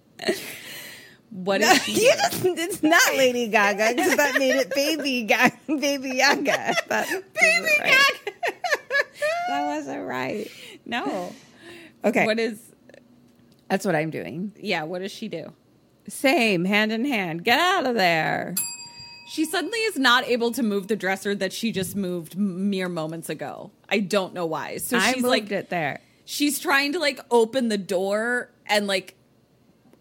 [1.33, 2.05] what is she?
[2.05, 6.75] You just- it's not Lady Gaga because that made it Baby Gaga, Baby Yaga.
[6.89, 7.07] That
[7.41, 8.37] baby Gaga.
[9.49, 10.49] that wasn't right.
[10.85, 11.33] No.
[12.05, 12.59] Okay, What is,
[13.69, 14.51] that's what I'm doing.
[14.59, 15.53] yeah, what does she do?
[16.09, 17.45] Same, hand in hand.
[17.45, 18.55] Get out of there.
[19.29, 23.29] She suddenly is not able to move the dresser that she just moved mere moments
[23.29, 23.71] ago.
[23.87, 24.77] I don't know why.
[24.77, 26.01] So I she's moved like, it there.
[26.25, 29.15] she's trying to like open the door and like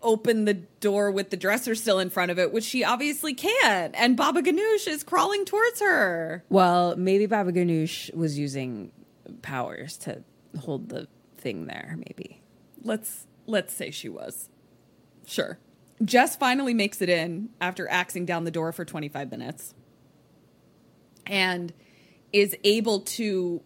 [0.02, 3.94] open the door with the dresser still in front of it, which she obviously can't.
[3.96, 6.44] And Baba Ganoush is crawling towards her.
[6.48, 8.92] Well, maybe Baba Ganoush was using
[9.42, 10.22] powers to
[10.60, 12.42] hold the thing there, maybe.
[12.82, 14.48] Let's let's say she was.
[15.26, 15.58] Sure.
[16.04, 19.74] Jess finally makes it in after axing down the door for 25 minutes
[21.26, 21.72] and
[22.32, 23.62] is able to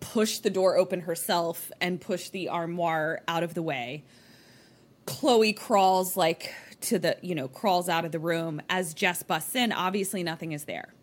[0.00, 4.04] push the door open herself and push the armoire out of the way.
[5.06, 9.54] Chloe crawls like to the, you know, crawls out of the room as Jess busts
[9.54, 9.72] in.
[9.72, 10.94] Obviously, nothing is there.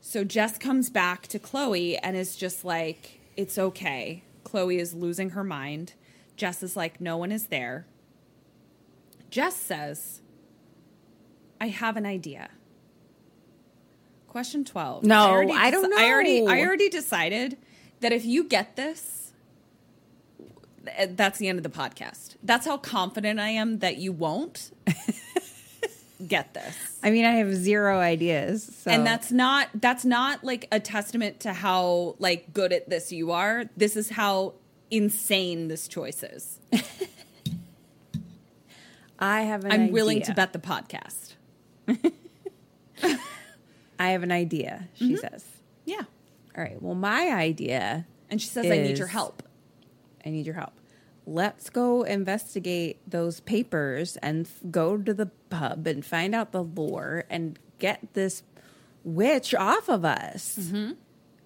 [0.00, 4.22] So Jess comes back to Chloe and is just like, it's okay.
[4.44, 5.94] Chloe is losing her mind.
[6.36, 7.86] Jess is like, no one is there.
[9.30, 10.20] Jess says,
[11.60, 12.50] I have an idea.
[14.28, 15.02] Question 12.
[15.04, 15.96] No, already I don't know.
[15.98, 16.46] I already.
[16.46, 17.56] I already decided
[18.00, 19.25] that if you get this th-
[21.10, 22.36] that's the end of the podcast.
[22.42, 24.70] That's how confident I am that you won't
[26.26, 26.98] get this.
[27.02, 28.64] I mean, I have zero ideas.
[28.82, 28.90] So.
[28.90, 33.32] And that's not that's not like a testament to how like good at this you
[33.32, 33.64] are.
[33.76, 34.54] This is how
[34.90, 36.58] insane this choice is.
[39.18, 41.34] I have an I'm willing to bet the podcast.
[43.98, 45.16] I have an idea, she Mm-hmm.
[45.16, 45.44] says.
[45.86, 46.02] Yeah.
[46.56, 46.80] All right.
[46.82, 49.42] Well, my idea, And she says I need your help.
[50.26, 50.72] I need your help.
[51.24, 56.62] Let's go investigate those papers and f- go to the pub and find out the
[56.62, 58.42] lore and get this
[59.04, 60.58] witch off of us.
[60.60, 60.92] Mm-hmm.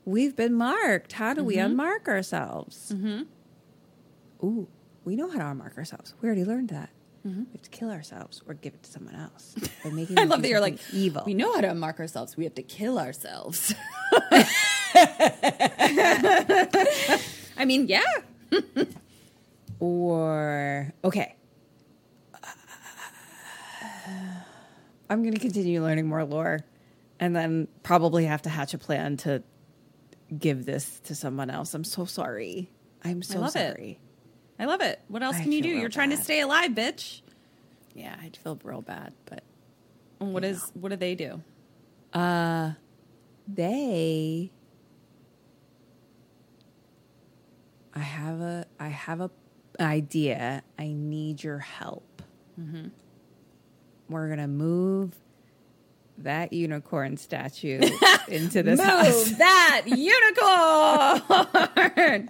[0.05, 1.13] We've been marked.
[1.13, 2.93] How do we unmark ourselves?
[2.93, 3.23] Mm-hmm.
[4.47, 4.69] Ooh,
[5.05, 6.15] we know how to unmark ourselves.
[6.21, 6.91] We already learned that.
[7.23, 9.55] We have to kill ourselves or give it to someone else.
[9.85, 11.23] I love that you're like evil.
[11.27, 12.35] We know how to unmark ourselves.
[12.35, 13.75] We have to kill ourselves.
[17.59, 18.01] I mean, yeah.
[19.81, 21.35] Or okay.
[25.09, 26.61] I'm going to continue learning more lore
[27.19, 29.43] and then probably have to hatch a plan to
[30.37, 31.73] give this to someone else.
[31.75, 32.71] I'm so sorry.
[33.03, 33.53] I'm so it.
[33.53, 33.99] sorry.
[34.59, 35.01] I love it.
[35.09, 35.71] What else I can you do?
[35.71, 37.23] You're trying to stay alive, bitch.
[37.95, 39.43] Yeah, I'd feel real bad, but
[40.19, 41.41] what is what do they do?
[42.13, 42.73] Uh
[43.49, 44.53] they
[47.95, 49.31] I have a I have a
[49.81, 50.63] idea.
[50.79, 52.23] I need your help.
[52.61, 52.89] Mm-hmm.
[54.09, 55.15] We're gonna move
[56.19, 57.81] that unicorn statue
[58.29, 59.31] into this house.
[59.31, 62.29] Move that unicorn.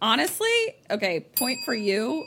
[0.00, 2.26] Honestly, okay, point for you.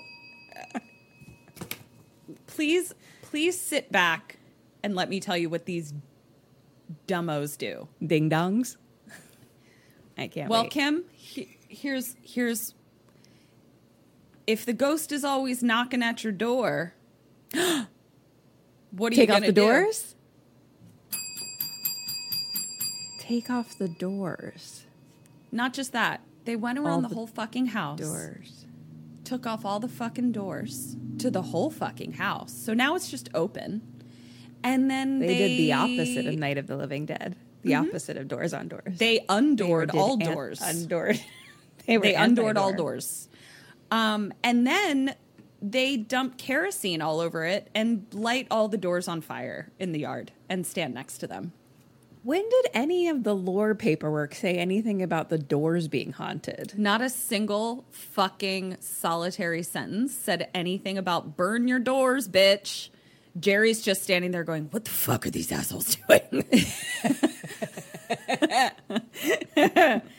[2.48, 4.38] Please, please sit back
[4.82, 5.94] and let me tell you what these
[7.08, 7.88] dumbos do.
[8.06, 8.78] Ding dongs.
[10.18, 10.50] I can't.
[10.50, 10.72] Well, wait.
[10.72, 11.04] Kim,
[11.76, 12.74] here's here's
[14.48, 16.94] if the ghost is always knocking at your door,
[18.92, 19.62] what are take you off the do?
[19.62, 20.16] doors.
[23.20, 24.86] Take off the doors.
[25.52, 26.22] Not just that.
[26.46, 28.00] They went around the, the whole fucking house.
[28.00, 28.66] Doors.
[29.24, 32.54] took off all the fucking doors to the whole fucking house.
[32.54, 33.82] So now it's just open.
[34.64, 37.36] And then They, they, did the opposite of Night of the Living Dead.
[37.64, 37.88] The mm-hmm.
[37.88, 39.00] opposite of doors on doors.
[39.00, 40.62] They undoored did all doors.
[40.62, 41.20] Undoored.
[41.86, 43.30] they they undoored all doors.
[43.92, 45.16] Um, and then
[45.62, 50.00] they dumped kerosene all over it and light all the doors on fire in the
[50.00, 51.54] yard and stand next to them.
[52.24, 56.74] When did any of the lore paperwork say anything about the doors being haunted?
[56.76, 62.90] Not a single fucking solitary sentence said anything about burn your doors, bitch.
[63.40, 66.46] Jerry's just standing there going, What the fuck are these assholes doing?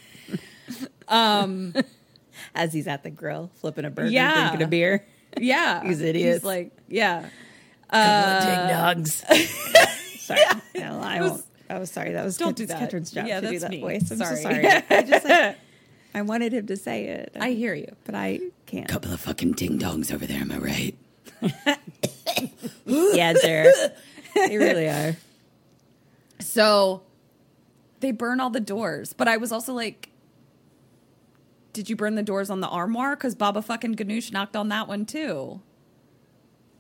[1.09, 1.75] Um,
[2.55, 4.49] As he's at the grill, flipping a burger, Yeah.
[4.49, 5.05] drinking a beer.
[5.39, 5.83] yeah.
[5.87, 6.37] These idiots.
[6.39, 7.21] He's like, Yeah.
[7.21, 9.15] Ding uh, dogs.
[10.21, 10.41] sorry.
[10.75, 11.43] No, I won't.
[11.71, 12.13] I was sorry.
[12.13, 12.79] That was Don't Kat- do it's that.
[12.81, 13.81] Katrina's job Yeah, to do that's that me.
[13.81, 14.11] voice.
[14.11, 14.37] I'm Sorry.
[14.37, 14.67] so sorry.
[14.67, 15.57] I just like,
[16.15, 17.33] I wanted him to say it.
[17.41, 17.95] I hear you.
[18.05, 18.89] but I can't.
[18.89, 20.95] Couple of fucking ding dongs over there, am I right?
[22.85, 23.73] yeah, sure.
[24.35, 25.17] they really are.
[26.41, 27.03] So
[28.01, 29.13] they burn all the doors.
[29.13, 30.11] But I was also like,
[31.77, 33.15] did you burn the doors on the armoire?
[33.15, 35.61] Because Baba fucking Ganoush knocked on that one too.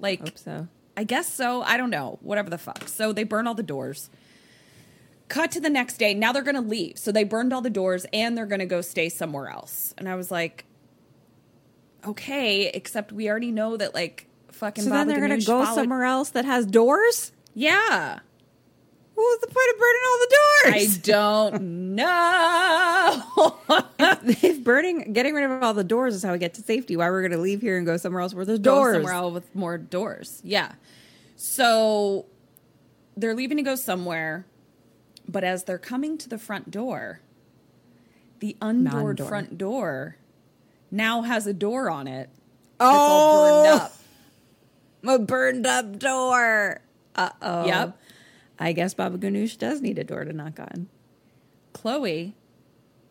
[0.01, 0.69] Like, Hope so.
[0.97, 1.61] I guess so.
[1.61, 2.19] I don't know.
[2.23, 2.89] Whatever the fuck.
[2.89, 4.09] So they burn all the doors.
[5.29, 6.15] Cut to the next day.
[6.15, 6.97] Now they're going to leave.
[6.97, 9.93] So they burned all the doors and they're going to go stay somewhere else.
[9.99, 10.65] And I was like,
[12.07, 15.67] okay, except we already know that like fucking So Baba then they're going to go
[15.75, 17.33] somewhere else that has doors?
[17.53, 18.21] Yeah.
[19.17, 20.77] What was the point of burning all the doors?
[20.77, 21.63] I don't
[21.95, 23.23] know.
[24.43, 27.09] if burning, getting rid of all the doors is how we get to safety, why
[27.11, 28.95] we're going to leave here and go somewhere else where there's Go doors?
[28.97, 30.43] somewhere else with more doors.
[30.45, 30.73] Yeah.
[31.37, 32.27] So
[33.17, 34.45] they're leaving to go somewhere,
[35.27, 37.21] but as they're coming to the front door,
[38.41, 39.27] the undoored Non-door.
[39.29, 40.17] front door
[40.91, 42.29] now has a door on it.
[42.79, 43.93] That's all burned up.
[45.09, 46.81] A burned up door.
[47.15, 47.65] Uh oh.
[47.67, 47.99] Yep.
[48.59, 50.89] I guess Baba Ganoush does need a door to knock on.
[51.73, 52.35] Chloe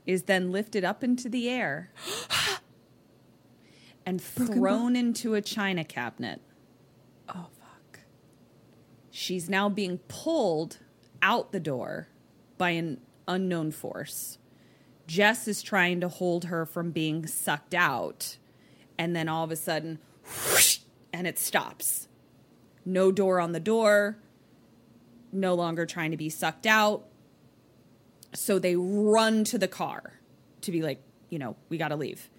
[0.05, 1.91] is then lifted up into the air
[4.05, 6.41] and thrown into a china cabinet.
[7.30, 7.99] Oh fuck.
[9.11, 10.80] She's now being pulled
[11.22, 12.07] out the door
[12.57, 14.38] by an unknown force.
[15.07, 18.38] Jess is trying to hold her from being sucked out,
[18.97, 20.80] and then all of a sudden, whoosh,
[21.13, 22.07] and it stops.
[22.85, 24.17] No door on the door,
[25.36, 27.06] no longer trying to be sucked out.
[28.34, 30.20] So they run to the car
[30.62, 32.30] to be like, you know, we got to leave.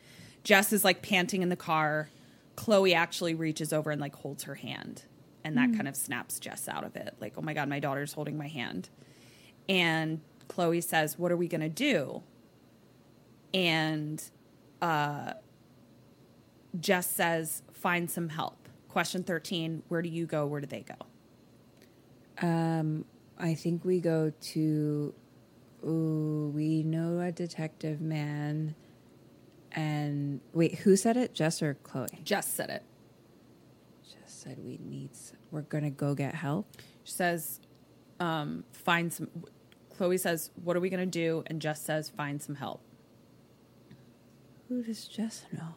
[0.44, 2.10] Jess is like panting in the car.
[2.56, 5.02] Chloe actually reaches over and like holds her hand.
[5.44, 7.14] And that kind of snaps Jess out of it.
[7.20, 8.88] Like, oh my God, my daughter's holding my hand.
[9.68, 12.24] And Chloe says, What are we going to do?
[13.54, 14.22] And
[14.82, 15.34] uh,
[16.80, 18.68] Jess says, Find some help.
[18.88, 20.46] Question 13 Where do you go?
[20.46, 21.05] Where do they go?
[22.42, 23.04] Um,
[23.38, 25.14] I think we go to.
[25.84, 28.74] Ooh, we know a detective man.
[29.72, 31.34] And wait, who said it?
[31.34, 32.06] Jess or Chloe?
[32.24, 32.82] Jess said it.
[34.04, 35.10] Jess said we need.
[35.12, 36.66] s- We're gonna go get help.
[37.04, 37.60] She says,
[38.20, 39.28] um, Find some.
[39.96, 41.42] Chloe says, What are we going to do?
[41.46, 42.80] And Jess says, Find some help.
[44.68, 45.74] Who does Jess know?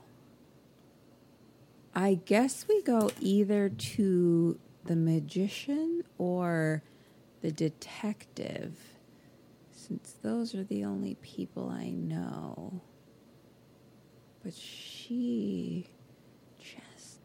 [1.95, 6.84] I guess we go either to the magician or
[7.41, 8.77] the detective,
[9.72, 12.81] since those are the only people I know.
[14.43, 15.88] But she
[16.60, 17.19] just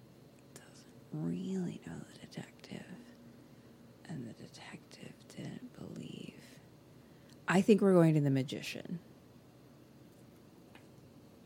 [0.54, 2.84] doesn't really know the detective,
[4.08, 6.34] and the detective didn't believe.
[7.46, 8.98] I think we're going to the magician.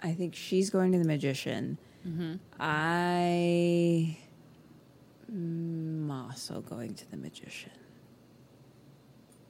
[0.00, 1.78] I think she's going to the magician.
[2.06, 2.36] Mm-hmm.
[2.60, 4.18] I
[5.28, 7.72] am also going to the magician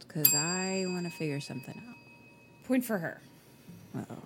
[0.08, 2.66] because I want to figure something out.
[2.66, 3.20] Point for her.
[3.96, 4.22] Uh-oh.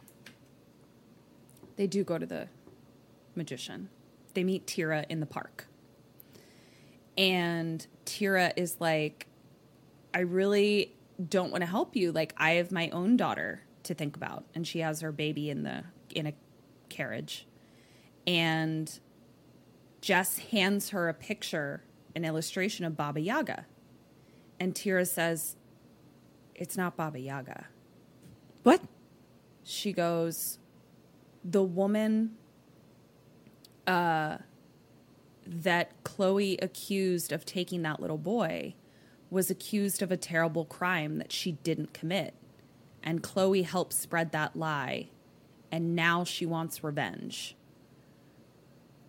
[1.76, 2.48] They do go to the
[3.34, 3.88] magician.
[4.34, 5.66] They meet Tira in the park.
[7.18, 9.26] And Tira is like,
[10.14, 10.94] I really
[11.28, 12.12] don't want to help you.
[12.12, 14.44] Like, I have my own daughter to think about.
[14.54, 15.84] And she has her baby in the
[16.14, 16.32] in a
[16.88, 17.46] carriage.
[18.26, 18.98] And
[20.02, 21.84] Jess hands her a picture,
[22.14, 23.66] an illustration of Baba Yaga.
[24.60, 25.56] And Tira says,
[26.54, 27.66] It's not Baba Yaga
[28.64, 28.82] What?
[29.64, 30.58] she goes,
[31.44, 32.32] the woman
[33.86, 34.38] uh,
[35.46, 38.74] that Chloe accused of taking that little boy
[39.30, 42.34] was accused of a terrible crime that she didn't commit.
[43.02, 45.08] And Chloe helped spread that lie.
[45.70, 47.56] And now she wants revenge.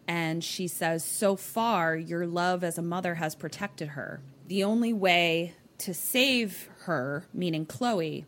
[0.07, 4.21] And she says, So far, your love as a mother has protected her.
[4.47, 8.25] The only way to save her, meaning Chloe,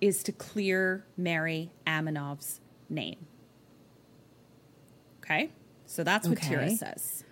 [0.00, 3.26] is to clear Mary Aminov's name.
[5.22, 5.50] Okay?
[5.86, 7.24] So that's what Tira says.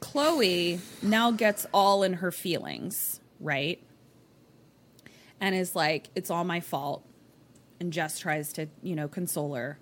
[0.00, 3.82] Chloe now gets all in her feelings, right?
[5.40, 7.04] And is like, it's all my fault.
[7.80, 9.78] And Jess tries to, you know, console her.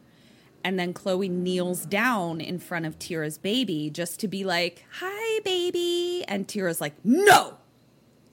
[0.65, 5.41] And then Chloe kneels down in front of Tira's baby just to be like, hi,
[5.45, 6.25] baby.
[6.27, 7.59] And Tira's like, no,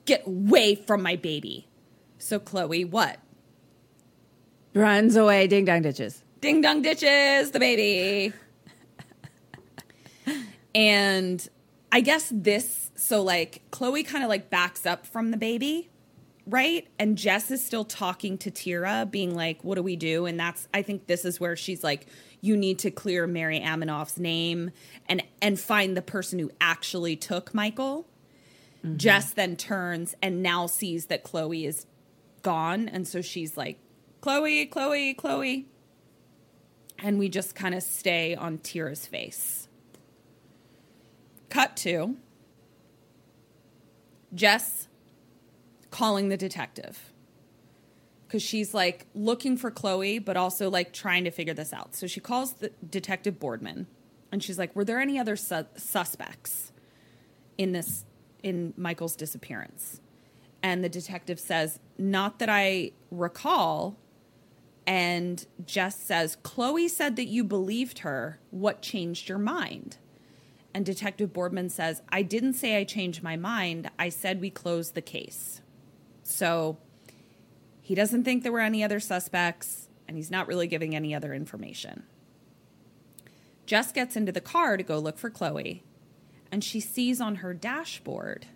[0.06, 1.68] get away from my baby.
[2.18, 3.18] So Chloe, what?
[4.74, 6.22] Runs away, ding dong ditches.
[6.40, 8.32] ding dong ditches the baby
[10.74, 11.48] and
[11.92, 15.90] i guess this so like chloe kind of like backs up from the baby
[16.46, 16.86] right?
[16.98, 20.26] And jess is still talking to tira being like what do we do?
[20.26, 22.06] And that's i think this is where she's like
[22.40, 24.70] you need to clear mary aminov's name
[25.08, 28.08] and and find the person who actually took michael.
[28.84, 28.96] Mm-hmm.
[28.96, 31.86] Jess then turns and now sees that chloe is
[32.42, 32.88] gone.
[32.88, 33.78] And so she's like
[34.20, 35.68] chloe chloe chloe.
[36.98, 39.66] And we just kind of stay on Tira's face.
[41.48, 42.16] Cut to
[44.34, 44.88] Jess
[45.92, 47.12] calling the detective
[48.26, 51.94] because she's like looking for Chloe, but also like trying to figure this out.
[51.94, 53.86] So she calls the detective Boardman
[54.32, 56.72] and she's like, "Were there any other su- suspects
[57.56, 58.04] in this
[58.42, 60.00] in Michael's disappearance?"
[60.62, 63.98] And the detective says, Not that I recall.
[64.86, 68.38] And Jess says, Chloe said that you believed her.
[68.50, 69.98] What changed your mind?
[70.74, 73.90] And Detective Boardman says, I didn't say I changed my mind.
[73.98, 75.61] I said we closed the case.
[76.22, 76.78] So
[77.80, 81.34] he doesn't think there were any other suspects, and he's not really giving any other
[81.34, 82.04] information.
[83.66, 85.82] Jess gets into the car to go look for Chloe,
[86.50, 88.46] and she sees on her dashboard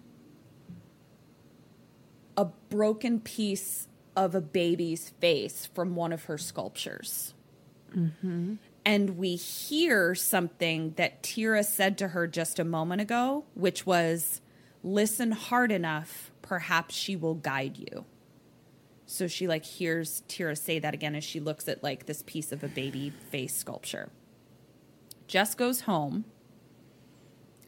[2.37, 7.35] a broken piece of a baby's face from one of her sculptures.
[7.95, 8.55] Mm-hmm.
[8.85, 14.41] And we hear something that Tira said to her just a moment ago, which was,
[14.85, 18.05] Listen hard enough, perhaps she will guide you.
[19.07, 22.51] So she like hears Tira say that again as she looks at like this piece
[22.51, 24.11] of a baby face sculpture.
[25.29, 26.25] Jess goes home.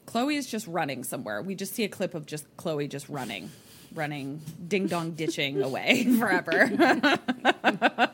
[0.06, 1.42] Chloe is just running somewhere.
[1.42, 3.50] We just see a clip of just Chloe just running
[3.94, 6.70] running ding dong ditching away forever.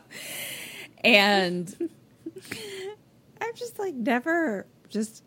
[1.05, 1.91] and
[3.41, 5.25] I've just like never just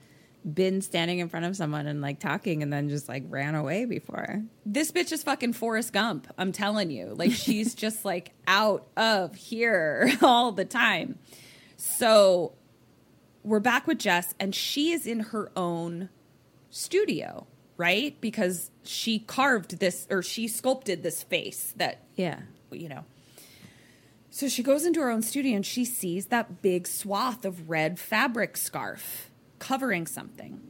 [0.51, 3.85] been standing in front of someone and like talking and then just like ran away
[3.85, 4.43] before.
[4.65, 6.27] This bitch is fucking Forrest Gump.
[6.37, 7.13] I'm telling you.
[7.15, 11.19] Like she's just like out of here all the time.
[11.75, 12.53] So
[13.43, 16.09] we're back with Jess and she is in her own
[16.69, 17.47] studio
[17.77, 18.19] right?
[18.19, 22.39] Because she carved this or she sculpted this face that, yeah,
[22.71, 23.05] you know.
[24.29, 27.99] So she goes into her own studio and she sees that big swath of red
[27.99, 30.61] fabric scarf covering something.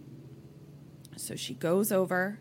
[1.15, 2.39] So she goes over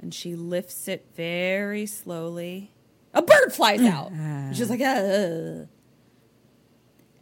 [0.00, 2.72] and she lifts it very slowly.
[3.14, 4.12] A bird flies out.
[4.54, 5.68] She's like, Ugh.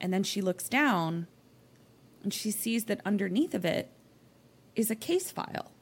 [0.01, 1.27] and then she looks down
[2.23, 3.91] and she sees that underneath of it
[4.75, 5.73] is a case file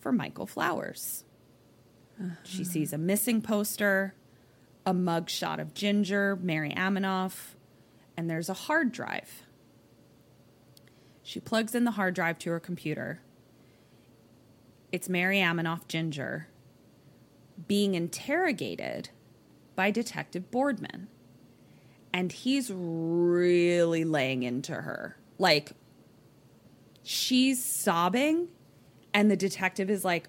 [0.00, 1.24] for Michael Flowers.
[2.20, 2.34] Uh-huh.
[2.44, 4.14] She sees a missing poster,
[4.84, 7.54] a mugshot of Ginger, Mary Aminov,
[8.16, 9.42] and there's a hard drive.
[11.22, 13.20] She plugs in the hard drive to her computer.
[14.92, 16.48] It's Mary Aminov Ginger
[17.68, 19.10] being interrogated
[19.76, 21.08] by Detective Boardman.
[22.12, 25.16] And he's really laying into her.
[25.38, 25.72] Like,
[27.02, 28.48] she's sobbing
[29.12, 30.28] and the detective is like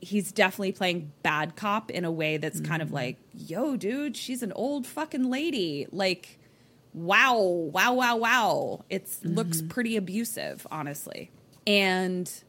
[0.00, 2.70] he's definitely playing bad cop in a way that's mm-hmm.
[2.70, 2.96] kind of mm-hmm.
[2.96, 6.38] like yo dude she's an old fucking lady like
[6.92, 9.34] wow wow wow wow it mm-hmm.
[9.34, 11.30] looks pretty abusive honestly
[11.66, 12.42] and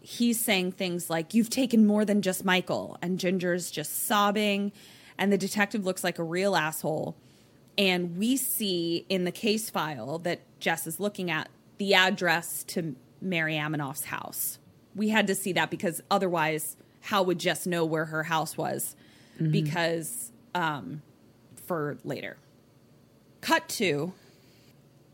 [0.00, 4.70] he's saying things like you've taken more than just michael and ginger's just sobbing
[5.18, 7.16] and the detective looks like a real asshole
[7.76, 11.48] and we see in the case file that jess is looking at
[11.78, 14.58] the address to mary aminov's house
[14.94, 18.96] we had to see that because otherwise, how would Jess know where her house was?
[19.40, 19.50] Mm-hmm.
[19.50, 21.02] Because um,
[21.66, 22.36] for later.
[23.44, 24.14] Cut to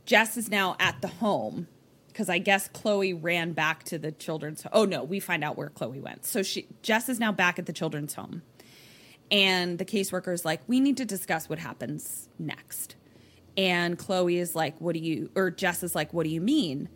[0.06, 1.66] Jess is now at the home
[2.06, 4.64] because I guess Chloe ran back to the children's.
[4.72, 6.24] Oh no, we find out where Chloe went.
[6.24, 8.42] So she Jess is now back at the children's home,
[9.32, 12.94] and the caseworker is like, "We need to discuss what happens next."
[13.56, 16.88] And Chloe is like, "What do you?" Or Jess is like, "What do you mean?"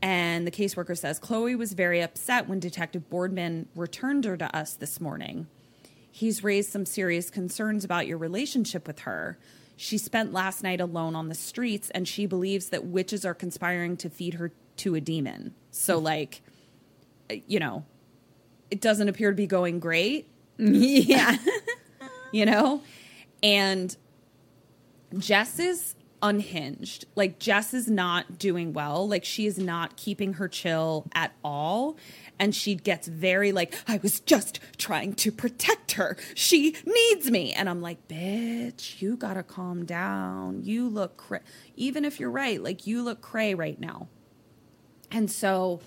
[0.00, 4.72] And the caseworker says Chloe was very upset when Detective Boardman returned her to us
[4.72, 5.48] this morning.
[6.10, 9.38] He's raised some serious concerns about your relationship with her.
[9.82, 13.96] She spent last night alone on the streets, and she believes that witches are conspiring
[13.96, 15.56] to feed her to a demon.
[15.72, 16.04] So, hmm.
[16.04, 16.42] like,
[17.28, 17.84] eh, you know,
[18.70, 20.28] it doesn't appear to be going great.
[20.56, 21.36] Yeah.
[22.32, 22.82] you know?
[23.42, 23.96] And
[25.18, 27.06] Jess is unhinged.
[27.16, 29.08] Like Jess is not doing well.
[29.08, 31.96] Like she is not keeping her chill at all.
[32.42, 36.16] And she gets very like, I was just trying to protect her.
[36.34, 37.52] She needs me.
[37.52, 40.64] And I'm like, bitch, you gotta calm down.
[40.64, 41.38] You look cray.
[41.76, 44.08] Even if you're right, like you look cray right now.
[45.12, 45.82] And so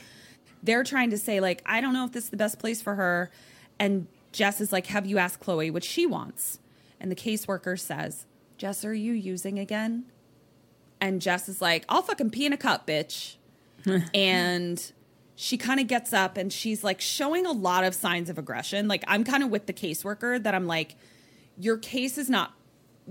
[0.63, 2.95] they're trying to say, like, I don't know if this is the best place for
[2.95, 3.31] her.
[3.77, 6.59] And Jess is like, Have you asked Chloe what she wants?
[7.01, 8.27] And the caseworker says,
[8.57, 10.05] Jess, are you using again?
[11.01, 13.35] And Jess is like, I'll fucking pee in a cup, bitch.
[14.13, 14.93] and
[15.35, 18.87] she kind of gets up and she's like showing a lot of signs of aggression.
[18.87, 20.95] Like, I'm kind of with the caseworker that I'm like,
[21.57, 22.53] your case is not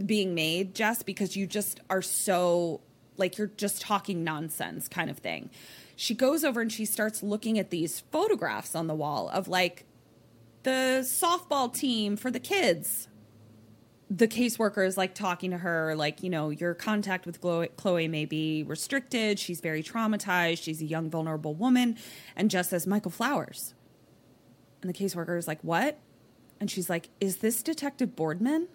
[0.04, 2.80] being made, Jess, because you just are so,
[3.16, 5.50] like, you're just talking nonsense kind of thing.
[5.96, 9.84] She goes over and she starts looking at these photographs on the wall of like
[10.64, 13.06] the softball team for the kids
[14.10, 18.24] the caseworker is like talking to her, like, you know, your contact with Chloe may
[18.24, 19.38] be restricted.
[19.38, 20.62] She's very traumatized.
[20.62, 21.96] She's a young, vulnerable woman.
[22.36, 23.74] And just says, Michael Flowers.
[24.82, 25.98] And the caseworker is like, what?
[26.60, 28.68] And she's like, Is this Detective Boardman?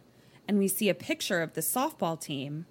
[0.48, 2.66] And we see a picture of the softball team,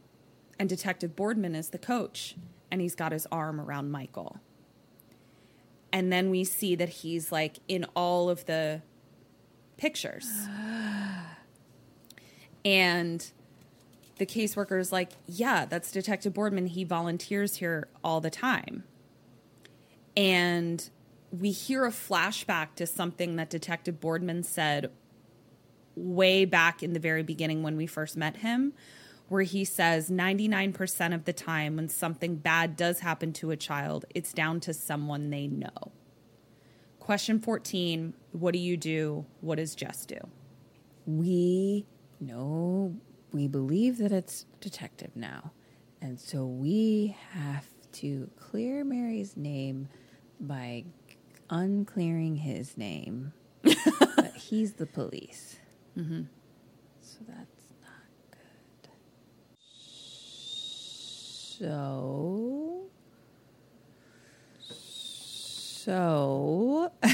[0.58, 2.34] and Detective Boardman is the coach,
[2.72, 4.40] and he's got his arm around Michael.
[5.92, 8.82] And then we see that he's like in all of the
[9.76, 10.28] pictures.
[12.68, 13.30] and
[14.18, 16.66] the caseworker is like, Yeah, that's Detective Boardman.
[16.66, 18.84] He volunteers here all the time.
[20.16, 20.88] And
[21.30, 24.90] we hear a flashback to something that Detective Boardman said
[25.94, 28.74] way back in the very beginning when we first met him,
[29.28, 34.04] where he says 99% of the time when something bad does happen to a child,
[34.14, 35.92] it's down to someone they know.
[37.00, 39.24] Question 14 What do you do?
[39.40, 40.18] What does Jess do?
[41.06, 41.86] We
[42.20, 42.96] know,
[43.32, 45.52] we believe that it's detective now.
[46.00, 49.88] And so we have to clear Mary's name
[50.40, 50.84] by
[51.50, 53.32] unclearing his name.
[53.62, 55.56] but he's the police.
[55.96, 56.22] Mm-hmm.
[57.00, 57.90] So that's not
[58.30, 58.90] good.
[61.58, 62.84] So.
[65.84, 66.92] So.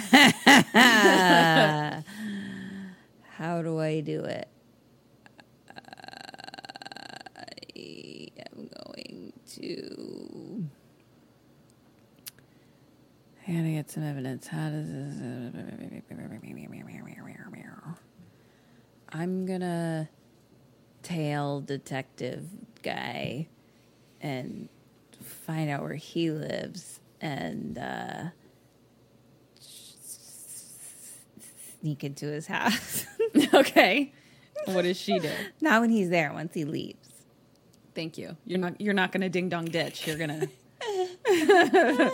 [3.36, 4.48] How do I do it?
[7.36, 10.68] I am going to.
[13.46, 14.46] I gotta get some evidence.
[14.46, 15.14] How does this?
[19.10, 20.08] I'm gonna
[21.02, 22.44] tail detective
[22.82, 23.48] guy
[24.20, 24.68] and
[25.20, 28.24] find out where he lives and uh,
[31.80, 33.06] sneak into his house.
[33.54, 34.12] okay.
[34.64, 35.30] What does she do?
[35.60, 36.32] Not when he's there.
[36.32, 37.03] Once he leaves.
[37.94, 38.36] Thank you.
[38.44, 40.06] You're not you're not gonna ding dong ditch.
[40.06, 40.48] You're gonna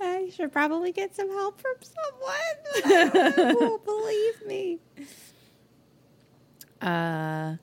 [0.00, 2.34] I should probably get some help from someone.
[2.84, 4.78] I don't know who will believe me.
[6.80, 7.56] Uh,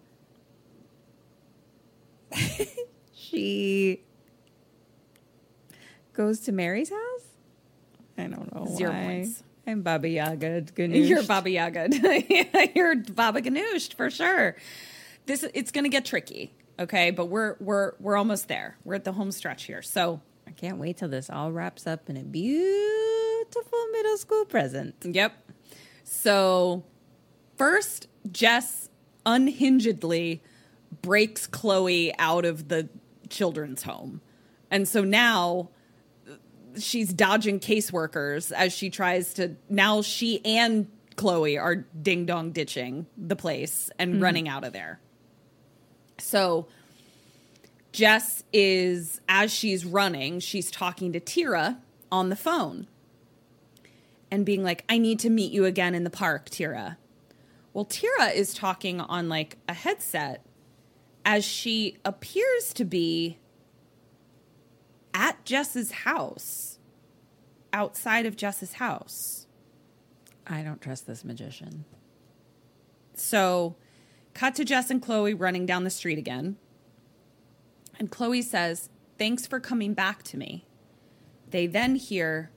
[3.13, 4.01] she
[6.13, 7.25] goes to Mary's house.
[8.17, 9.03] I don't know Zero why.
[9.05, 9.43] points.
[9.65, 10.61] I'm Baba Yaga.
[10.61, 11.07] Ganesh.
[11.07, 11.89] You're Baba Yaga.
[12.75, 14.55] You're Baba Ganoush for sure.
[15.25, 17.11] This it's gonna get tricky, okay?
[17.11, 18.77] But we're we're we're almost there.
[18.83, 19.81] We're at the home stretch here.
[19.81, 24.95] So I can't wait till this all wraps up in a beautiful middle school present.
[25.03, 25.33] Yep.
[26.03, 26.83] So
[27.57, 28.89] first, Jess
[29.25, 30.43] unhingedly
[31.01, 32.89] breaks Chloe out of the
[33.29, 34.21] children's home.
[34.69, 35.69] And so now
[36.77, 43.05] she's dodging caseworkers as she tries to now she and Chloe are ding dong ditching
[43.17, 44.23] the place and mm-hmm.
[44.23, 44.99] running out of there.
[46.23, 46.67] So
[47.91, 51.79] Jess is as she's running, she's talking to Tira
[52.11, 52.87] on the phone
[54.31, 56.97] and being like, I need to meet you again in the park, Tira.
[57.73, 60.45] Well, Tira is talking on like a headset
[61.25, 63.37] as she appears to be
[65.13, 66.79] at Jess's house,
[67.73, 69.45] outside of Jess's house.
[70.47, 71.85] I don't trust this magician.
[73.13, 73.75] So,
[74.33, 76.57] cut to Jess and Chloe running down the street again.
[77.99, 80.65] And Chloe says, Thanks for coming back to me.
[81.51, 82.49] They then hear,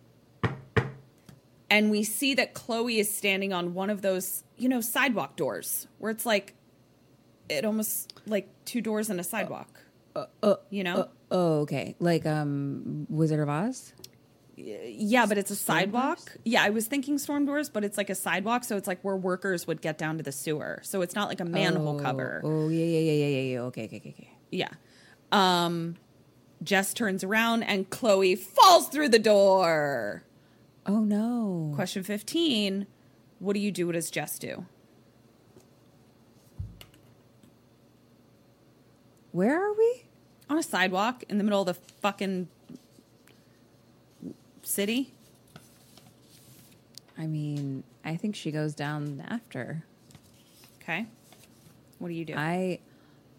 [1.69, 5.87] and we see that Chloe is standing on one of those, you know, sidewalk doors
[5.99, 6.55] where it's like,
[7.49, 9.81] it almost like two doors and a sidewalk.
[10.15, 11.11] Uh, uh, uh, you know?
[11.31, 11.95] Oh, okay.
[11.99, 13.93] Like um Wizard of Oz?
[14.57, 16.37] Yeah, but it's a sidewalk.
[16.45, 19.17] Yeah, I was thinking storm doors, but it's like a sidewalk, so it's like where
[19.17, 20.81] workers would get down to the sewer.
[20.83, 22.41] So it's not like a manhole oh, cover.
[22.43, 23.61] Oh, yeah, yeah, yeah, yeah, yeah, yeah.
[23.61, 24.31] Okay, okay, okay, okay.
[24.51, 24.71] Yeah.
[25.31, 25.97] Um
[26.63, 30.23] Jess turns around and Chloe falls through the door.
[30.87, 31.73] Oh no.
[31.75, 32.87] Question 15.
[33.39, 33.87] What do you do?
[33.87, 34.65] What does Jess do?
[39.33, 40.05] Where are we?
[40.49, 42.49] On a sidewalk in the middle of the fucking
[44.67, 45.13] city?
[47.19, 49.83] I mean, I think she goes down after.
[50.83, 51.07] Okay.
[51.99, 52.35] What do you do?
[52.37, 52.81] I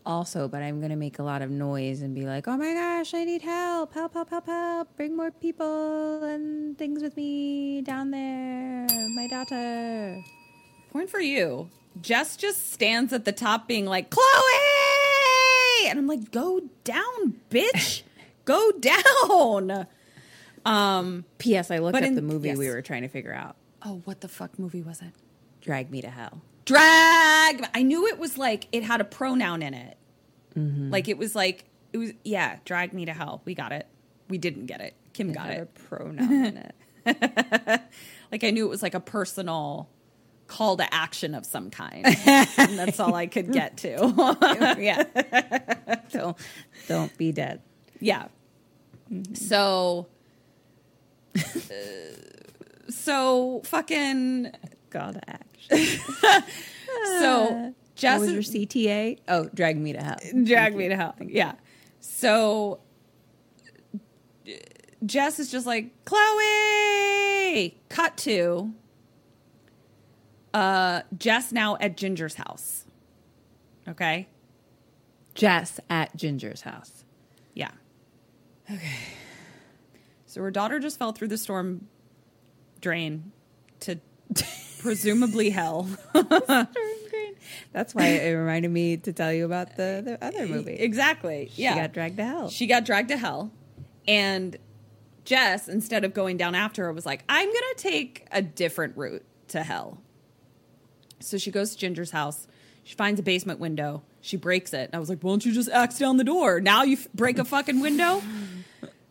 [0.06, 2.74] also, but I'm going to make a lot of noise and be like, oh my
[2.74, 3.94] gosh, I need help.
[3.94, 4.96] Help, help, help, help.
[4.96, 8.88] Bring more people and things with me down there.
[9.16, 10.20] My daughter.
[10.92, 11.70] Point for you.
[12.02, 14.24] Jess just stands at the top being like, Chloe!
[15.90, 18.04] And I'm like, go down, bitch.
[18.46, 19.88] go down.
[20.68, 21.72] Um, P.S.
[21.72, 23.56] I looked up in- the movie we were trying to figure out.
[23.86, 25.12] oh, what the fuck movie was it?
[25.62, 26.42] Drag Me to Hell.
[26.66, 27.66] Drag.
[27.74, 29.98] I knew it was like, it had a pronoun in it.
[30.56, 33.42] Like it was like, it was, yeah, drag me to hell.
[33.46, 33.86] We got it.
[34.28, 34.96] We didn't get it.
[35.14, 35.62] Kim got Had it.
[35.62, 36.76] a pronoun in it.
[38.32, 39.88] like I knew it was like a personal
[40.48, 42.06] call to action of some kind.
[42.26, 44.36] and that's all I could get to.
[44.80, 45.04] yeah.
[46.12, 46.36] don't
[46.88, 47.62] don't be dead.
[48.00, 48.28] yeah.
[49.34, 50.17] So, uh,
[52.90, 54.52] so fucking,
[54.90, 56.00] Call to action.
[57.20, 59.20] so Jess what was your CTA?
[59.28, 60.18] Oh, drag me to hell.
[60.44, 61.16] drag me to hell.
[61.20, 61.54] Yeah.
[62.00, 62.80] So
[65.06, 67.78] Jess is just like, Chloe!
[67.90, 68.74] Cut to
[70.54, 72.86] uh Jess now at Ginger's house.
[73.88, 74.28] Okay?
[75.36, 77.04] Jess at Ginger's house.
[77.54, 77.72] Yeah.
[78.72, 78.96] Okay.
[80.38, 81.88] So her daughter just fell through the storm
[82.80, 83.32] drain
[83.80, 84.00] to
[84.78, 85.90] presumably hell.
[87.74, 90.74] That's why it reminded me to tell you about the, the other movie.
[90.74, 91.50] exactly.
[91.54, 91.76] She yeah.
[91.76, 92.50] got dragged to hell.
[92.52, 93.52] She got dragged to hell.
[94.08, 94.56] And
[95.26, 98.96] Jess, instead of going down after her, was like, I'm going to take a different
[98.96, 99.98] route to hell.
[101.20, 102.48] So she goes to Ginger's house.
[102.84, 104.04] She finds a basement window.
[104.22, 104.92] She breaks it.
[104.94, 106.62] I was like, why don't you just axe down the door?
[106.62, 108.22] Now you f- break a fucking window?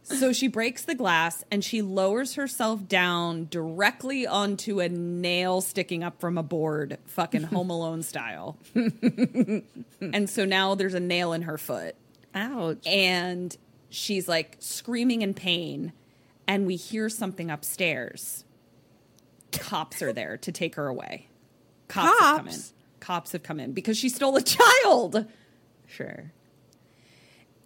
[0.09, 6.03] So she breaks the glass and she lowers herself down directly onto a nail sticking
[6.05, 8.57] up from a board, fucking Home Alone style.
[8.75, 11.97] and so now there's a nail in her foot
[12.35, 12.87] Ouch.
[12.87, 13.57] and
[13.91, 15.93] she's like screaming in pain
[16.47, 18.45] and we hear something upstairs
[19.53, 21.29] cops are there to take her away
[21.89, 22.73] cops, have come in Cops?
[23.01, 25.27] cops have come in because she stole a child
[25.89, 26.33] Sure.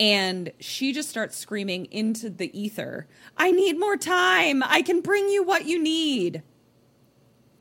[0.00, 3.06] And she just starts screaming into the ether
[3.36, 4.62] i need more time.
[4.64, 6.42] I can bring you what you need.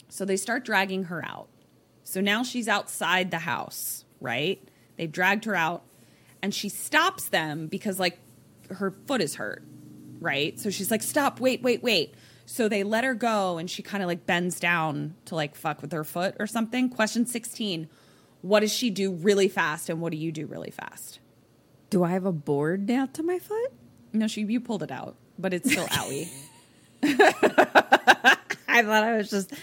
[0.07, 1.49] So they start dragging her out.
[2.03, 4.61] So now she's outside the house right?
[4.97, 5.83] They've dragged her out
[6.41, 8.19] and she stops them because like
[8.71, 9.63] her foot is hurt
[10.19, 10.59] right?
[10.59, 11.39] So she's like stop.
[11.39, 12.15] Wait wait wait.
[12.45, 15.81] So they let her go and she kind of like bends down to like fuck
[15.81, 16.89] with her foot or something.
[16.89, 17.89] Question 16
[18.41, 21.19] what does she do really fast and what do you do really fast
[21.89, 23.71] Do I have a board nailed to my foot?
[24.11, 26.27] no, she you pulled it out, but it's still owie.
[27.03, 29.53] I thought I was just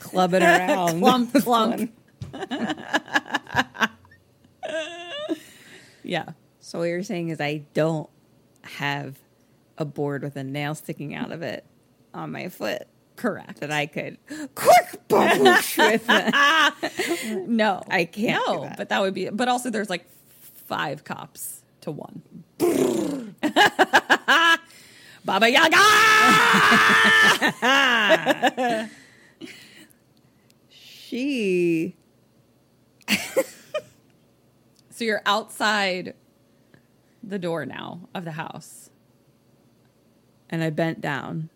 [0.00, 1.00] clubbing around.
[1.00, 1.92] Clump, clump.
[6.02, 6.30] yeah.
[6.60, 8.08] So what you're saying is I don't
[8.62, 9.18] have
[9.78, 11.64] a board with a nail sticking out of it
[12.12, 12.82] on my foot
[13.16, 13.60] Correct.
[13.60, 14.18] that I could
[14.54, 17.48] quick boosh with.
[17.48, 18.76] No, I can't No, that.
[18.76, 19.28] but that would be.
[19.30, 20.06] But also, there's like
[20.70, 22.22] five cops to one.
[25.24, 25.76] Baba Yaga.
[30.70, 31.96] She
[34.90, 36.14] so you're outside
[37.22, 38.90] the door now of the house
[40.48, 41.50] and I bent down.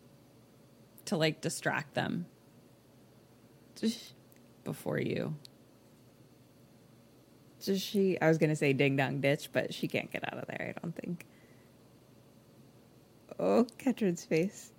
[1.07, 2.27] to like distract them
[3.77, 4.15] Just,
[4.65, 5.37] before you.
[7.67, 8.21] Just she.
[8.21, 10.75] I was gonna say ding dong ditch, but she can't get out of there.
[10.77, 11.27] I don't think.
[13.39, 14.73] Oh, Ketrin's face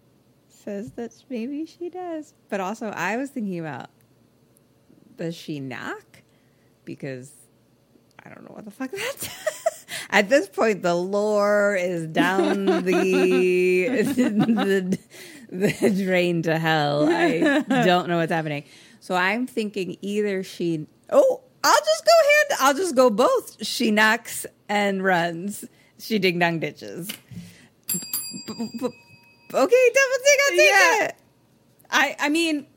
[0.47, 3.89] says that maybe she does, but also I was thinking about
[5.17, 6.23] does she knock?
[6.83, 7.31] Because
[8.23, 9.29] I don't know what the fuck that's.
[10.09, 12.81] At this point, the lore is down the
[14.05, 14.99] the,
[15.49, 17.07] the drain to hell.
[17.09, 18.63] I don't know what's happening.
[18.99, 20.87] So I'm thinking either she.
[21.09, 22.59] Oh, I'll just go hand.
[22.61, 23.65] I'll just go both.
[23.65, 25.65] She knocks and runs.
[25.99, 27.07] She ding dong ditches.
[27.87, 27.99] B-
[28.47, 28.89] b-
[29.53, 30.37] okay, double ding.
[30.45, 31.05] I'll take Yeah.
[31.05, 31.15] it.
[31.89, 32.67] I I mean,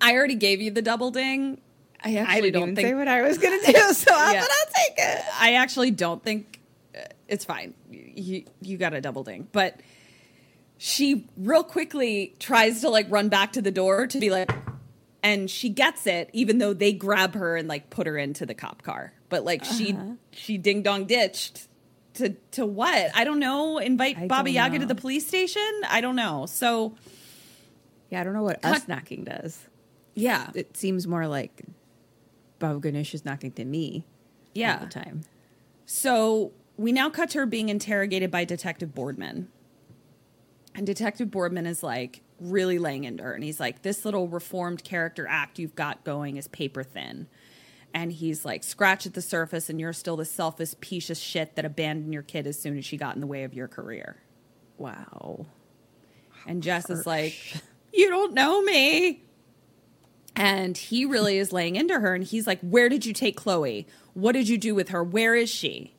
[0.00, 1.60] I already gave you the double ding.
[2.04, 4.40] I actually I don't think say what I was gonna do, so I'll, Yeah.
[4.40, 5.24] but I'll take it.
[5.40, 6.60] I actually don't think
[6.96, 7.74] uh, it's fine.
[7.90, 9.80] You you got a double ding, but
[10.76, 14.50] she real quickly tries to like run back to the door to be like,
[15.28, 18.54] and she gets it, even though they grab her and like put her into the
[18.54, 19.12] cop car.
[19.28, 20.12] But like she Uh-huh.
[20.30, 21.68] she ding dong ditched
[22.14, 23.10] to to what?
[23.14, 23.78] I don't know.
[23.78, 25.70] Invite I Baba Yaga to the police station?
[25.88, 26.46] I don't know.
[26.46, 26.94] So
[28.10, 29.66] Yeah, I don't know what Cut- us knocking does.
[30.14, 31.62] yeah, It seems more like
[32.58, 34.04] Baba Ganesh is knocking to me
[34.54, 34.74] yeah.
[34.78, 35.20] all the time.
[35.86, 39.48] So we now cut to her being interrogated by Detective Boardman.
[40.74, 43.32] And Detective Boardman is like really laying into her.
[43.32, 47.28] And he's like, This little reformed character act you've got going is paper thin.
[47.94, 51.56] And he's like, Scratch at the surface, and you're still the selfish piece of shit
[51.56, 54.16] that abandoned your kid as soon as she got in the way of your career.
[54.76, 55.46] Wow.
[56.46, 57.34] And Jess is like,
[57.92, 59.22] You don't know me.
[60.36, 62.14] And he really is laying into her.
[62.14, 63.86] And he's like, Where did you take Chloe?
[64.14, 65.02] What did you do with her?
[65.02, 65.94] Where is she?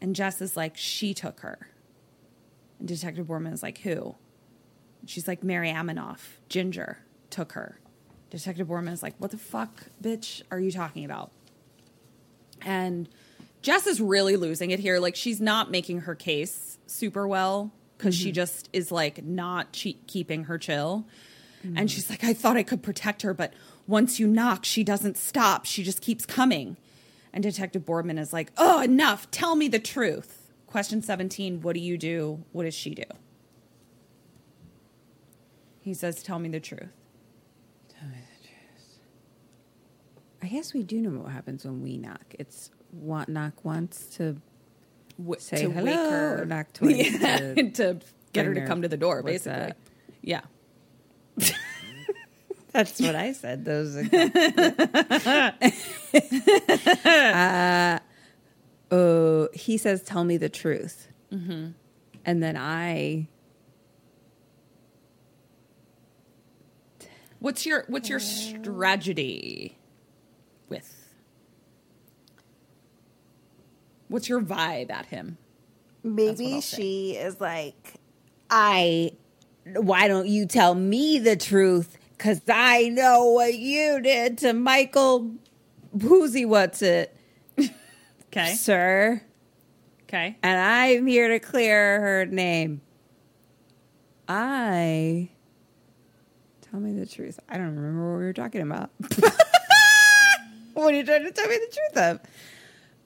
[0.00, 1.68] And Jess is like, She took her.
[2.78, 4.16] And Detective Boardman is like, Who?
[5.06, 6.18] She's like, Mary Aminov,
[6.48, 6.98] Ginger,
[7.30, 7.78] took her.
[8.30, 11.32] Detective Boardman is like, "What the fuck, bitch, are you talking about?"
[12.62, 13.08] And
[13.62, 14.98] Jess is really losing it here.
[14.98, 18.34] Like she's not making her case super well because she mm-hmm.
[18.34, 21.06] just is like not che- keeping her chill.
[21.64, 21.76] Mm-hmm.
[21.76, 23.52] And she's like, I thought I could protect her, but
[23.86, 25.66] once you knock, she doesn't stop.
[25.66, 26.78] She just keeps coming.
[27.32, 29.30] And Detective Boardman is like, Oh, enough.
[29.30, 30.50] Tell me the truth.
[30.66, 32.44] Question 17 What do you do?
[32.52, 33.04] What does she do?
[35.90, 36.86] He says, Tell me the truth.
[37.88, 38.98] Tell me the truth.
[40.40, 42.32] I guess we do know what happens when we knock.
[42.38, 44.36] It's one, knock once to
[45.18, 46.42] W- say to hello, wake her.
[46.42, 47.98] or knock twice Yeah, to to
[48.32, 49.58] get her to come to the door, basically.
[49.58, 49.76] that?
[50.22, 50.42] Yeah.
[52.72, 53.64] That's what I said.
[53.64, 53.96] Those.
[57.04, 57.98] uh,
[58.92, 61.70] oh, he says, "Tell me the truth," mm-hmm.
[62.24, 63.26] and then I.
[67.40, 69.76] What's your what's your strategy
[70.68, 70.96] with?
[74.08, 75.38] What's your vibe at him?
[76.02, 76.76] Maybe I'll say.
[76.76, 77.94] she is like,
[78.48, 79.12] I.
[79.74, 81.96] Why don't you tell me the truth?
[82.16, 85.32] Because I know what you did to Michael.
[86.00, 87.16] Who's What's it,
[88.26, 88.54] Okay.
[88.54, 89.22] sir?
[90.04, 90.36] Okay.
[90.42, 92.80] and I'm here to clear her name.
[94.28, 95.30] I
[96.70, 97.40] tell me the truth.
[97.48, 98.90] I don't remember what we were talking about.
[100.74, 102.20] what are you trying to tell me the truth of?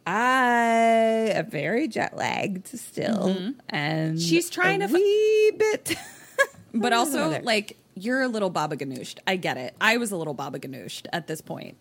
[0.07, 3.51] I am very jet lagged still, mm-hmm.
[3.71, 5.97] and She's trying a to wee bit,
[6.75, 9.19] But also, like, you're a little Baba Ganooshed.
[9.27, 9.75] I get it.
[9.81, 11.77] I was a little Baba Ganooshed at this point.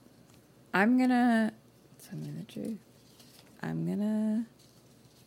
[0.73, 1.51] I'm gonna
[2.07, 2.77] tell me the truth.
[3.61, 4.45] I'm gonna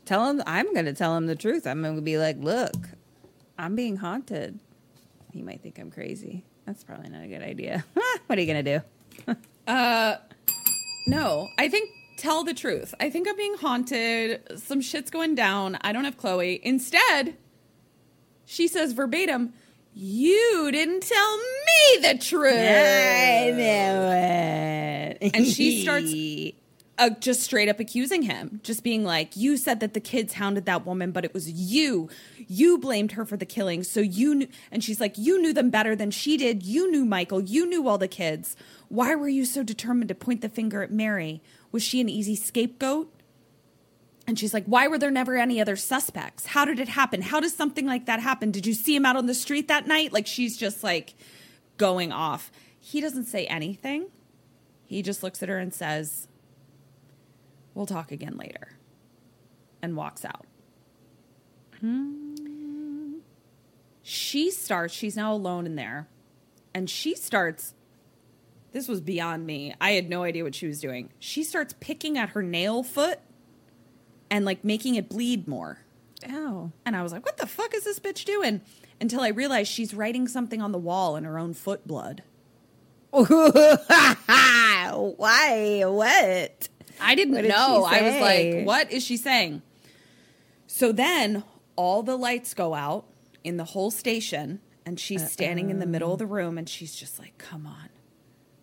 [0.04, 0.42] tell him.
[0.46, 1.66] I'm gonna tell him the truth.
[1.66, 2.76] I'm gonna be like, look,
[3.58, 4.58] I'm being haunted.
[5.32, 6.44] He might think I'm crazy.
[6.66, 7.84] That's probably not a good idea.
[8.26, 8.80] what are you gonna do?
[9.66, 10.18] Uh,
[11.08, 12.94] no, I think tell the truth.
[13.00, 14.60] I think I'm being haunted.
[14.60, 15.76] Some shit's going down.
[15.80, 16.60] I don't have Chloe.
[16.62, 17.36] Instead,
[18.44, 19.54] she says verbatim,
[19.92, 22.54] You didn't tell me the truth.
[22.54, 25.34] I know it.
[25.34, 26.12] And she starts
[26.98, 30.64] uh, just straight up accusing him, just being like, "You said that the kids hounded
[30.66, 32.08] that woman, but it was you.
[32.48, 33.82] You blamed her for the killing.
[33.82, 36.62] So you knew." And she's like, "You knew them better than she did.
[36.62, 37.40] You knew Michael.
[37.40, 38.56] You knew all the kids.
[38.88, 41.42] Why were you so determined to point the finger at Mary?
[41.72, 43.12] Was she an easy scapegoat?"
[44.26, 46.46] And she's like, Why were there never any other suspects?
[46.46, 47.22] How did it happen?
[47.22, 48.50] How does something like that happen?
[48.50, 50.12] Did you see him out on the street that night?
[50.12, 51.14] Like, she's just like
[51.76, 52.50] going off.
[52.78, 54.08] He doesn't say anything.
[54.84, 56.28] He just looks at her and says,
[57.76, 58.70] We'll talk again later.
[59.82, 60.46] And walks out.
[64.02, 66.08] She starts, she's now alone in there.
[66.72, 67.74] And she starts,
[68.72, 69.74] this was beyond me.
[69.78, 71.10] I had no idea what she was doing.
[71.18, 73.20] She starts picking at her nail foot
[74.30, 75.80] and like making it bleed more.
[76.30, 76.72] Ow.
[76.86, 78.62] And I was like, what the fuck is this bitch doing?
[79.02, 82.22] Until I realized she's writing something on the wall in her own foot blood.
[83.10, 83.76] Why?
[85.84, 86.68] What?
[87.00, 87.84] I didn't did know.
[87.84, 89.62] I was like, what is she saying?
[90.66, 91.44] So then
[91.76, 93.04] all the lights go out
[93.44, 96.94] in the whole station, and she's standing in the middle of the room, and she's
[96.94, 97.88] just like, come on.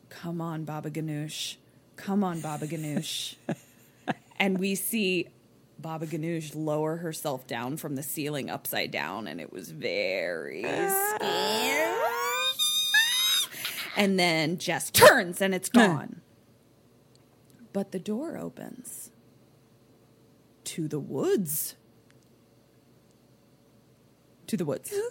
[0.09, 1.55] Come on, Baba Ganoush.
[1.95, 3.35] Come on, Baba Ganoush.
[4.37, 5.27] and we see
[5.79, 11.93] Baba Ganoush lower herself down from the ceiling upside down, and it was very scary.
[13.95, 16.21] And then Jess turns, and it's gone.
[17.73, 19.11] But the door opens
[20.65, 21.75] to the woods.
[24.47, 24.93] To the woods.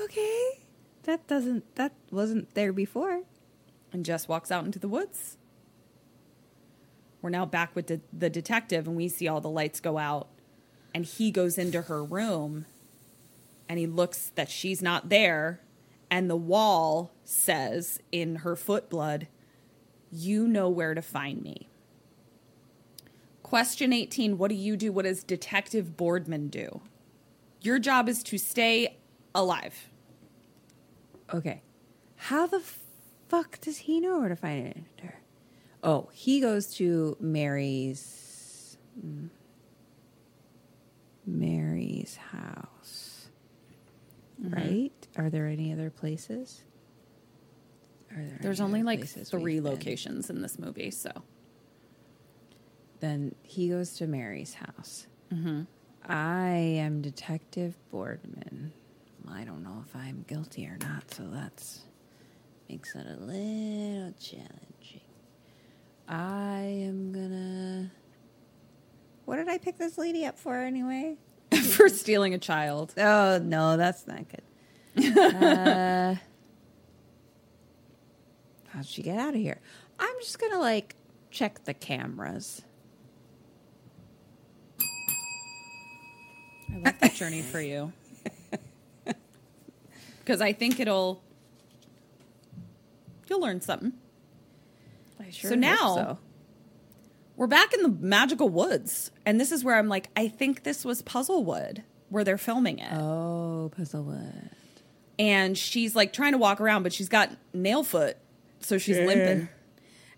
[0.00, 0.64] Okay.
[1.02, 1.74] That doesn't.
[1.74, 3.24] That wasn't there before.
[3.92, 5.36] And Jess walks out into the woods.
[7.20, 10.28] We're now back with the, the detective, and we see all the lights go out.
[10.94, 12.64] And he goes into her room
[13.68, 15.60] and he looks that she's not there.
[16.10, 19.28] And the wall says in her foot blood,
[20.10, 21.68] You know where to find me.
[23.52, 24.92] Question 18 What do you do?
[24.92, 26.80] What does Detective Boardman do?
[27.60, 28.96] Your job is to stay
[29.34, 29.90] alive.
[31.34, 31.60] Okay.
[32.16, 32.62] How the
[33.28, 35.20] fuck does he know where to find her?
[35.82, 39.28] Oh, he goes to Mary's mm,
[41.26, 43.28] Mary's house.
[44.42, 44.92] Right?
[45.18, 46.62] Are there any other places?
[48.12, 51.10] Are there There's only like three locations in this movie, so.
[53.02, 55.08] Then he goes to Mary's house.
[55.34, 55.62] Mm-hmm.
[56.06, 58.72] I am Detective Boardman.
[59.28, 61.80] I don't know if I'm guilty or not, so that's
[62.68, 65.00] makes it a little challenging.
[66.06, 67.90] I am gonna.
[69.24, 71.16] What did I pick this lady up for anyway?
[71.70, 72.94] for stealing a child.
[72.96, 75.16] Oh no, that's not good.
[75.18, 76.14] uh,
[78.68, 79.60] how'd she get out of here?
[79.98, 80.94] I'm just gonna like
[81.32, 82.62] check the cameras.
[86.72, 87.92] I love that journey for you.
[90.24, 91.20] Because I think it'll
[93.28, 93.92] you'll learn something.
[95.20, 96.18] I sure So now- so.
[97.34, 100.84] We're back in the magical woods, and this is where I'm like, I think this
[100.84, 102.92] was Puzzlewood where they're filming it.
[102.92, 104.50] Oh, Puzzlewood.
[105.18, 108.16] and she's like trying to walk around, but she's got nail foot,
[108.60, 109.06] so she's eh.
[109.06, 109.48] limping,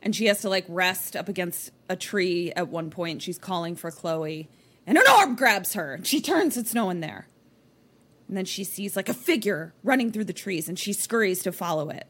[0.03, 3.23] and she has to like rest up against a tree at one point.
[3.23, 4.49] She's calling for Chloe,
[4.87, 5.95] and an arm grabs her.
[5.95, 7.29] and She turns, it's no one there,
[8.29, 11.53] and then she sees like a figure running through the trees, and she scurries to
[11.53, 12.07] follow it.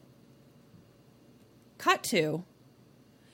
[1.77, 2.43] Cut to.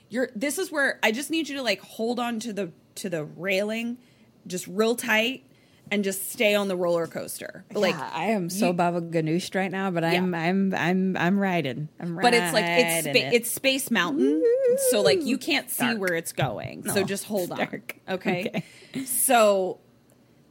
[0.09, 0.29] You're.
[0.35, 3.23] This is where I just need you to like hold on to the to the
[3.23, 3.97] railing,
[4.45, 5.45] just real tight,
[5.89, 7.63] and just stay on the roller coaster.
[7.73, 11.39] Like yeah, I am so you- Baba Ganoush right now, but I'm I'm I'm I'm
[11.39, 11.87] riding.
[11.99, 12.31] I'm riding.
[12.31, 13.15] but it's like it's it.
[13.15, 14.43] it's Space Mountain,
[14.89, 15.99] so like you can't see Dark.
[15.99, 16.89] where it's going.
[16.89, 17.95] so just hold on, dark.
[18.09, 18.63] okay?
[19.05, 19.79] So,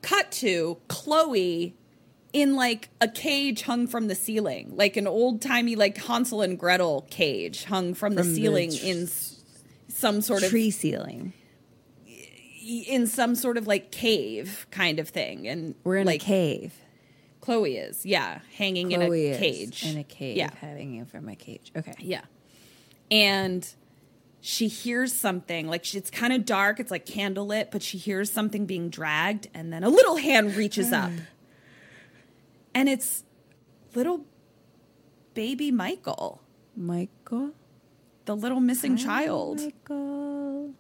[0.03, 1.75] cut to Chloe
[2.33, 6.59] in like a cage hung from the ceiling, like an old timey like Hansel and
[6.59, 9.09] Gretel cage hung from the From the ceiling tr- in
[9.89, 11.33] some sort of tree ceiling.
[12.89, 16.75] in some sort of like cave kind of thing, and We're in like a cave.
[17.41, 21.35] Chloe is, yeah, hanging Chloe in a cage, In a cave, yeah, hanging from a
[21.35, 21.73] cage.
[21.77, 21.95] Okay.
[21.99, 22.21] Yeah.
[23.11, 23.69] And
[24.41, 28.31] she hears something like she, it's kind of dark, it's like candlelit, but she hears
[28.33, 31.11] something being dragged, and then a little hand reaches up.
[31.11, 31.21] Mm.
[32.75, 33.25] And it's
[33.95, 34.25] little
[35.35, 36.41] baby Michael,
[36.77, 37.53] Michael.
[38.25, 39.61] the little missing child.
[39.61, 40.75] Michael.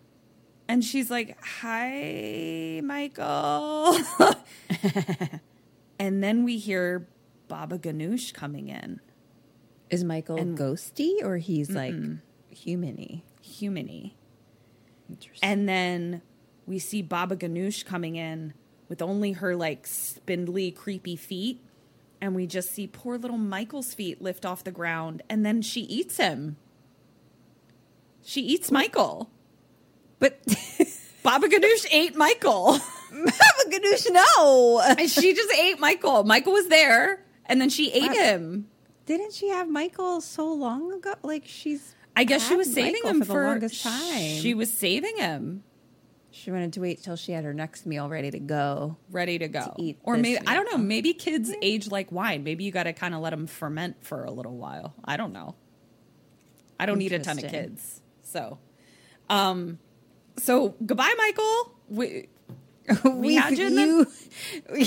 [0.69, 3.99] And she's like, Hi, Michael.
[5.99, 7.09] and then we hear
[7.49, 9.01] Baba Ganoush coming in,
[9.91, 11.95] Is Michael And- ghosty or he's like
[12.55, 13.23] humany?
[13.51, 14.13] Humany.
[15.09, 15.49] Interesting.
[15.49, 16.23] And then
[16.67, 18.55] we see Baba Ganoush coming in
[18.89, 21.61] with only her like spindly, creepy feet.
[22.21, 25.23] And we just see poor little Michael's feet lift off the ground.
[25.29, 26.57] And then she eats him.
[28.23, 29.31] She eats Michael.
[30.19, 30.39] but
[31.23, 32.79] Baba Ganoush ate Michael.
[33.11, 34.81] Baba Ganoush, no.
[34.81, 36.25] and she just ate Michael.
[36.25, 37.25] Michael was there.
[37.47, 38.69] And then she ate him.
[39.07, 41.15] Didn't she have Michael so long ago?
[41.23, 41.97] Like she's.
[42.17, 44.39] I guess she was saving Michael him for the longest time.
[44.41, 45.63] She was saving him.
[46.33, 48.97] She wanted to wait till she had her next meal ready to go.
[49.11, 49.75] ready to go.
[49.79, 50.79] eat or maybe I don't know.
[50.79, 52.45] Maybe kids age like wine.
[52.45, 54.95] Maybe you got to kind of let them ferment for a little while.
[55.05, 55.55] I don't know.
[56.79, 58.59] I don't need a ton of kids, so,
[59.29, 59.79] um,
[60.39, 61.75] so goodbye, Michael.
[61.91, 62.29] We
[63.05, 64.09] we had you in the-
[64.79, 64.87] you,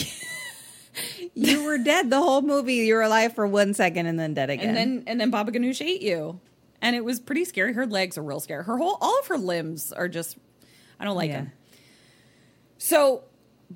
[1.36, 2.76] you were dead the whole movie.
[2.76, 4.70] You were alive for one second and then dead again.
[4.70, 6.40] and then and then Baba Ganoush ate you,
[6.84, 7.73] and it was pretty scary.
[7.73, 8.64] Her legs are real scary.
[8.64, 10.38] Her whole all of her limbs are just.
[10.99, 11.38] I don't like Yeah.
[11.38, 11.51] them.
[12.77, 13.23] So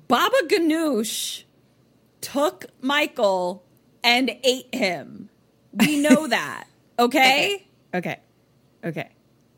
[0.06, 1.42] Baba Ganoush
[2.20, 3.64] took Michael
[4.04, 5.28] and ate him.
[5.72, 6.64] We know that.
[6.98, 7.66] Okay?
[7.94, 8.20] okay,
[8.84, 9.10] okay.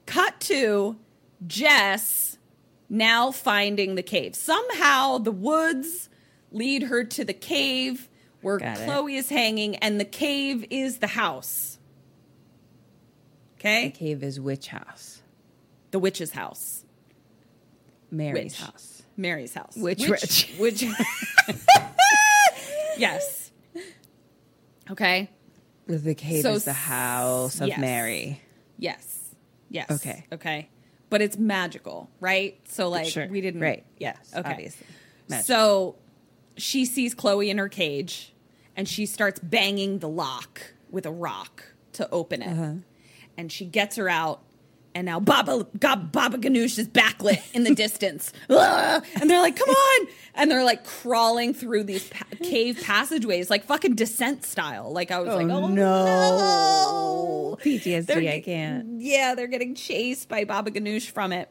[0.06, 0.96] Cut to
[1.46, 2.38] Jess
[2.88, 4.34] now finding the cave.
[4.34, 6.08] Somehow the woods
[6.52, 8.08] lead her to the cave
[8.42, 8.78] where Got.
[8.78, 11.69] Chloe is hanging, and the cave is the house.
[13.62, 15.22] The cave is witch house,
[15.90, 16.84] The witch's house.
[18.10, 18.60] Mary's Witch.
[18.60, 19.02] house.
[19.16, 19.76] Mary's house.
[19.76, 20.82] Witch Which, which
[22.96, 23.50] yes.
[24.90, 25.30] Okay.
[25.86, 27.78] The cave So is the house of yes.
[27.80, 28.40] Mary.
[28.78, 29.34] Yes.
[29.68, 29.90] Yes.
[29.90, 30.24] Okay.
[30.32, 30.68] Okay.
[31.08, 32.58] But it's magical, right?
[32.68, 33.26] So like Sure.
[33.28, 33.84] we didn't Right.
[33.98, 34.16] Yes.
[34.32, 34.50] Yes, Okay.
[34.50, 34.86] obviously.
[35.28, 35.46] Magic.
[35.46, 35.96] So
[36.56, 38.32] she sees Chloe in her cage
[38.76, 40.60] and she starts banging the lock
[40.90, 42.48] with a rock to open it.
[42.48, 42.72] Uh-huh.
[43.40, 44.42] And she gets her out
[44.94, 48.32] and now Baba, God, Baba Ganoush is backlit in the distance.
[48.50, 50.08] And they're like, come on.
[50.34, 54.92] And they're like crawling through these pa- cave passageways, like fucking descent style.
[54.92, 57.58] Like I was oh, like, oh no.
[57.62, 59.00] PTSD, They're- I can't.
[59.00, 61.48] Yeah, they're getting chased by Baba Ganoush from it.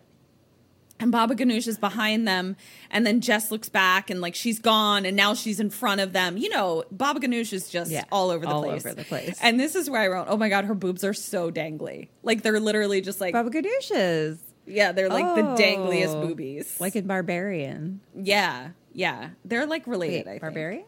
[1.01, 2.57] And Baba Ganoush is behind them.
[2.91, 6.11] And then Jess looks back and like she's gone and now she's in front of
[6.11, 6.35] them.
[6.35, 8.85] You know, Baba Ganoush is just Yeah, all over the all place.
[8.85, 9.39] over the place.
[9.41, 12.09] And this is where I wrote, oh my God, her boobs are so dangly.
[12.21, 14.39] Like they're literally just like, Baba Ganoush's.
[14.65, 16.27] yeah, they're like the dangliest Oh.
[16.27, 16.79] boobies.
[16.81, 18.01] Like in Barbarian.
[18.15, 19.29] yeah, yeah.
[19.45, 20.41] They're like related, Wait, I think.
[20.41, 20.85] Barbarian?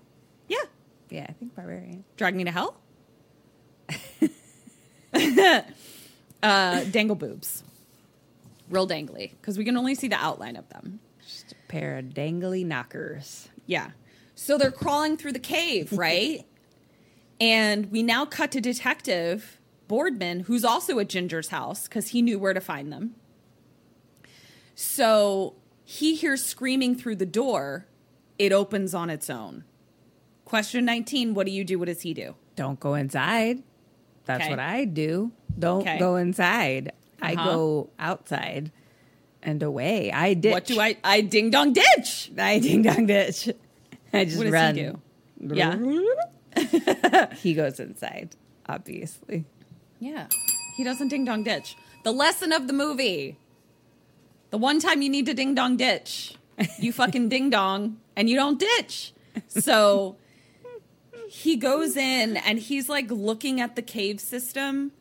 [0.49, 0.57] Yeah.
[1.09, 2.03] Yeah, I think Barbarian.
[2.17, 2.75] Drag Me to Hell?
[6.43, 7.63] uh, dangle boobs.
[8.71, 10.99] Real dangly, because we can only see the outline of them.
[11.21, 13.49] Just a pair of dangly knockers.
[13.67, 13.91] Yeah.
[14.33, 16.45] So they're crawling through the cave, right?
[17.39, 22.37] and we now cut to Detective Boardman, who's also at Ginger's house because he knew
[22.39, 23.15] where to find them.
[24.75, 27.87] So he hears screaming through the door.
[28.39, 29.63] It opens on its own.
[30.45, 31.77] Question 19 What do you do?
[31.79, 32.35] What does he do?
[32.55, 33.63] Don't go inside.
[34.25, 34.49] That's Okay.
[34.49, 35.31] what I do.
[35.57, 35.97] Don't Okay.
[35.99, 36.91] go inside.
[37.21, 37.45] I Uh-huh.
[37.51, 38.71] go outside
[39.43, 40.11] and away.
[40.11, 40.51] I ditch.
[40.53, 40.97] What do I?
[41.03, 42.31] I ding dong ditch.
[42.37, 43.49] I ding dong ditch.
[44.13, 44.75] I just What does run.
[44.75, 44.99] he do?
[45.55, 47.25] Yeah.
[47.35, 48.35] he goes inside,
[48.67, 49.45] obviously.
[49.99, 50.27] Yeah.
[50.75, 51.75] He doesn't ding dong ditch.
[52.03, 53.37] The lesson of the movie.
[54.49, 56.33] The one time you need to ding dong ditch,
[56.77, 59.13] you fucking ding dong and you don't ditch.
[59.47, 60.17] So
[61.29, 64.91] he goes in and he's like looking at the cave system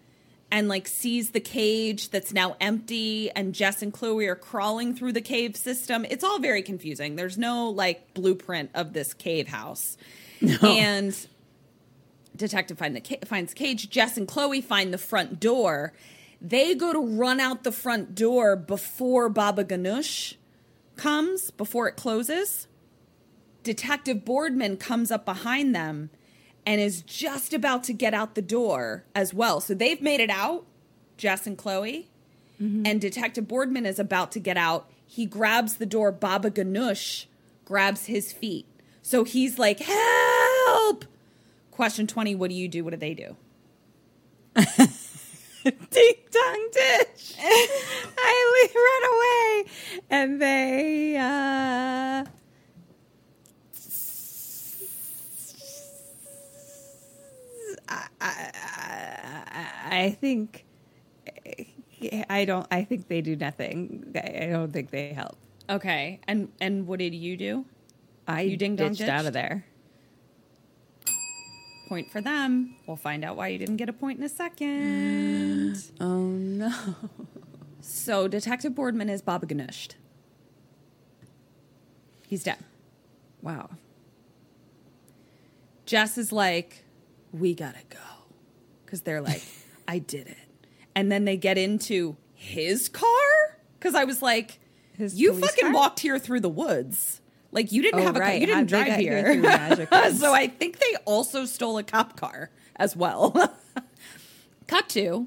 [0.51, 5.13] and like sees the cage that's now empty and Jess and Chloe are crawling through
[5.13, 6.05] the cave system.
[6.09, 7.17] It's all very confusing.
[7.17, 9.97] There's no like blueprint of this cave house.
[10.63, 11.15] And
[12.35, 13.91] detective find the ca- finds the cage.
[13.91, 15.93] Jess and Chloe find the front door.
[16.41, 20.35] They go to run out the front door before Baba Ganoush
[20.97, 22.67] comes, before it closes.
[23.63, 26.09] Detective Boardman comes up behind them
[26.67, 29.61] and is just about to get out the door as well.
[29.61, 30.65] So they've made it out,
[31.17, 32.09] Jess and Chloe.
[32.85, 34.91] And Detective Boardman is about to get out.
[35.07, 36.13] He grabs the door.
[36.13, 37.25] Baba Ganoush
[37.65, 38.67] grabs his feet.
[39.01, 41.07] So he's like, help!
[41.71, 42.85] Question 20 What do you do?
[42.85, 43.37] What do they do?
[45.65, 47.35] Ding dong ditch.
[47.41, 49.73] I run away,
[50.11, 51.17] and they.
[51.17, 52.40] uh
[57.91, 60.65] I, I, I- I think
[62.31, 62.67] I don't.
[62.71, 64.13] I think they do nothing.
[64.15, 65.37] I I don't think they help.
[65.69, 66.21] Okay.
[66.29, 67.67] And and what did you do?
[68.27, 69.67] I You ding dong ditched out of there.
[71.89, 72.77] Point for them.
[72.87, 75.83] We'll find out why you didn't get a point in a second.
[76.01, 76.73] Oh no!
[77.81, 79.91] so Detective Boardman is Baba Ganoush.
[82.29, 82.59] He's dead.
[83.43, 83.71] Wow.
[85.87, 86.85] Jess is like,
[87.33, 87.99] we gotta go.
[88.85, 89.43] Because they're like,
[89.87, 90.37] I did it.
[90.95, 93.09] And then they get into his car?
[93.79, 94.59] Because I was like,
[94.97, 95.73] His you fucking car?
[95.73, 97.21] walked here through the woods.
[97.53, 98.33] Like you didn't Oh, have a car.
[98.35, 99.87] You didn't drive here here.
[100.15, 103.33] so I think they also stole a cop car as well.
[104.67, 105.27] Cut to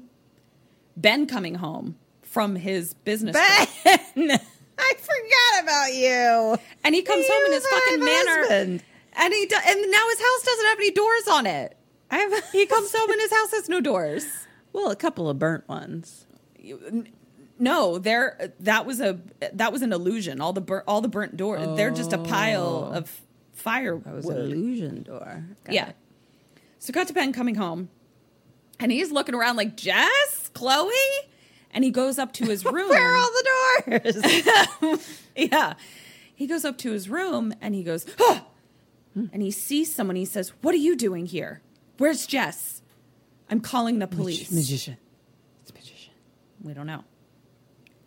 [0.96, 3.34] Ben coming home from his business.
[3.34, 3.68] Ben,
[4.78, 6.58] I forgot about you.
[6.82, 8.80] And he comes home in his fucking manor.
[9.16, 11.76] And he do- and now his house doesn't have any doors on it.
[12.14, 14.24] I've, He comes home and his house has no doors.
[14.72, 16.26] well, a couple of burnt ones.
[17.58, 19.20] No, there that was a
[19.52, 20.40] that was an illusion.
[20.40, 21.76] All the bur- all the burnt doors.
[21.76, 23.20] They're just a pile of
[23.52, 24.04] firewood.
[24.04, 25.44] That was an illusion door.
[25.64, 25.88] Got yeah.
[25.90, 25.96] it.
[26.78, 27.88] So got to Ben coming home,
[28.80, 30.90] and he's looking around like Jess, Chloe,
[31.70, 32.88] and he goes up to his room.
[32.88, 35.18] Where are all the doors?
[35.36, 35.74] yeah.
[36.34, 38.46] He goes up to his room and he goes, "Ah!"
[39.14, 40.16] and he sees someone.
[40.16, 41.62] He says, "What are you doing here?
[41.98, 42.82] Where's Jess?
[43.50, 44.96] I'm calling the police." magician.
[45.62, 46.12] It's a magician.
[46.62, 47.04] we don't know.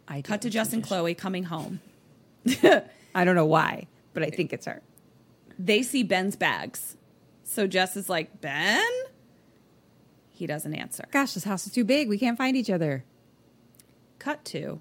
[0.07, 0.53] I Cut to do.
[0.53, 1.79] Jess and Chloe coming home.
[3.15, 4.81] I don't know why, but I think it's her.
[5.59, 6.95] They see Ben's bags.
[7.43, 8.85] So Jess is like, Ben?
[10.29, 11.05] He doesn't answer.
[11.11, 12.09] Gosh, this house is too big.
[12.09, 13.03] We can't find each other.
[14.19, 14.79] Cut to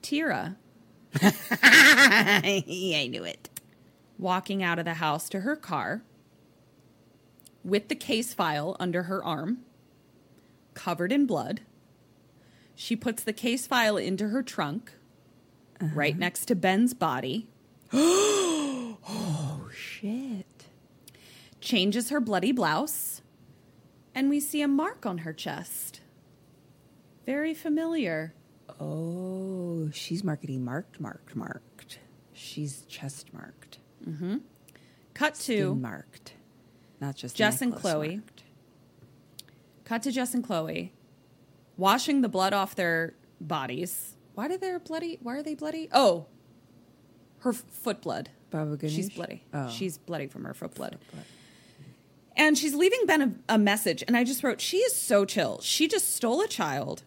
[0.00, 0.56] Tira
[1.62, 3.48] I knew it.
[4.18, 6.02] walking out of the house to her car
[7.64, 9.58] with the case file under her arm,
[10.74, 11.60] covered in blood.
[12.74, 14.92] She puts the case file into her trunk,
[15.80, 17.48] right next to Ben's body,
[17.92, 20.66] oh, Shit.
[21.60, 23.22] changes her bloody blouse,
[24.14, 26.00] and we see a mark on her chest.
[27.26, 28.34] Very familiar.
[28.80, 31.98] Oh, she's marketing marked, marked, marked.
[32.32, 33.78] She's chest marked.
[34.08, 34.38] Mm-hmm.
[35.14, 36.32] Cut Skin to marked.
[37.02, 38.18] Not just Jess and Chloe.
[38.18, 38.44] marked.
[39.84, 40.92] cut to Jess and Chloe
[41.76, 44.14] washing the blood off their bodies.
[44.36, 45.18] Why do they bloody?
[45.20, 45.88] Why are they bloody?
[45.92, 46.26] Oh,
[47.40, 48.30] her foot blood.
[48.50, 49.42] Baba She's bloody.
[49.52, 49.68] Oh.
[49.68, 50.96] She's bloody from her foot blood.
[52.36, 55.60] And she's leaving Ben a, a message, and I just wrote, "She is so chill.
[55.60, 57.02] She just stole a child.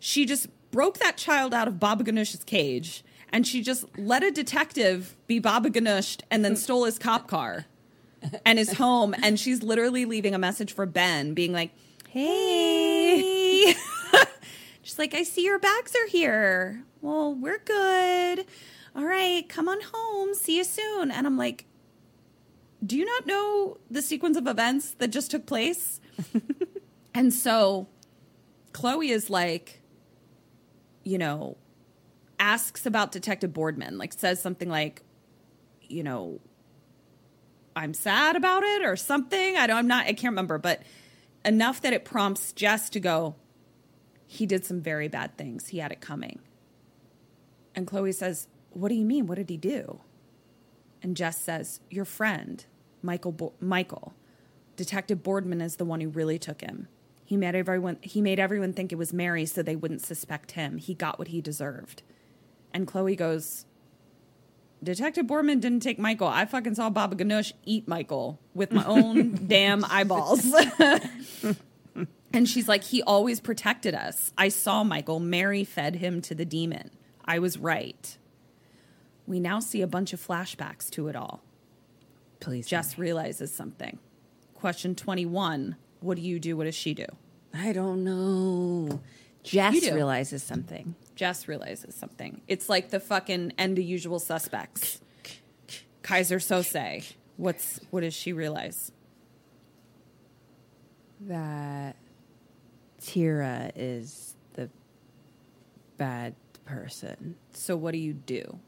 [0.00, 4.32] She just broke that child out of Baba Ganoush's cage, and she just let a
[4.32, 6.58] detective be Baba Ganoush, and then mm.
[6.58, 7.66] stole his cop car."
[8.44, 11.72] And is home and she's literally leaving a message for Ben being like,
[12.08, 13.74] hey.
[14.82, 16.84] She's like, I see your bags are here.
[17.00, 18.46] Well, we're good.
[18.94, 20.32] All right, come on home.
[20.34, 21.10] See you soon.
[21.10, 21.66] And I'm like,
[22.84, 26.00] do you not know the sequence of events that just took place?
[27.14, 27.88] and so
[28.72, 29.82] Chloe is like,
[31.02, 31.56] you know,
[32.38, 35.02] asks about Detective Boardman, like says something like,
[35.88, 36.40] you know,
[37.76, 39.56] I'm sad about it or something.
[39.56, 40.82] I don't, I'm not, I can't remember, but
[41.44, 43.36] enough that it prompts Jess to go,
[44.26, 45.68] he did some very bad things.
[45.68, 46.40] He had it coming.
[47.74, 49.26] And Chloe says, What do you mean?
[49.26, 50.00] What did he do?
[51.02, 52.64] And Jess says, Your friend,
[53.02, 54.14] Michael, Bo- Michael,
[54.74, 56.88] Detective Boardman is the one who really took him.
[57.26, 60.78] He made everyone he made everyone think it was Mary so they wouldn't suspect him.
[60.78, 62.02] He got what he deserved.
[62.72, 63.65] And Chloe goes,
[64.82, 66.28] Detective Boardman didn't take Michael.
[66.28, 70.44] I fucking saw Baba Ganoush eat Michael with my own damn eyeballs.
[72.32, 74.32] and she's like, he always protected us.
[74.36, 75.18] I saw Michael.
[75.18, 76.90] Mary fed him to the demon.
[77.24, 78.16] I was right.
[79.26, 81.42] We now see a bunch of flashbacks to it all.
[82.38, 82.66] Please.
[82.66, 83.98] Jess realizes something.
[84.54, 86.56] Question 21 What do you do?
[86.56, 87.06] What does she do?
[87.52, 89.00] I don't know.
[89.42, 89.94] Jess do.
[89.94, 90.94] realizes something.
[91.16, 92.42] Jess realizes something.
[92.46, 95.00] It's like the fucking end of usual suspects.
[96.02, 97.14] Keyser Söze.
[97.36, 98.92] What's what does she realize?
[101.20, 101.96] That
[103.00, 104.70] Tira is the
[105.96, 106.34] bad
[106.64, 107.36] person.
[107.52, 108.60] So what do you do?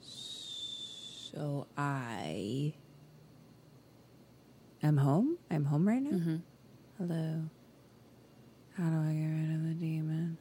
[0.00, 2.74] So I
[4.82, 5.38] am home.
[5.50, 6.10] I'm home right now.
[6.18, 6.36] Mm-hmm.
[6.98, 7.42] Hello.
[8.76, 10.38] How do I get rid of the demon?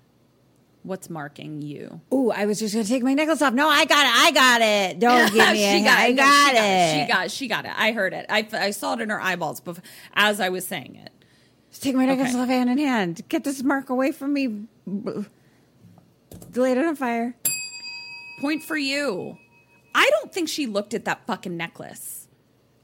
[0.84, 2.02] What's marking you?
[2.14, 3.54] Ooh, I was just gonna take my necklace off.
[3.54, 4.12] No, I got it.
[4.14, 5.00] I got it.
[5.00, 6.16] Don't give me she a got I it.
[6.16, 7.02] No, got she it.
[7.08, 7.32] She got.
[7.32, 7.72] She got it.
[7.76, 8.26] I heard it.
[8.30, 9.80] I, I saw it in her eyeballs bef-
[10.14, 11.12] as I was saying it.
[11.70, 12.40] Just take my necklace Okay.
[12.40, 13.22] off hand in hand.
[13.30, 14.64] Get this mark away from me.
[16.56, 17.36] It on fire.
[18.42, 19.38] Point for you.
[19.96, 22.28] I don't think she looked at that fucking necklace.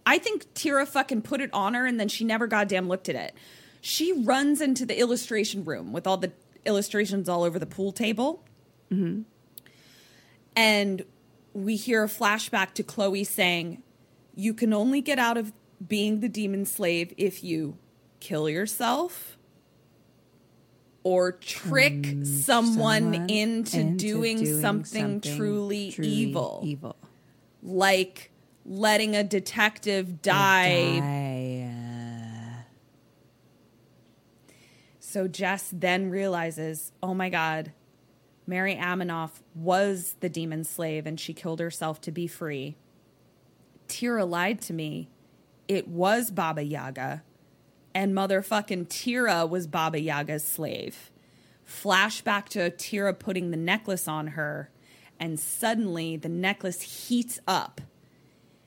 [0.06, 3.16] I think Tira fucking put it on her and then she never goddamn looked at
[3.16, 3.36] it.
[3.82, 6.32] She runs into the illustration room with all the
[6.70, 8.46] illustrations all over the pool table.
[8.90, 9.24] Mm-hmm.
[10.56, 11.06] And
[11.54, 13.84] we hear a flashback to Chloe saying,
[14.36, 15.52] You can only get out of
[15.86, 17.78] being the demon slave if you
[18.20, 19.38] kill yourself
[21.04, 26.96] or trick mm, someone, Someone into, doing, something, truly, evil Evil.
[27.64, 28.32] like
[28.66, 31.00] letting a detective die.
[31.00, 31.29] Die.
[35.10, 37.72] So Jess then realizes, oh my God,
[38.46, 42.78] Mary Aminov was the demon slave and she killed herself to be free.
[43.88, 45.10] Tira lied to me.
[45.68, 47.24] It was Baba Yaga.
[47.92, 51.10] And motherfucking Tira was Baba Yaga's slave.
[51.68, 54.70] Flashback to Tira putting the necklace on her,
[55.20, 57.82] and suddenly the necklace heats up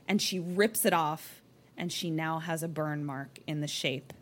[0.08, 1.40] and she rips it off,
[1.76, 4.12] and she now has a burn mark in the shape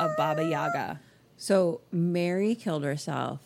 [0.00, 1.00] of Baba Yaga.
[1.36, 3.40] So Mary killed herself.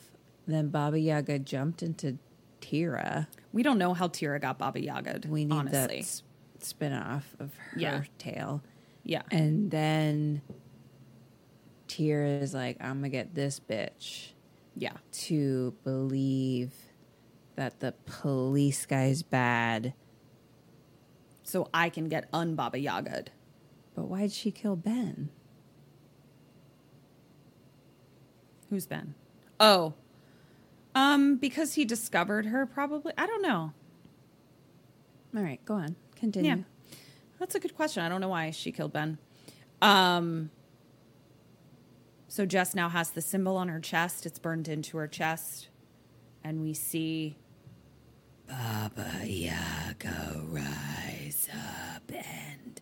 [0.47, 2.19] Then Baba Yaga jumped into
[2.61, 3.29] Tira.
[3.53, 5.21] We don't know how Tira got Baba Yaga.
[5.29, 5.79] We need honestly.
[5.97, 6.23] that s-
[6.61, 8.03] spin-off of her Yeah.
[8.19, 8.63] tale.
[9.05, 9.23] Yeah.
[9.31, 10.43] And then
[11.87, 14.33] Tira is like, I'm gonna get this bitch
[14.75, 14.97] yeah.
[15.13, 16.73] to believe
[17.57, 19.95] that the police guy's bad.
[21.43, 23.31] So I can get unbaba Yaga'd.
[23.95, 25.31] But why'd she kill Ben?
[28.71, 29.15] Who's Ben?
[29.61, 29.95] Oh.
[30.95, 33.13] Um, because he discovered her probably.
[33.17, 33.73] I don't know.
[35.37, 35.97] All right, go on.
[36.17, 36.51] Continue.
[36.51, 36.63] Yeah.
[37.39, 38.03] That's a good question.
[38.03, 39.19] I don't know why she killed Ben.
[39.81, 40.51] Um
[42.27, 44.27] so Jess now has the symbol on her chest.
[44.27, 45.69] It's burned into her chest.
[46.45, 47.37] And we see
[48.47, 52.81] Baba Yaga rise up and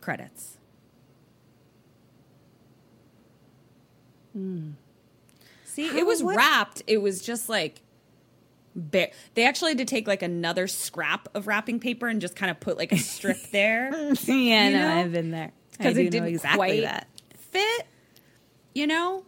[0.00, 0.58] credits.
[5.64, 6.82] See, it was what- wrapped.
[6.86, 7.80] It was just like
[8.74, 9.10] bare.
[9.34, 12.60] They actually had to take like another scrap of wrapping paper and just kind of
[12.60, 13.90] put like a strip there
[14.26, 14.88] yeah, You no.
[14.94, 15.52] I've been there.
[15.72, 17.06] Because it didn't exactly quite that.
[17.50, 17.86] fit.
[18.74, 19.24] You know,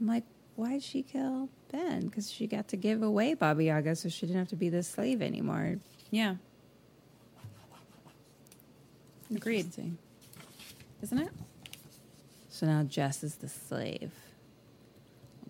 [0.00, 0.24] I'm like,
[0.56, 2.06] why'd she kill Ben?
[2.06, 4.82] Because she got to give away Baba Yaga, so she didn't have to be the
[4.82, 5.76] slave anymore.
[6.10, 6.36] yeah.
[9.34, 9.66] Agreed,
[11.02, 11.28] isn't it?
[12.60, 14.12] So now Jess is the slave.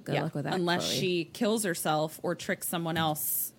[0.05, 0.23] Good yeah.
[0.23, 0.55] luck with that.
[0.55, 1.01] Unless Chloe.
[1.01, 3.53] she kills herself or tricks someone else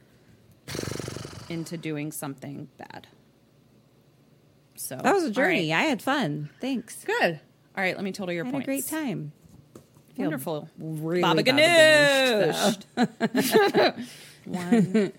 [1.49, 3.07] into doing something bad.
[4.75, 5.69] So That was a journey.
[5.69, 5.79] right.
[5.79, 6.49] I had fun.
[6.61, 7.03] Thanks.
[7.03, 7.41] Good.
[7.75, 8.63] All right, let me total your I had points.
[8.63, 9.33] a great time.
[10.15, 10.69] Wonderful.
[10.77, 12.85] really Baba Ganoush.
[14.45, 15.11] One.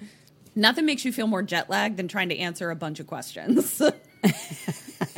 [0.54, 3.82] Nothing makes you feel more jet lagged than trying to answer a bunch of questions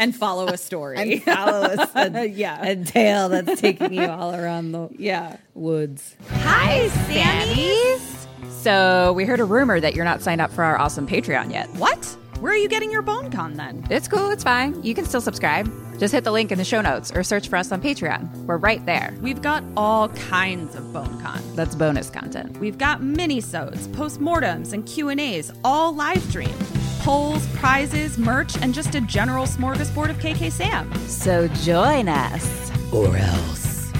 [0.05, 0.97] and follow a story.
[0.99, 1.91] and Follow us.
[1.95, 2.63] A, Yeah.
[2.63, 5.39] a tale that's taking you all around the yeah.
[5.55, 6.15] woods.
[6.31, 8.27] Hi, Sammies.
[8.51, 11.69] So we heard a rumor that you're not signed up for our awesome Patreon yet.
[11.77, 12.05] What?
[12.41, 13.87] Where are you getting your bone con then?
[13.91, 14.31] It's cool.
[14.31, 14.83] It's fine.
[14.83, 15.71] You can still subscribe.
[15.99, 18.29] Just hit the link in the show notes or search for us on Patreon.
[18.45, 19.15] We're right there.
[19.23, 21.41] We've got all kinds of bone con.
[21.55, 22.59] That's bonus content.
[22.59, 26.53] We've got mini-sodes, postmortems, and Q&As, all live streamed.
[27.05, 30.97] Polls, prizes, merch, and just a general smorgasbord of KKSAM.
[31.07, 32.73] So join us.
[32.95, 33.93] Or else.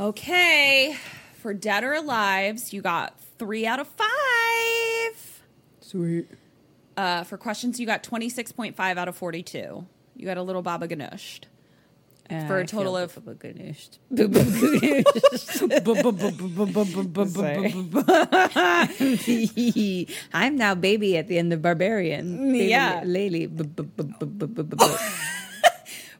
[0.00, 0.96] Okay,
[1.34, 5.42] for Dead or Alives, you got three out of five.
[5.80, 6.26] Sweet.
[6.96, 9.86] Uh, for questions, you got 26.5 out of 42.
[10.16, 11.42] You got a little Baba Ganoush.
[12.48, 13.12] For a total of-
[20.32, 22.54] I'm now baby at the end of Barbarian.
[22.54, 23.02] Yeah.
[23.04, 23.46] Lady.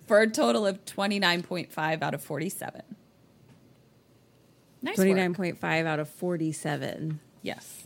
[0.06, 2.82] For a total of 29.5 out of 47.
[4.82, 7.20] Nice 29.5 out of 47.
[7.42, 7.84] Yes.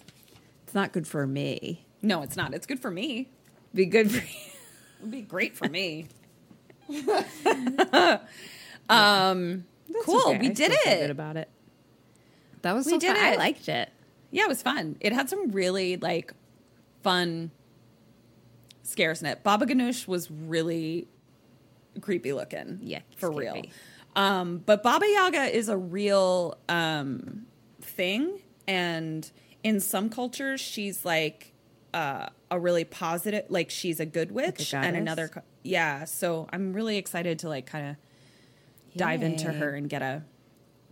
[0.64, 1.86] It's not good for me.
[2.02, 2.54] No, it's not.
[2.54, 3.28] It's good for me.
[3.74, 4.22] Be good for you.
[4.98, 6.06] It would be great for me.
[8.88, 9.64] um,
[10.04, 10.28] cool.
[10.28, 11.00] Okay, We I did it.
[11.00, 11.48] good about it.
[12.62, 13.24] That was We so did fun.
[13.24, 13.90] I liked it.
[14.30, 14.96] Yeah, it was fun.
[15.00, 16.32] It had some really like
[17.02, 17.50] fun
[18.82, 19.42] scares in it.
[19.42, 21.06] Baba Ganoush was really
[22.00, 22.78] creepy looking.
[22.82, 23.62] Yeah, for it's real.
[24.14, 27.46] Um, but Baba Yaga is a real um,
[27.80, 29.30] thing, and
[29.62, 31.52] in some cultures, she's like
[31.96, 35.30] uh, a really positive, like she's a good witch, and another,
[35.62, 36.04] yeah.
[36.04, 37.96] So I'm really excited to like kind of
[38.98, 40.22] dive into her and get a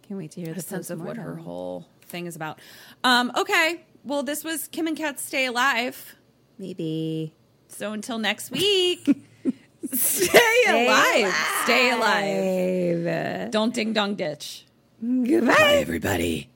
[0.09, 2.59] Can't wait to hear a the sense of what her whole thing is about.
[3.03, 6.17] Um, okay, well, this was Kim and Ket Stay Alive.
[6.59, 7.35] Maybe.
[7.69, 9.05] So until next week,
[9.93, 11.35] stay, alive.
[11.65, 13.07] Stay alive.
[13.07, 13.51] alive.
[13.51, 14.65] Don't ding dong ditch.
[15.03, 16.49] Goodbye, everybody.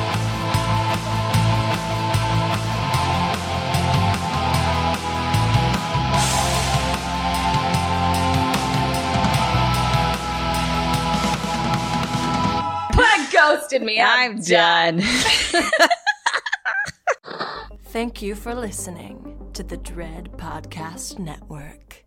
[13.36, 14.00] Ghosted me.
[14.00, 15.02] I'm done.
[17.84, 22.05] Thank you for listening to the Dread Podcast Network.